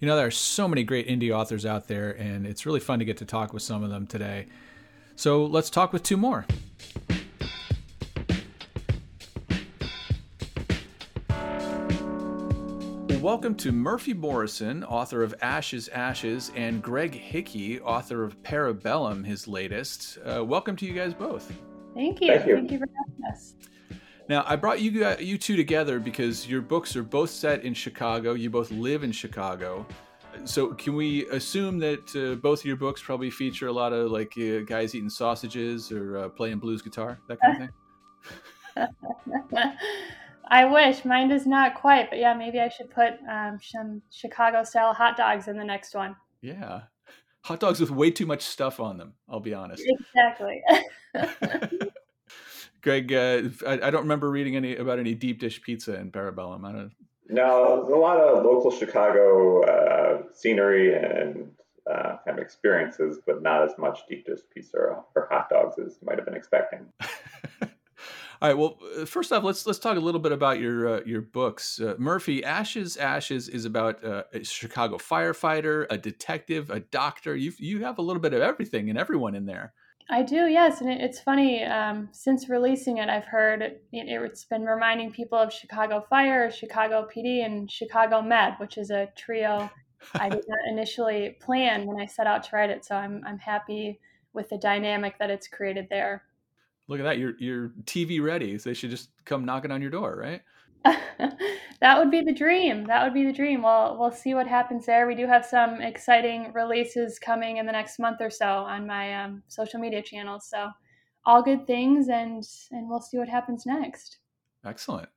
You 0.01 0.07
know, 0.07 0.17
there 0.17 0.27
are 0.27 0.31
so 0.31 0.69
many 0.69 0.85
great 0.85 1.09
indie 1.09 1.35
authors 1.35 1.65
out 1.65 1.89
there, 1.89 2.11
and 2.11 2.47
it's 2.47 2.67
really 2.67 2.79
fun 2.79 2.99
to 2.99 3.07
get 3.07 3.17
to 3.17 3.25
talk 3.25 3.55
with 3.55 3.63
some 3.63 3.83
of 3.83 3.89
them 3.89 4.07
today. 4.07 4.49
So, 5.17 5.47
let's 5.47 5.71
talk 5.71 5.95
with 5.95 6.03
two 6.03 6.19
more. 6.19 6.45
Welcome 13.31 13.55
to 13.55 13.71
Murphy 13.71 14.13
Morrison, 14.13 14.83
author 14.83 15.23
of 15.23 15.33
Ashes, 15.41 15.87
Ashes, 15.91 16.51
and 16.57 16.83
Greg 16.83 17.15
Hickey, 17.15 17.79
author 17.79 18.25
of 18.25 18.37
Parabellum, 18.43 19.25
his 19.25 19.47
latest. 19.47 20.19
Uh, 20.27 20.45
welcome 20.45 20.75
to 20.75 20.85
you 20.85 20.93
guys 20.93 21.15
both. 21.15 21.45
Thank 21.95 22.21
you. 22.21 22.35
Thank 22.35 22.49
you. 22.49 22.57
Thank 22.57 22.73
you 22.73 22.79
for 22.81 22.89
having 22.89 23.33
us. 23.33 23.55
Now, 24.29 24.43
I 24.49 24.57
brought 24.57 24.81
you 24.81 25.15
you 25.21 25.39
two 25.39 25.55
together 25.55 26.01
because 26.01 26.49
your 26.49 26.61
books 26.61 26.97
are 26.97 27.05
both 27.05 27.31
set 27.31 27.63
in 27.63 27.73
Chicago. 27.73 28.35
You 28.35 28.51
both 28.51 28.73
live 28.73 29.05
in 29.05 29.13
Chicago. 29.13 29.87
So, 30.45 30.75
can 30.75 30.97
we 30.97 31.29
assume 31.29 31.79
that 31.79 32.17
uh, 32.17 32.35
both 32.35 32.59
of 32.59 32.65
your 32.65 32.79
books 32.79 33.01
probably 33.01 33.31
feature 33.31 33.69
a 33.69 33.73
lot 33.73 33.93
of 33.93 34.11
like 34.11 34.35
uh, 34.39 34.65
guys 34.67 34.93
eating 34.97 35.09
sausages 35.09 35.93
or 35.93 36.19
uh, 36.19 36.29
playing 36.31 36.59
blues 36.59 36.83
guitar, 36.83 37.21
that 37.29 37.39
kind 37.41 37.71
of 38.77 38.89
thing? 39.55 39.73
I 40.51 40.65
wish 40.65 41.05
mine 41.05 41.29
does 41.29 41.47
not 41.47 41.75
quite, 41.75 42.11
but 42.11 42.19
yeah, 42.19 42.35
maybe 42.35 42.59
I 42.59 42.69
should 42.69 42.91
put 42.91 43.15
um, 43.31 43.59
some 43.63 44.03
Chicago 44.11 44.65
style 44.65 44.93
hot 44.93 45.17
dogs 45.17 45.47
in 45.47 45.57
the 45.57 45.65
next 45.65 45.95
one. 45.95 46.17
Yeah, 46.43 46.83
hot 47.43 47.61
dogs 47.61 47.81
with 47.81 47.91
way 47.91 48.11
too 48.11 48.27
much 48.27 48.43
stuff 48.43 48.81
on 48.81 48.99
them. 48.99 49.15
I'll 49.29 49.41
be 49.41 49.55
honest. 49.55 49.85
Exactly. 49.87 50.63
Greg, 52.83 53.13
uh, 53.13 53.43
I, 53.67 53.73
I, 53.75 53.91
don't 53.91 54.03
remember 54.03 54.31
reading 54.31 54.57
any 54.57 54.77
about 54.77 54.99
any 54.99 55.15
deep 55.15 55.39
dish 55.39 55.61
pizza 55.63 55.97
in 55.97 56.11
Parabellum. 56.11 56.65
I 56.65 56.73
don't. 56.73 56.93
No, 57.29 57.83
there's 57.83 57.93
a 57.93 58.01
lot 58.01 58.19
of 58.19 58.45
local 58.45 58.71
Chicago 58.73 59.63
uh, 59.63 60.23
scenery 60.33 60.95
and 60.95 61.51
uh, 61.89 62.17
kind 62.25 62.39
of 62.39 62.39
experiences, 62.39 63.21
but 63.25 63.43
not 63.43 63.63
as 63.63 63.73
much 63.79 64.01
deep 64.09 64.27
dish 64.27 64.41
pizza 64.53 64.77
or, 64.77 65.05
or 65.15 65.29
hot 65.31 65.49
dogs 65.49 65.79
as 65.79 65.99
you 66.01 66.07
might 66.07 66.17
have 66.17 66.25
been 66.25 66.35
expecting. 66.35 66.87
All 68.43 68.49
right. 68.49 68.57
Well, 68.57 68.79
uh, 68.99 69.05
first 69.05 69.33
off, 69.33 69.45
let's 69.45 69.67
let's 69.67 69.79
talk 69.79 69.99
a 69.99 70.01
little 70.01 70.21
bit 70.21 70.33
about 70.33 70.59
your 70.61 70.89
uh, 70.89 71.01
your 71.05 71.21
books. 71.21 71.79
Uh, 71.79 71.95
Murphy, 71.99 72.43
Ashes 72.43 72.97
Ashes 72.97 73.49
is 73.49 73.67
about 73.67 74.03
uh, 74.03 74.25
a 74.33 74.43
Chicago 74.43 74.97
firefighter, 74.97 75.87
a 75.91 75.99
detective, 75.99 76.71
a 76.71 76.81
doctor. 76.81 77.37
You 77.37 77.53
you 77.59 77.85
have 77.85 77.99
a 77.99 78.03
little 78.03 78.23
bit 78.23 78.33
of 78.33 78.41
everything 78.41 78.89
and 78.89 78.99
everyone 78.99 79.35
in 79.35 79.45
there. 79.45 79.75
I 80.09 80.23
do, 80.23 80.47
yes, 80.47 80.81
and 80.81 80.91
it, 80.91 81.01
it's 81.03 81.21
funny. 81.21 81.63
Um, 81.65 82.09
since 82.13 82.49
releasing 82.49 82.97
it, 82.97 83.09
I've 83.09 83.27
heard 83.27 83.63
it, 83.63 83.85
it's 83.93 84.45
been 84.45 84.65
reminding 84.65 85.13
people 85.13 85.39
of 85.39 85.53
Chicago 85.53 86.05
Fire, 86.09 86.51
Chicago 86.51 87.07
PD, 87.15 87.45
and 87.45 87.71
Chicago 87.71 88.23
Med, 88.23 88.55
which 88.59 88.79
is 88.79 88.91
a 88.91 89.09
trio 89.17 89.71
I 90.15 90.31
did 90.31 90.45
not 90.49 90.59
initially 90.69 91.37
plan 91.41 91.87
when 91.87 92.01
I 92.01 92.07
set 92.07 92.27
out 92.27 92.43
to 92.45 92.57
write 92.57 92.71
it. 92.71 92.87
So 92.87 92.97
I'm 92.97 93.23
I'm 93.27 93.39
happy 93.39 94.01
with 94.33 94.49
the 94.49 94.59
dynamic 94.59 95.19
that 95.19 95.31
it's 95.31 95.47
created 95.47 95.89
there. 95.91 96.23
Look 96.91 96.99
at 96.99 97.05
that. 97.05 97.19
You're 97.19 97.35
you're 97.39 97.69
TV 97.85 98.21
ready. 98.21 98.59
So 98.59 98.69
they 98.69 98.75
should 98.75 98.91
just 98.91 99.11
come 99.25 99.45
knocking 99.45 99.71
on 99.71 99.81
your 99.81 99.93
door, 99.93 100.17
right? 100.17 100.43
that 101.81 101.99
would 101.99 102.11
be 102.11 102.21
the 102.21 102.33
dream. 102.33 102.85
That 102.87 103.05
would 103.05 103.15
be 103.15 103.25
the 103.25 103.33
dream. 103.33 103.63
Well, 103.63 103.97
we'll 103.97 104.11
see 104.11 104.35
what 104.35 104.49
happens 104.49 104.87
there. 104.87 105.07
We 105.07 105.15
do 105.15 105.29
have 105.29 105.47
some 105.47 105.81
exciting 105.81 106.53
releases 106.53 107.21
coming 107.21 107.59
in 107.59 107.67
the 107.67 107.71
next 107.71 108.01
month 108.01 108.17
or 108.21 108.29
so 108.29 108.45
on 108.45 108.89
my 108.89 109.23
um, 109.23 109.45
social 109.47 109.79
media 109.79 110.03
channels. 110.03 110.49
So, 110.49 110.69
all 111.25 111.45
good 111.45 111.65
things, 111.65 112.09
and 112.09 112.43
and 112.73 112.91
we'll 112.91 113.01
see 113.01 113.19
what 113.19 113.29
happens 113.29 113.67
next. 113.67 114.19
Excellent. 114.65 115.09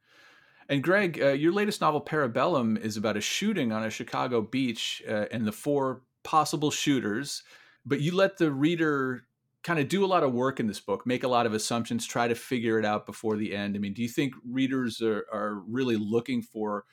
And 0.70 0.84
Greg, 0.84 1.20
uh, 1.20 1.30
your 1.30 1.54
latest 1.54 1.82
novel, 1.82 2.02
Parabellum, 2.02 2.80
is 2.80 2.98
about 2.98 3.18
a 3.18 3.22
shooting 3.22 3.72
on 3.72 3.84
a 3.84 3.90
Chicago 3.90 4.44
beach 4.44 5.02
uh, 5.10 5.26
and 5.32 5.44
the 5.44 5.52
four 5.52 6.04
possible 6.22 6.70
shooters. 6.70 7.42
But 7.84 8.00
you 8.00 8.14
let 8.16 8.38
the 8.38 8.52
reader 8.52 9.24
kind 9.63 9.80
of 9.80 9.88
do 9.88 10.04
a 10.04 10.08
lot 10.08 10.23
of 10.23 10.34
work 10.34 10.60
in 10.60 10.67
this 10.67 10.80
book, 10.80 11.08
make 11.08 11.23
a 11.23 11.28
lot 11.28 11.45
of 11.45 11.54
assumptions, 11.54 12.06
try 12.06 12.28
to 12.28 12.36
figure 12.36 12.78
it 12.78 12.86
out 12.86 13.06
before 13.06 13.38
the 13.38 13.56
end. 13.56 13.76
I 13.76 13.80
mean, 13.80 13.93
do 13.93 14.02
you 14.02 14.10
think 14.10 14.34
readers 14.45 15.02
are, 15.02 15.26
are 15.32 15.63
really 15.67 15.95
looking 15.95 16.41
for 16.41 16.84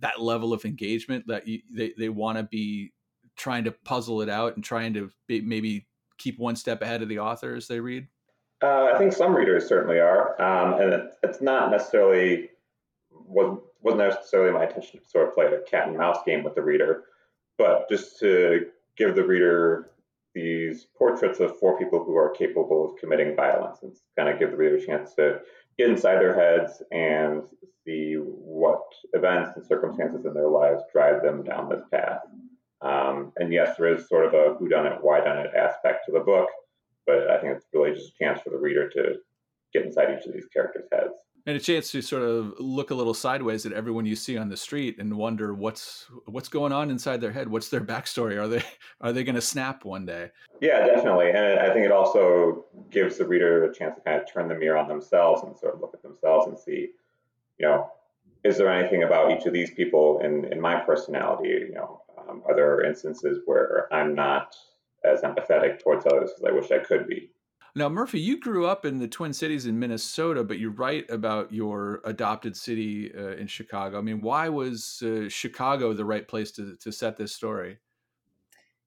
that 0.00 0.20
level 0.20 0.52
of 0.52 0.64
engagement 0.64 1.26
that 1.28 1.46
you, 1.46 1.60
they, 1.70 1.92
they 1.96 2.08
want 2.08 2.38
to 2.38 2.44
be 2.44 2.92
trying 3.36 3.64
to 3.64 3.72
puzzle 3.72 4.20
it 4.20 4.28
out 4.28 4.54
and 4.54 4.64
trying 4.64 4.92
to 4.94 5.10
be, 5.26 5.40
maybe 5.40 5.86
keep 6.18 6.38
one 6.38 6.56
step 6.56 6.82
ahead 6.82 7.02
of 7.02 7.08
the 7.08 7.18
author 7.18 7.54
as 7.54 7.66
they 7.66 7.80
read? 7.80 8.06
Uh, 8.62 8.90
I 8.94 8.98
think 8.98 9.14
some 9.14 9.34
readers 9.34 9.66
certainly 9.66 9.98
are, 9.98 10.40
um, 10.40 10.78
and 10.78 10.92
it, 10.92 11.14
it's 11.22 11.40
not 11.40 11.70
necessarily 11.70 12.50
wasn't 13.10 13.60
wasn't 13.80 14.02
necessarily 14.02 14.52
my 14.52 14.66
intention 14.66 15.00
to 15.00 15.08
sort 15.08 15.28
of 15.28 15.34
play 15.34 15.46
a 15.46 15.60
cat 15.60 15.88
and 15.88 15.96
mouse 15.96 16.18
game 16.26 16.44
with 16.44 16.54
the 16.54 16.60
reader, 16.60 17.04
but 17.56 17.88
just 17.88 18.18
to 18.20 18.66
give 18.98 19.14
the 19.14 19.24
reader 19.24 19.92
these 20.34 20.86
portraits 20.96 21.40
of 21.40 21.58
four 21.58 21.78
people 21.78 22.04
who 22.04 22.16
are 22.16 22.30
capable 22.30 22.84
of 22.84 22.98
committing 23.00 23.34
violence 23.34 23.78
and 23.82 23.92
kind 24.16 24.28
of 24.28 24.38
give 24.38 24.50
the 24.50 24.56
reader 24.56 24.76
a 24.76 24.86
chance 24.86 25.14
to 25.14 25.40
get 25.78 25.90
inside 25.90 26.16
their 26.16 26.34
heads 26.34 26.82
and 26.92 27.42
see 27.84 28.14
what 28.14 28.82
events 29.12 29.52
and 29.56 29.66
circumstances 29.66 30.24
in 30.26 30.34
their 30.34 30.48
lives 30.48 30.82
drive 30.92 31.22
them 31.22 31.42
down 31.42 31.68
this 31.68 31.84
path. 31.90 32.20
Um, 32.82 33.32
and 33.36 33.52
yes, 33.52 33.76
there 33.76 33.94
is 33.94 34.08
sort 34.08 34.26
of 34.26 34.34
a 34.34 34.54
who 34.54 34.68
done 34.68 34.86
it, 34.86 34.98
why 35.00 35.20
done 35.20 35.38
it 35.38 35.54
aspect 35.54 36.06
to 36.06 36.12
the 36.12 36.20
book, 36.20 36.48
but 37.06 37.30
I 37.30 37.40
think 37.40 37.56
it's 37.56 37.66
really 37.72 37.92
just 37.92 38.12
a 38.14 38.24
chance 38.24 38.40
for 38.40 38.50
the 38.50 38.58
reader 38.58 38.88
to 38.90 39.16
get 39.72 39.84
inside 39.84 40.16
each 40.16 40.26
of 40.26 40.32
these 40.32 40.46
characters' 40.46 40.88
heads 40.92 41.14
and 41.46 41.56
a 41.56 41.60
chance 41.60 41.90
to 41.92 42.02
sort 42.02 42.22
of 42.22 42.54
look 42.58 42.90
a 42.90 42.94
little 42.94 43.14
sideways 43.14 43.66
at 43.66 43.72
everyone 43.72 44.06
you 44.06 44.16
see 44.16 44.36
on 44.36 44.48
the 44.48 44.56
street 44.56 44.98
and 44.98 45.16
wonder 45.16 45.54
what's 45.54 46.06
what's 46.26 46.48
going 46.48 46.72
on 46.72 46.90
inside 46.90 47.20
their 47.20 47.32
head. 47.32 47.48
What's 47.48 47.68
their 47.68 47.80
backstory? 47.80 48.40
Are 48.40 48.48
they 48.48 48.62
are 49.00 49.12
they 49.12 49.24
going 49.24 49.34
to 49.34 49.40
snap 49.40 49.84
one 49.84 50.06
day? 50.06 50.30
Yeah 50.60 50.86
definitely. 50.86 51.30
And 51.30 51.58
i 51.60 51.72
think 51.72 51.86
it 51.86 51.92
also 51.92 52.64
gives 52.90 53.18
the 53.18 53.26
reader 53.26 53.64
a 53.64 53.74
chance 53.74 53.96
to 53.96 54.02
kind 54.02 54.20
of 54.20 54.30
turn 54.30 54.48
the 54.48 54.54
mirror 54.54 54.78
on 54.78 54.88
themselves 54.88 55.42
and 55.42 55.56
sort 55.56 55.74
of 55.74 55.80
look 55.80 55.94
at 55.94 56.02
themselves 56.02 56.46
and 56.46 56.58
see 56.58 56.90
you 57.58 57.66
know 57.66 57.90
is 58.42 58.56
there 58.56 58.70
anything 58.70 59.02
about 59.02 59.30
each 59.30 59.46
of 59.46 59.52
these 59.52 59.70
people 59.70 60.20
in 60.20 60.44
in 60.52 60.60
my 60.60 60.76
personality? 60.80 61.48
You 61.48 61.72
know 61.74 62.02
um, 62.30 62.42
are 62.46 62.54
there 62.54 62.84
instances 62.84 63.40
where 63.46 63.92
i'm 63.92 64.14
not 64.14 64.54
as 65.04 65.22
empathetic 65.22 65.82
towards 65.82 66.06
others 66.06 66.30
as 66.36 66.44
i 66.44 66.50
wish 66.50 66.70
i 66.70 66.78
could 66.78 67.06
be 67.06 67.30
now, 67.74 67.88
Murphy, 67.88 68.20
you 68.20 68.40
grew 68.40 68.66
up 68.66 68.84
in 68.84 68.98
the 68.98 69.08
Twin 69.08 69.32
Cities 69.32 69.66
in 69.66 69.78
Minnesota, 69.78 70.42
but 70.42 70.58
you 70.58 70.70
write 70.70 71.08
about 71.10 71.52
your 71.52 72.00
adopted 72.04 72.56
city 72.56 73.12
uh, 73.16 73.36
in 73.36 73.46
Chicago. 73.46 73.98
I 73.98 74.02
mean, 74.02 74.20
why 74.20 74.48
was 74.48 75.02
uh, 75.02 75.28
Chicago 75.28 75.92
the 75.92 76.04
right 76.04 76.26
place 76.26 76.50
to, 76.52 76.76
to 76.76 76.90
set 76.90 77.16
this 77.16 77.32
story? 77.32 77.78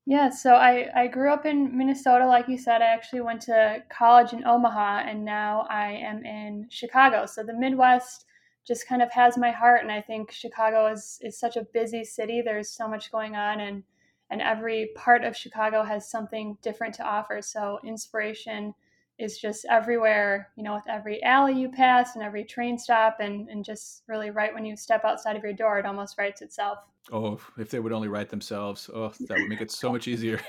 Yeah, 0.06 0.30
so 0.30 0.56
I, 0.56 0.90
I 0.94 1.08
grew 1.08 1.32
up 1.32 1.46
in 1.46 1.78
Minnesota, 1.78 2.28
like 2.28 2.50
you 2.50 2.58
said. 2.58 2.82
I 2.82 2.88
actually 2.88 3.22
went 3.22 3.42
to 3.44 3.84
college 3.90 4.34
in 4.34 4.46
Omaha, 4.46 5.04
and 5.08 5.24
now 5.24 5.66
I 5.70 5.92
am 5.92 6.26
in 6.26 6.68
Chicago. 6.70 7.26
So 7.26 7.42
the 7.42 7.58
Midwest 7.58 8.26
just 8.68 8.88
kind 8.88 9.02
of 9.02 9.10
has 9.14 9.38
my 9.38 9.52
heart, 9.52 9.82
and 9.82 9.92
I 9.92 10.02
think 10.02 10.32
Chicago 10.32 10.92
is, 10.92 11.20
is 11.22 11.40
such 11.40 11.56
a 11.56 11.66
busy 11.74 12.04
city. 12.04 12.42
There's 12.42 12.70
so 12.70 12.88
much 12.88 13.14
going 13.14 13.38
on, 13.38 13.62
and 13.62 13.84
and 14.30 14.42
every 14.42 14.92
part 14.96 15.24
of 15.24 15.36
Chicago 15.36 15.84
has 15.84 16.10
something 16.10 16.58
different 16.62 16.94
to 16.96 17.04
offer. 17.04 17.42
So 17.42 17.80
inspiration 17.84 18.74
is 19.20 19.38
just 19.38 19.66
everywhere, 19.70 20.50
you 20.56 20.64
know, 20.64 20.74
with 20.74 20.88
every 20.90 21.22
alley 21.24 21.54
you 21.54 21.70
pass 21.70 22.16
and 22.16 22.24
every 22.24 22.44
train 22.44 22.78
stop, 22.78 23.18
and, 23.20 23.48
and 23.50 23.64
just 23.64 24.04
really 24.08 24.32
right 24.32 24.54
when 24.54 24.66
you 24.66 24.76
step 24.76 25.06
outside 25.06 25.36
of 25.36 25.44
your 25.44 25.54
door, 25.54 25.80
it 25.80 25.86
almost 25.86 26.18
writes 26.18 26.42
itself. 26.42 26.80
Oh, 27.12 27.40
if 27.58 27.70
they 27.70 27.80
would 27.80 27.92
only 27.92 28.08
write 28.08 28.30
themselves, 28.30 28.90
oh, 28.94 29.12
that 29.28 29.38
would 29.38 29.50
make 29.50 29.62
it 29.62 29.72
so 29.72 29.92
much 29.92 30.08
easier. 30.08 30.40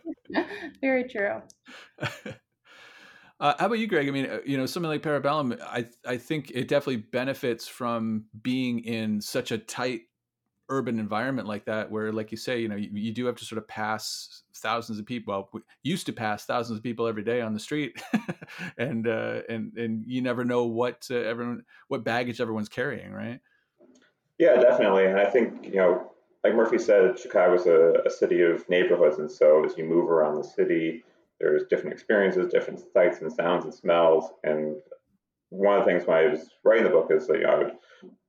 Very 0.80 1.08
true. 1.08 1.42
Uh, 3.40 3.54
how 3.58 3.66
about 3.66 3.78
you, 3.78 3.86
Greg? 3.86 4.08
I 4.08 4.10
mean, 4.10 4.26
uh, 4.26 4.40
you 4.44 4.56
know, 4.56 4.66
something 4.66 4.90
like 4.90 5.02
Parabellum, 5.02 5.60
I 5.62 5.86
I 6.04 6.16
think 6.16 6.50
it 6.52 6.66
definitely 6.66 6.96
benefits 6.96 7.68
from 7.68 8.24
being 8.42 8.80
in 8.80 9.20
such 9.20 9.52
a 9.52 9.58
tight 9.58 10.02
urban 10.70 10.98
environment 10.98 11.48
like 11.48 11.64
that 11.64 11.90
where 11.90 12.12
like 12.12 12.30
you 12.30 12.36
say 12.36 12.60
you 12.60 12.68
know 12.68 12.76
you, 12.76 12.90
you 12.92 13.12
do 13.12 13.24
have 13.26 13.36
to 13.36 13.44
sort 13.44 13.58
of 13.58 13.66
pass 13.66 14.42
thousands 14.56 14.98
of 14.98 15.06
people 15.06 15.32
well 15.32 15.48
we 15.52 15.60
used 15.82 16.06
to 16.06 16.12
pass 16.12 16.44
thousands 16.44 16.76
of 16.76 16.82
people 16.82 17.06
every 17.06 17.22
day 17.22 17.40
on 17.40 17.54
the 17.54 17.60
street 17.60 18.00
and 18.78 19.08
uh 19.08 19.40
and 19.48 19.76
and 19.78 20.04
you 20.06 20.20
never 20.20 20.44
know 20.44 20.64
what 20.64 21.06
uh, 21.10 21.16
everyone 21.16 21.62
what 21.88 22.04
baggage 22.04 22.40
everyone's 22.40 22.68
carrying 22.68 23.12
right? 23.12 23.40
Yeah 24.38 24.60
definitely. 24.60 25.06
And 25.06 25.18
i 25.18 25.24
think 25.24 25.66
you 25.66 25.76
know 25.76 26.12
like 26.44 26.54
murphy 26.54 26.78
said 26.78 27.18
chicago's 27.18 27.66
a, 27.66 28.02
a 28.04 28.10
city 28.10 28.42
of 28.42 28.68
neighborhoods. 28.68 29.18
And 29.18 29.30
so 29.30 29.64
as 29.64 29.76
you 29.78 29.84
move 29.84 30.08
around 30.08 30.36
the 30.36 30.44
city 30.44 31.04
there's 31.40 31.64
different 31.70 31.94
experiences 31.94 32.52
different 32.52 32.80
sights 32.92 33.20
and 33.20 33.32
sounds 33.32 33.64
and 33.64 33.72
smells. 33.72 34.32
And 34.44 34.76
one 35.50 35.78
of 35.78 35.84
the 35.86 35.90
things 35.90 36.06
when 36.06 36.18
i 36.18 36.26
was 36.26 36.50
writing 36.62 36.84
the 36.84 36.90
book 36.90 37.10
is 37.10 37.26
that 37.26 37.38
you 37.38 37.44
know, 37.44 37.50
i 37.50 37.58
would 37.58 37.72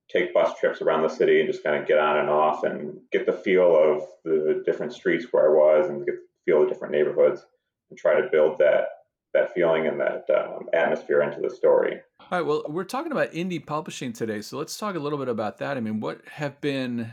take 0.09 0.33
bus 0.33 0.59
trips 0.59 0.81
around 0.81 1.03
the 1.03 1.09
city 1.09 1.39
and 1.39 1.49
just 1.49 1.63
kind 1.63 1.79
of 1.79 1.87
get 1.87 1.99
on 1.99 2.17
and 2.17 2.29
off 2.29 2.63
and 2.63 2.99
get 3.11 3.25
the 3.25 3.33
feel 3.33 3.75
of 3.75 4.03
the 4.23 4.63
different 4.65 4.93
streets 4.93 5.27
where 5.31 5.49
I 5.49 5.53
was 5.53 5.89
and 5.89 6.05
get 6.05 6.15
the 6.15 6.51
feel 6.51 6.63
of 6.63 6.69
different 6.69 6.93
neighborhoods 6.93 7.45
and 7.89 7.97
try 7.97 8.19
to 8.19 8.27
build 8.31 8.57
that 8.59 8.87
that 9.33 9.53
feeling 9.53 9.85
and 9.85 9.99
that 9.99 10.25
um, 10.35 10.67
atmosphere 10.73 11.21
into 11.21 11.39
the 11.39 11.53
story. 11.53 11.99
All 12.19 12.27
right. 12.31 12.41
Well, 12.41 12.63
we're 12.67 12.83
talking 12.83 13.11
about 13.11 13.31
indie 13.31 13.63
publishing 13.63 14.11
today, 14.11 14.41
so 14.41 14.57
let's 14.57 14.75
talk 14.75 14.95
a 14.95 14.99
little 14.99 15.19
bit 15.19 15.27
about 15.27 15.59
that. 15.59 15.77
I 15.77 15.81
mean, 15.81 15.99
what 15.99 16.21
have 16.27 16.59
been 16.61 17.11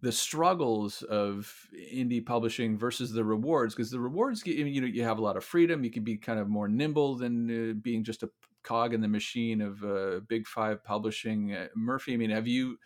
the 0.00 0.12
struggles 0.12 1.02
of 1.02 1.52
indie 1.92 2.24
publishing 2.24 2.78
versus 2.78 3.12
the 3.12 3.24
rewards? 3.24 3.74
Because 3.74 3.90
the 3.90 3.98
rewards, 3.98 4.46
you 4.46 4.80
know, 4.80 4.86
you 4.86 5.02
have 5.02 5.18
a 5.18 5.22
lot 5.22 5.36
of 5.36 5.44
freedom. 5.44 5.82
You 5.82 5.90
can 5.90 6.04
be 6.04 6.16
kind 6.16 6.38
of 6.38 6.48
more 6.48 6.68
nimble 6.68 7.16
than 7.16 7.70
uh, 7.70 7.74
being 7.74 8.04
just 8.04 8.22
a 8.22 8.30
cog 8.66 8.92
in 8.92 9.00
the 9.00 9.08
machine 9.08 9.60
of 9.62 9.82
uh, 9.82 10.20
Big 10.28 10.46
Five 10.46 10.84
publishing. 10.84 11.54
Uh, 11.54 11.68
Murphy, 11.74 12.14
I 12.14 12.16
mean, 12.16 12.30
have 12.30 12.46
you 12.46 12.78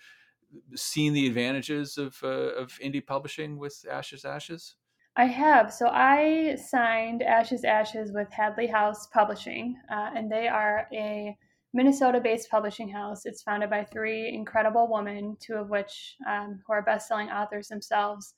seen 0.75 1.13
the 1.13 1.27
advantages 1.27 1.99
of 1.99 2.17
uh, 2.23 2.53
of 2.63 2.79
indie 2.85 3.05
publishing 3.05 3.59
with 3.59 3.85
Ashes 3.91 4.25
Ashes? 4.25 4.77
I 5.17 5.25
have. 5.25 5.73
So 5.73 5.89
I 5.89 6.57
signed 6.57 7.23
Ashes 7.23 7.65
Ashes 7.65 8.13
with 8.13 8.29
Hadley 8.31 8.69
House 8.69 9.09
Publishing, 9.09 9.77
uh, 9.91 10.11
and 10.15 10.31
they 10.31 10.47
are 10.47 10.87
a 10.93 11.37
Minnesota-based 11.73 12.51
publishing 12.51 12.89
house. 12.89 13.27
It's 13.27 13.43
founded 13.43 13.71
by 13.71 13.85
three 13.85 14.33
incredible 14.33 14.89
women, 14.91 15.37
two 15.41 15.55
of 15.55 15.71
which 15.71 16.17
um, 16.29 16.61
who 16.67 16.73
are 16.73 16.83
best-selling 16.83 17.29
authors 17.29 17.69
themselves. 17.69 18.35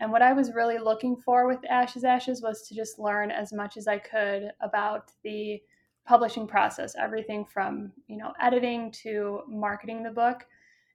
And 0.00 0.10
what 0.10 0.22
I 0.22 0.32
was 0.32 0.54
really 0.54 0.78
looking 0.78 1.16
for 1.16 1.46
with 1.46 1.58
Ashes 1.70 2.04
Ashes 2.04 2.42
was 2.42 2.66
to 2.68 2.74
just 2.74 2.98
learn 2.98 3.30
as 3.30 3.52
much 3.52 3.76
as 3.76 3.86
I 3.86 3.98
could 3.98 4.50
about 4.60 5.12
the 5.22 5.60
publishing 6.06 6.46
process, 6.46 6.94
everything 6.98 7.44
from, 7.44 7.92
you 8.06 8.16
know, 8.16 8.32
editing 8.40 8.90
to 9.02 9.40
marketing 9.48 10.02
the 10.02 10.10
book. 10.10 10.44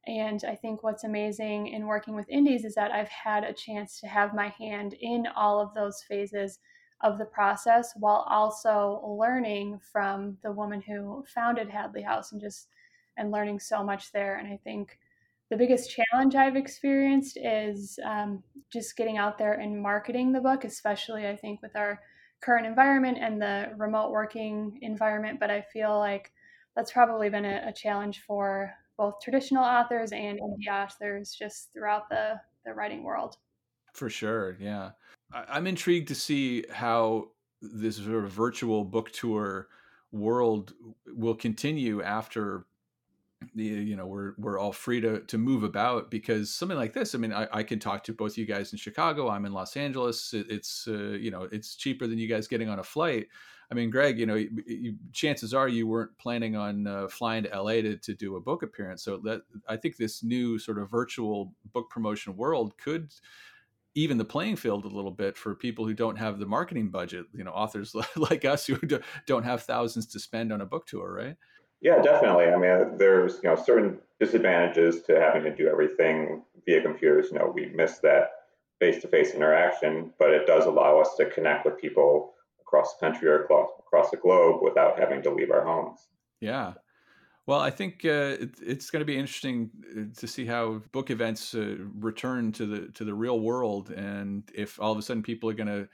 And 0.08 0.44
I 0.48 0.56
think 0.56 0.84
what's 0.84 1.04
amazing 1.04 1.68
in 1.68 1.86
working 1.86 2.16
with 2.16 2.30
indies 2.30 2.66
is 2.66 2.76
that 2.76 2.92
I've 2.92 3.10
had 3.10 3.44
a 3.44 3.54
chance 3.54 4.00
to 4.00 4.08
have 4.08 4.34
my 4.34 4.50
hand 4.60 4.96
in 5.00 5.28
all 5.36 5.60
of 5.60 5.74
those 5.74 6.04
phases 6.04 6.60
of 7.02 7.18
the 7.18 7.26
process 7.26 7.94
while 7.96 8.26
also 8.30 9.02
learning 9.20 9.80
from 9.92 10.38
the 10.44 10.52
woman 10.52 10.82
who 10.82 11.24
founded 11.34 11.70
Hadley 11.70 12.02
House 12.02 12.32
and 12.32 12.42
just 12.42 12.68
and 13.18 13.32
learning 13.32 13.60
so 13.60 13.84
much 13.84 14.12
there. 14.12 14.38
And 14.38 14.48
I 14.48 14.58
think 14.64 14.98
the 15.50 15.58
biggest 15.58 15.92
challenge 15.92 16.36
I've 16.36 16.56
experienced 16.56 17.38
is 17.42 18.00
um, 18.06 18.44
just 18.72 18.96
getting 18.96 19.18
out 19.18 19.38
there 19.38 19.54
and 19.54 19.82
marketing 19.82 20.32
the 20.32 20.40
book, 20.40 20.64
especially 20.64 21.28
I 21.28 21.36
think 21.36 21.62
with 21.62 21.76
our 21.76 22.00
current 22.42 22.66
environment 22.66 23.18
and 23.20 23.42
the 23.42 23.72
remote 23.78 24.12
working 24.12 24.80
environment. 24.82 25.40
But 25.40 25.52
I 25.52 25.62
feel 25.62 25.98
like 25.98 26.32
that's 26.76 26.92
probably 26.92 27.30
been 27.30 27.46
a, 27.46 27.64
a 27.68 27.74
challenge 27.74 28.24
for 28.26 28.74
both 28.98 29.16
traditional 29.22 29.64
authors 29.64 30.12
and 30.12 30.40
indie 30.40 30.72
authors 30.72 31.34
just 31.34 31.72
throughout 31.74 32.10
the, 32.10 32.40
the 32.66 32.74
writing 32.74 33.04
world. 33.04 33.38
For 33.94 34.10
sure, 34.10 34.58
yeah. 34.60 34.92
I, 35.34 35.58
am 35.58 35.68
intrigued 35.68 36.08
to 36.10 36.16
see 36.16 36.66
how 36.72 37.30
this 37.62 37.98
sort 37.98 38.24
of 38.24 38.32
virtual 38.32 38.84
book 38.84 39.12
tour 39.12 39.68
world 40.12 40.74
will 41.08 41.36
continue 41.36 42.02
after 42.02 42.66
you 43.56 43.96
know 43.96 44.06
we're 44.06 44.34
we're 44.38 44.60
all 44.60 44.74
free 44.74 45.00
to 45.00 45.22
to 45.22 45.38
move 45.38 45.64
about 45.64 46.12
because 46.12 46.54
something 46.54 46.78
like 46.78 46.94
this 46.94 47.16
i 47.16 47.18
mean 47.18 47.32
i, 47.32 47.48
I 47.52 47.64
can 47.64 47.80
talk 47.80 48.04
to 48.06 48.14
both 48.14 48.38
you 48.38 48.46
guys 48.46 48.74
in 48.74 48.78
chicago 48.78 49.30
i'm 49.30 49.46
in 49.46 49.54
los 49.54 49.78
angeles 49.78 50.34
it, 50.34 50.48
it's 50.50 50.88
uh, 50.88 51.12
you 51.12 51.32
know 51.32 51.48
it's 51.52 51.76
cheaper 51.76 52.06
than 52.06 52.18
you 52.18 52.28
guys 52.28 52.48
getting 52.48 52.70
on 52.70 52.80
a 52.80 52.84
flight. 52.84 53.28
I 53.72 53.76
mean 53.76 53.92
greg 53.92 54.20
you 54.20 54.26
know 54.26 54.36
you, 54.36 54.50
you, 54.66 54.96
chances 55.14 55.54
are 55.54 55.68
you 55.68 55.88
weren't 55.88 56.18
planning 56.18 56.56
on 56.56 56.88
uh, 56.88 57.08
flying 57.08 57.44
to 57.44 57.62
la 57.62 57.72
to, 57.72 57.98
to 57.98 58.14
do 58.14 58.36
a 58.36 58.42
book 58.42 58.64
appearance. 58.64 59.04
So 59.04 59.18
that 59.24 59.42
i 59.68 59.78
think 59.78 59.96
this 59.96 60.24
new 60.24 60.60
sort 60.60 60.80
of 60.80 60.92
virtual 60.92 61.54
book 61.72 61.90
promotion 61.90 62.36
world 62.36 62.78
could 62.78 63.12
even 63.96 64.18
the 64.18 64.26
playing 64.26 64.56
field 64.56 64.86
a 64.86 64.90
little 64.90 65.12
bit 65.12 65.38
for 65.38 65.56
people 65.56 65.86
who 65.86 65.94
don't 65.94 66.18
have 66.18 66.40
the 66.40 66.46
marketing 66.46 66.90
budget. 66.90 67.26
You 67.34 67.44
know 67.44 67.52
authors 67.52 67.96
like 68.18 68.44
us 68.44 68.66
who 68.66 68.78
don't 69.26 69.44
have 69.44 69.64
thousands 69.64 70.08
to 70.08 70.20
spend 70.20 70.52
on 70.52 70.62
a 70.62 70.66
book 70.66 70.88
tour 70.88 71.14
right 71.14 71.38
yeah, 71.82 72.02
definitely. 72.02 72.46
I 72.46 72.58
mean, 72.58 72.98
there's 72.98 73.40
you 73.44 73.50
know 73.50 73.56
certain 73.56 74.00
disadvantages 74.20 75.02
to 75.04 75.20
having 75.20 75.44
to 75.44 75.56
do 75.56 75.68
everything 75.68 76.44
via 76.66 76.82
computers. 76.82 77.28
You 77.32 77.40
know, 77.40 77.52
we 77.54 77.68
miss 77.68 78.00
that 78.00 78.32
face-to-face 78.80 79.34
interaction, 79.34 80.14
but 80.20 80.32
it 80.32 80.48
does 80.48 80.66
allow 80.66 81.00
us 81.00 81.16
to 81.16 81.30
connect 81.30 81.66
with 81.66 81.80
people 81.80 82.34
across 82.62 82.96
the 82.96 83.06
country 83.06 83.28
or 83.28 83.44
across 83.44 84.10
the 84.10 84.18
globe 84.18 84.62
without 84.62 84.98
having 84.98 85.22
to 85.24 85.32
leave 85.32 85.52
our 85.52 85.66
homes. 85.66 86.08
Yeah. 86.40 86.74
Well, 87.46 87.60
I 87.60 87.72
think 87.72 88.06
uh, 88.06 88.38
it, 88.40 88.52
it's 88.62 88.90
going 88.92 89.02
to 89.02 89.06
be 89.06 89.18
interesting 89.18 89.72
uh, 89.92 90.20
to 90.20 90.28
see 90.28 90.46
how 90.46 90.84
book 90.92 91.10
events 91.10 91.56
uh, 91.56 91.78
return 91.96 92.52
to 92.54 92.66
the 92.66 92.88
to 92.90 93.04
the 93.04 93.14
real 93.14 93.40
world, 93.40 93.90
and 93.90 94.44
if 94.54 94.80
all 94.80 94.92
of 94.92 94.98
a 94.98 95.02
sudden 95.02 95.24
people 95.24 95.50
are 95.50 95.54
going 95.54 95.68
to 95.68 95.90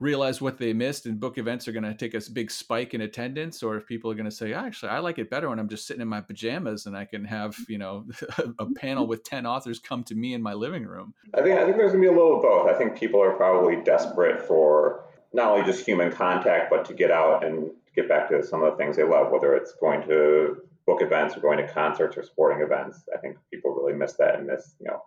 realize 0.00 0.40
what 0.40 0.58
they 0.58 0.72
missed 0.72 1.06
and 1.06 1.20
book 1.20 1.38
events 1.38 1.68
are 1.68 1.72
going 1.72 1.84
to 1.84 1.94
take 1.94 2.14
a 2.14 2.30
big 2.32 2.50
spike 2.50 2.94
in 2.94 3.02
attendance 3.02 3.62
or 3.62 3.76
if 3.76 3.86
people 3.86 4.10
are 4.10 4.14
going 4.14 4.24
to 4.24 4.30
say 4.30 4.52
actually 4.52 4.88
i 4.88 4.98
like 4.98 5.18
it 5.18 5.30
better 5.30 5.48
when 5.48 5.58
i'm 5.60 5.68
just 5.68 5.86
sitting 5.86 6.02
in 6.02 6.08
my 6.08 6.20
pajamas 6.20 6.86
and 6.86 6.96
i 6.96 7.04
can 7.04 7.24
have 7.24 7.56
you 7.68 7.78
know 7.78 8.04
a, 8.58 8.66
panel 8.74 9.06
with 9.06 9.22
10 9.22 9.46
authors 9.46 9.78
come 9.78 10.02
to 10.02 10.16
me 10.16 10.34
in 10.34 10.42
my 10.42 10.52
living 10.52 10.84
room. 10.84 11.14
I 11.32 11.42
think 11.42 11.58
i 11.58 11.64
think 11.64 11.76
there's 11.76 11.92
going 11.92 12.02
to 12.02 12.10
be 12.10 12.14
a 12.14 12.16
little 12.16 12.36
of 12.36 12.42
both. 12.42 12.68
I 12.68 12.76
think 12.76 12.98
people 12.98 13.22
are 13.22 13.32
probably 13.32 13.76
desperate 13.84 14.42
for 14.42 15.04
not 15.32 15.52
only 15.52 15.64
just 15.64 15.86
human 15.86 16.10
contact 16.10 16.70
but 16.70 16.84
to 16.86 16.94
get 16.94 17.12
out 17.12 17.44
and 17.44 17.70
get 17.94 18.08
back 18.08 18.28
to 18.30 18.44
some 18.44 18.64
of 18.64 18.72
the 18.72 18.76
things 18.76 18.96
they 18.96 19.04
love 19.04 19.30
whether 19.30 19.54
it's 19.54 19.74
going 19.80 20.02
to 20.08 20.56
book 20.86 21.02
events 21.02 21.36
or 21.36 21.40
going 21.40 21.58
to 21.58 21.72
concerts 21.72 22.16
or 22.16 22.22
sporting 22.22 22.62
events. 22.62 23.04
I 23.14 23.18
think 23.18 23.38
people 23.50 23.74
really 23.74 23.94
miss 23.94 24.14
that 24.14 24.36
and 24.36 24.46
miss 24.46 24.74
you 24.80 24.86
know 24.86 25.02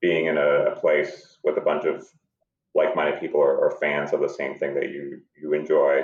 being 0.00 0.26
in 0.26 0.38
a, 0.38 0.72
a 0.72 0.76
place 0.76 1.38
with 1.42 1.58
a 1.58 1.60
bunch 1.60 1.84
of 1.84 2.06
like-minded 2.74 3.20
people 3.20 3.40
are, 3.40 3.64
are 3.64 3.76
fans 3.80 4.12
of 4.12 4.20
the 4.20 4.28
same 4.28 4.58
thing 4.58 4.74
that 4.74 4.90
you 4.90 5.20
you 5.40 5.52
enjoy 5.54 6.02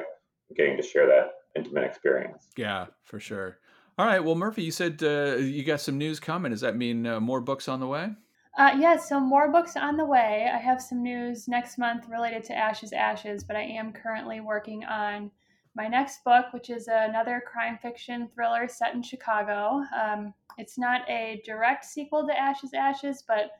getting 0.56 0.76
to 0.76 0.82
share 0.82 1.06
that 1.06 1.32
intimate 1.56 1.84
experience 1.84 2.48
yeah 2.56 2.86
for 3.04 3.18
sure 3.18 3.58
all 3.98 4.06
right 4.06 4.20
well 4.22 4.34
murphy 4.34 4.62
you 4.62 4.70
said 4.70 5.02
uh, 5.02 5.36
you 5.36 5.64
got 5.64 5.80
some 5.80 5.98
news 5.98 6.20
coming 6.20 6.50
does 6.50 6.60
that 6.60 6.76
mean 6.76 7.06
uh, 7.06 7.20
more 7.20 7.40
books 7.40 7.68
on 7.68 7.80
the 7.80 7.86
way 7.86 8.10
uh, 8.58 8.70
yes, 8.78 8.80
yeah, 8.80 8.96
so 8.96 9.20
more 9.20 9.52
books 9.52 9.76
on 9.76 9.98
the 9.98 10.04
way. 10.04 10.50
I 10.50 10.56
have 10.56 10.80
some 10.80 11.02
news 11.02 11.46
next 11.46 11.76
month 11.76 12.08
related 12.08 12.42
to 12.44 12.56
Ashes 12.56 12.94
Ashes, 12.94 13.44
but 13.44 13.54
I 13.54 13.60
am 13.60 13.92
currently 13.92 14.40
working 14.40 14.82
on 14.84 15.30
my 15.74 15.86
next 15.86 16.24
book, 16.24 16.46
which 16.52 16.70
is 16.70 16.88
another 16.90 17.42
crime 17.46 17.78
fiction 17.80 18.30
thriller 18.34 18.66
set 18.66 18.94
in 18.94 19.02
Chicago. 19.02 19.82
Um, 19.94 20.32
it's 20.56 20.78
not 20.78 21.02
a 21.08 21.42
direct 21.44 21.84
sequel 21.84 22.26
to 22.26 22.38
Ashes 22.38 22.72
Ashes, 22.72 23.22
but 23.28 23.50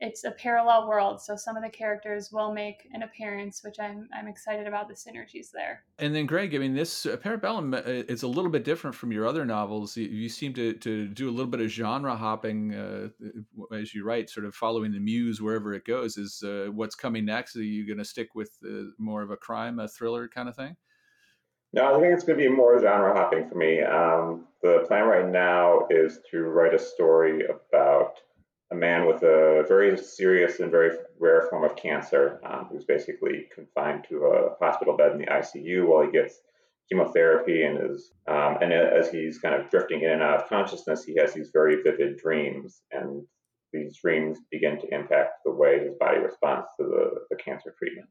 it's 0.00 0.24
a 0.24 0.32
parallel 0.32 0.88
world, 0.88 1.20
so 1.20 1.36
some 1.36 1.56
of 1.56 1.62
the 1.62 1.68
characters 1.68 2.30
will 2.32 2.52
make 2.52 2.88
an 2.92 3.02
appearance, 3.02 3.62
which 3.62 3.76
I'm 3.80 4.08
I'm 4.12 4.26
excited 4.26 4.66
about 4.66 4.88
the 4.88 4.94
synergies 4.94 5.50
there. 5.52 5.84
And 5.98 6.14
then, 6.14 6.26
Greg, 6.26 6.54
I 6.54 6.58
mean, 6.58 6.74
this 6.74 7.06
uh, 7.06 7.16
Parabellum 7.16 7.74
uh, 7.74 8.04
is 8.12 8.22
a 8.22 8.28
little 8.28 8.50
bit 8.50 8.64
different 8.64 8.96
from 8.96 9.12
your 9.12 9.26
other 9.26 9.44
novels. 9.44 9.96
You, 9.96 10.08
you 10.08 10.28
seem 10.28 10.52
to 10.54 10.74
to 10.74 11.06
do 11.08 11.28
a 11.28 11.32
little 11.32 11.50
bit 11.50 11.60
of 11.60 11.68
genre 11.68 12.16
hopping 12.16 12.74
uh, 12.74 13.08
as 13.72 13.94
you 13.94 14.04
write, 14.04 14.30
sort 14.30 14.46
of 14.46 14.54
following 14.54 14.92
the 14.92 15.00
muse 15.00 15.40
wherever 15.40 15.72
it 15.74 15.84
goes. 15.84 16.16
Is 16.16 16.42
uh, 16.42 16.66
what's 16.72 16.96
coming 16.96 17.24
next? 17.24 17.56
Are 17.56 17.62
you 17.62 17.86
going 17.86 17.98
to 17.98 18.04
stick 18.04 18.34
with 18.34 18.50
uh, 18.68 18.90
more 18.98 19.22
of 19.22 19.30
a 19.30 19.36
crime, 19.36 19.78
a 19.78 19.88
thriller 19.88 20.28
kind 20.28 20.48
of 20.48 20.56
thing? 20.56 20.76
No, 21.72 21.96
I 21.96 22.00
think 22.00 22.14
it's 22.14 22.24
going 22.24 22.38
to 22.38 22.48
be 22.48 22.54
more 22.54 22.80
genre 22.80 23.14
hopping 23.14 23.48
for 23.48 23.56
me. 23.56 23.80
Um, 23.80 24.46
the 24.62 24.84
plan 24.86 25.06
right 25.06 25.28
now 25.28 25.86
is 25.90 26.20
to 26.30 26.42
write 26.42 26.72
a 26.72 26.78
story 26.78 27.42
about 27.46 28.20
a 28.74 28.78
man 28.78 29.06
with 29.06 29.22
a 29.22 29.64
very 29.68 29.96
serious 29.96 30.60
and 30.60 30.70
very 30.70 30.96
rare 31.18 31.46
form 31.48 31.64
of 31.64 31.76
cancer 31.76 32.40
um, 32.44 32.68
who's 32.70 32.84
basically 32.84 33.46
confined 33.54 34.04
to 34.08 34.24
a 34.24 34.64
hospital 34.64 34.96
bed 34.96 35.12
in 35.12 35.18
the 35.18 35.26
ICU 35.26 35.86
while 35.86 36.04
he 36.04 36.10
gets 36.10 36.40
chemotherapy 36.90 37.62
and 37.62 37.90
is 37.90 38.12
um, 38.28 38.58
and 38.60 38.72
as 38.72 39.10
he's 39.10 39.38
kind 39.38 39.54
of 39.54 39.70
drifting 39.70 40.02
in 40.02 40.10
and 40.10 40.22
out 40.22 40.42
of 40.42 40.48
consciousness, 40.48 41.04
he 41.04 41.16
has 41.18 41.32
these 41.32 41.50
very 41.52 41.82
vivid 41.82 42.18
dreams, 42.18 42.82
and 42.90 43.22
these 43.72 43.98
dreams 43.98 44.38
begin 44.50 44.78
to 44.80 44.94
impact 44.94 45.40
the 45.44 45.52
way 45.52 45.78
his 45.78 45.94
body 45.98 46.18
responds 46.18 46.68
to 46.78 46.84
the, 46.86 47.10
the 47.30 47.36
cancer 47.36 47.74
treatment. 47.78 48.08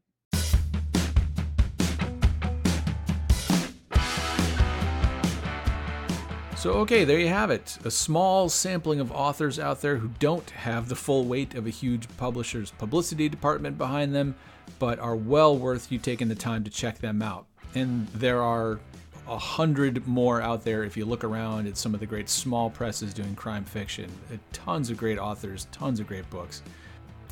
So, 6.63 6.75
okay, 6.75 7.03
there 7.03 7.19
you 7.19 7.27
have 7.27 7.51
it. 7.51 7.77
A 7.83 7.91
small 7.91 8.47
sampling 8.47 9.01
of 9.01 9.11
authors 9.11 9.59
out 9.59 9.81
there 9.81 9.97
who 9.97 10.07
don't 10.17 10.49
have 10.51 10.87
the 10.87 10.95
full 10.95 11.25
weight 11.25 11.55
of 11.55 11.67
a 11.67 11.69
huge 11.69 12.07
publisher's 12.15 12.71
publicity 12.71 13.27
department 13.27 13.77
behind 13.77 14.15
them, 14.15 14.33
but 14.79 14.97
are 14.97 15.17
well 15.17 15.57
worth 15.57 15.91
you 15.91 15.99
taking 15.99 16.29
the 16.29 16.35
time 16.35 16.63
to 16.63 16.71
check 16.71 16.99
them 16.99 17.21
out. 17.21 17.47
And 17.75 18.07
there 18.13 18.41
are 18.41 18.79
a 19.27 19.37
hundred 19.37 20.07
more 20.07 20.41
out 20.41 20.63
there 20.63 20.85
if 20.85 20.95
you 20.95 21.03
look 21.03 21.25
around 21.25 21.67
at 21.67 21.75
some 21.75 21.93
of 21.93 21.99
the 21.99 22.05
great 22.05 22.29
small 22.29 22.69
presses 22.69 23.13
doing 23.13 23.35
crime 23.35 23.65
fiction. 23.65 24.09
Uh, 24.31 24.37
tons 24.53 24.89
of 24.89 24.95
great 24.95 25.19
authors, 25.19 25.67
tons 25.73 25.99
of 25.99 26.07
great 26.07 26.29
books. 26.29 26.61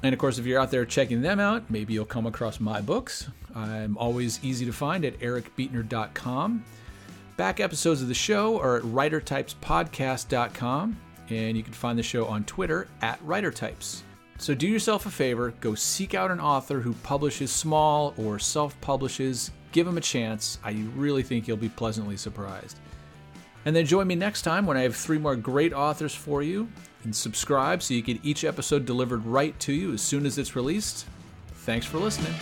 And 0.03 0.11
of 0.11 0.19
course, 0.19 0.39
if 0.39 0.45
you're 0.45 0.59
out 0.59 0.71
there 0.71 0.83
checking 0.83 1.21
them 1.21 1.39
out, 1.39 1.71
maybe 1.71 1.93
you'll 1.93 2.03
come 2.03 2.25
across 2.25 2.59
my 2.59 2.81
books. 2.81 3.29
I'm 3.55 3.97
always 3.97 4.43
easy 4.43 4.65
to 4.65 4.73
find 4.73 5.05
at 5.05 5.17
ericbeetner.com. 5.19 6.65
Back 7.41 7.59
episodes 7.59 8.01
of 8.03 8.07
the 8.07 8.13
show 8.13 8.61
are 8.61 8.77
at 8.77 8.83
writertypespodcast.com, 8.83 10.97
and 11.31 11.57
you 11.57 11.63
can 11.63 11.73
find 11.73 11.97
the 11.97 12.03
show 12.03 12.27
on 12.27 12.43
Twitter 12.43 12.87
at 13.01 13.19
writertypes. 13.25 14.03
So 14.37 14.53
do 14.53 14.67
yourself 14.67 15.07
a 15.07 15.09
favor, 15.09 15.51
go 15.59 15.73
seek 15.73 16.13
out 16.13 16.29
an 16.29 16.39
author 16.39 16.81
who 16.81 16.93
publishes 17.01 17.51
small 17.51 18.13
or 18.15 18.37
self 18.37 18.79
publishes. 18.79 19.49
Give 19.71 19.87
them 19.87 19.97
a 19.97 20.01
chance. 20.01 20.59
I 20.63 20.85
really 20.95 21.23
think 21.23 21.47
you'll 21.47 21.57
be 21.57 21.69
pleasantly 21.69 22.15
surprised. 22.15 22.79
And 23.65 23.75
then 23.75 23.87
join 23.87 24.05
me 24.05 24.13
next 24.13 24.43
time 24.43 24.67
when 24.67 24.77
I 24.77 24.83
have 24.83 24.95
three 24.95 25.17
more 25.17 25.35
great 25.35 25.73
authors 25.73 26.13
for 26.13 26.43
you. 26.43 26.69
And 27.05 27.15
subscribe 27.15 27.81
so 27.81 27.95
you 27.95 28.03
get 28.03 28.23
each 28.23 28.43
episode 28.43 28.85
delivered 28.85 29.25
right 29.25 29.59
to 29.61 29.73
you 29.73 29.93
as 29.93 30.03
soon 30.03 30.27
as 30.27 30.37
it's 30.37 30.55
released. 30.55 31.07
Thanks 31.55 31.87
for 31.87 31.97
listening. 31.97 32.35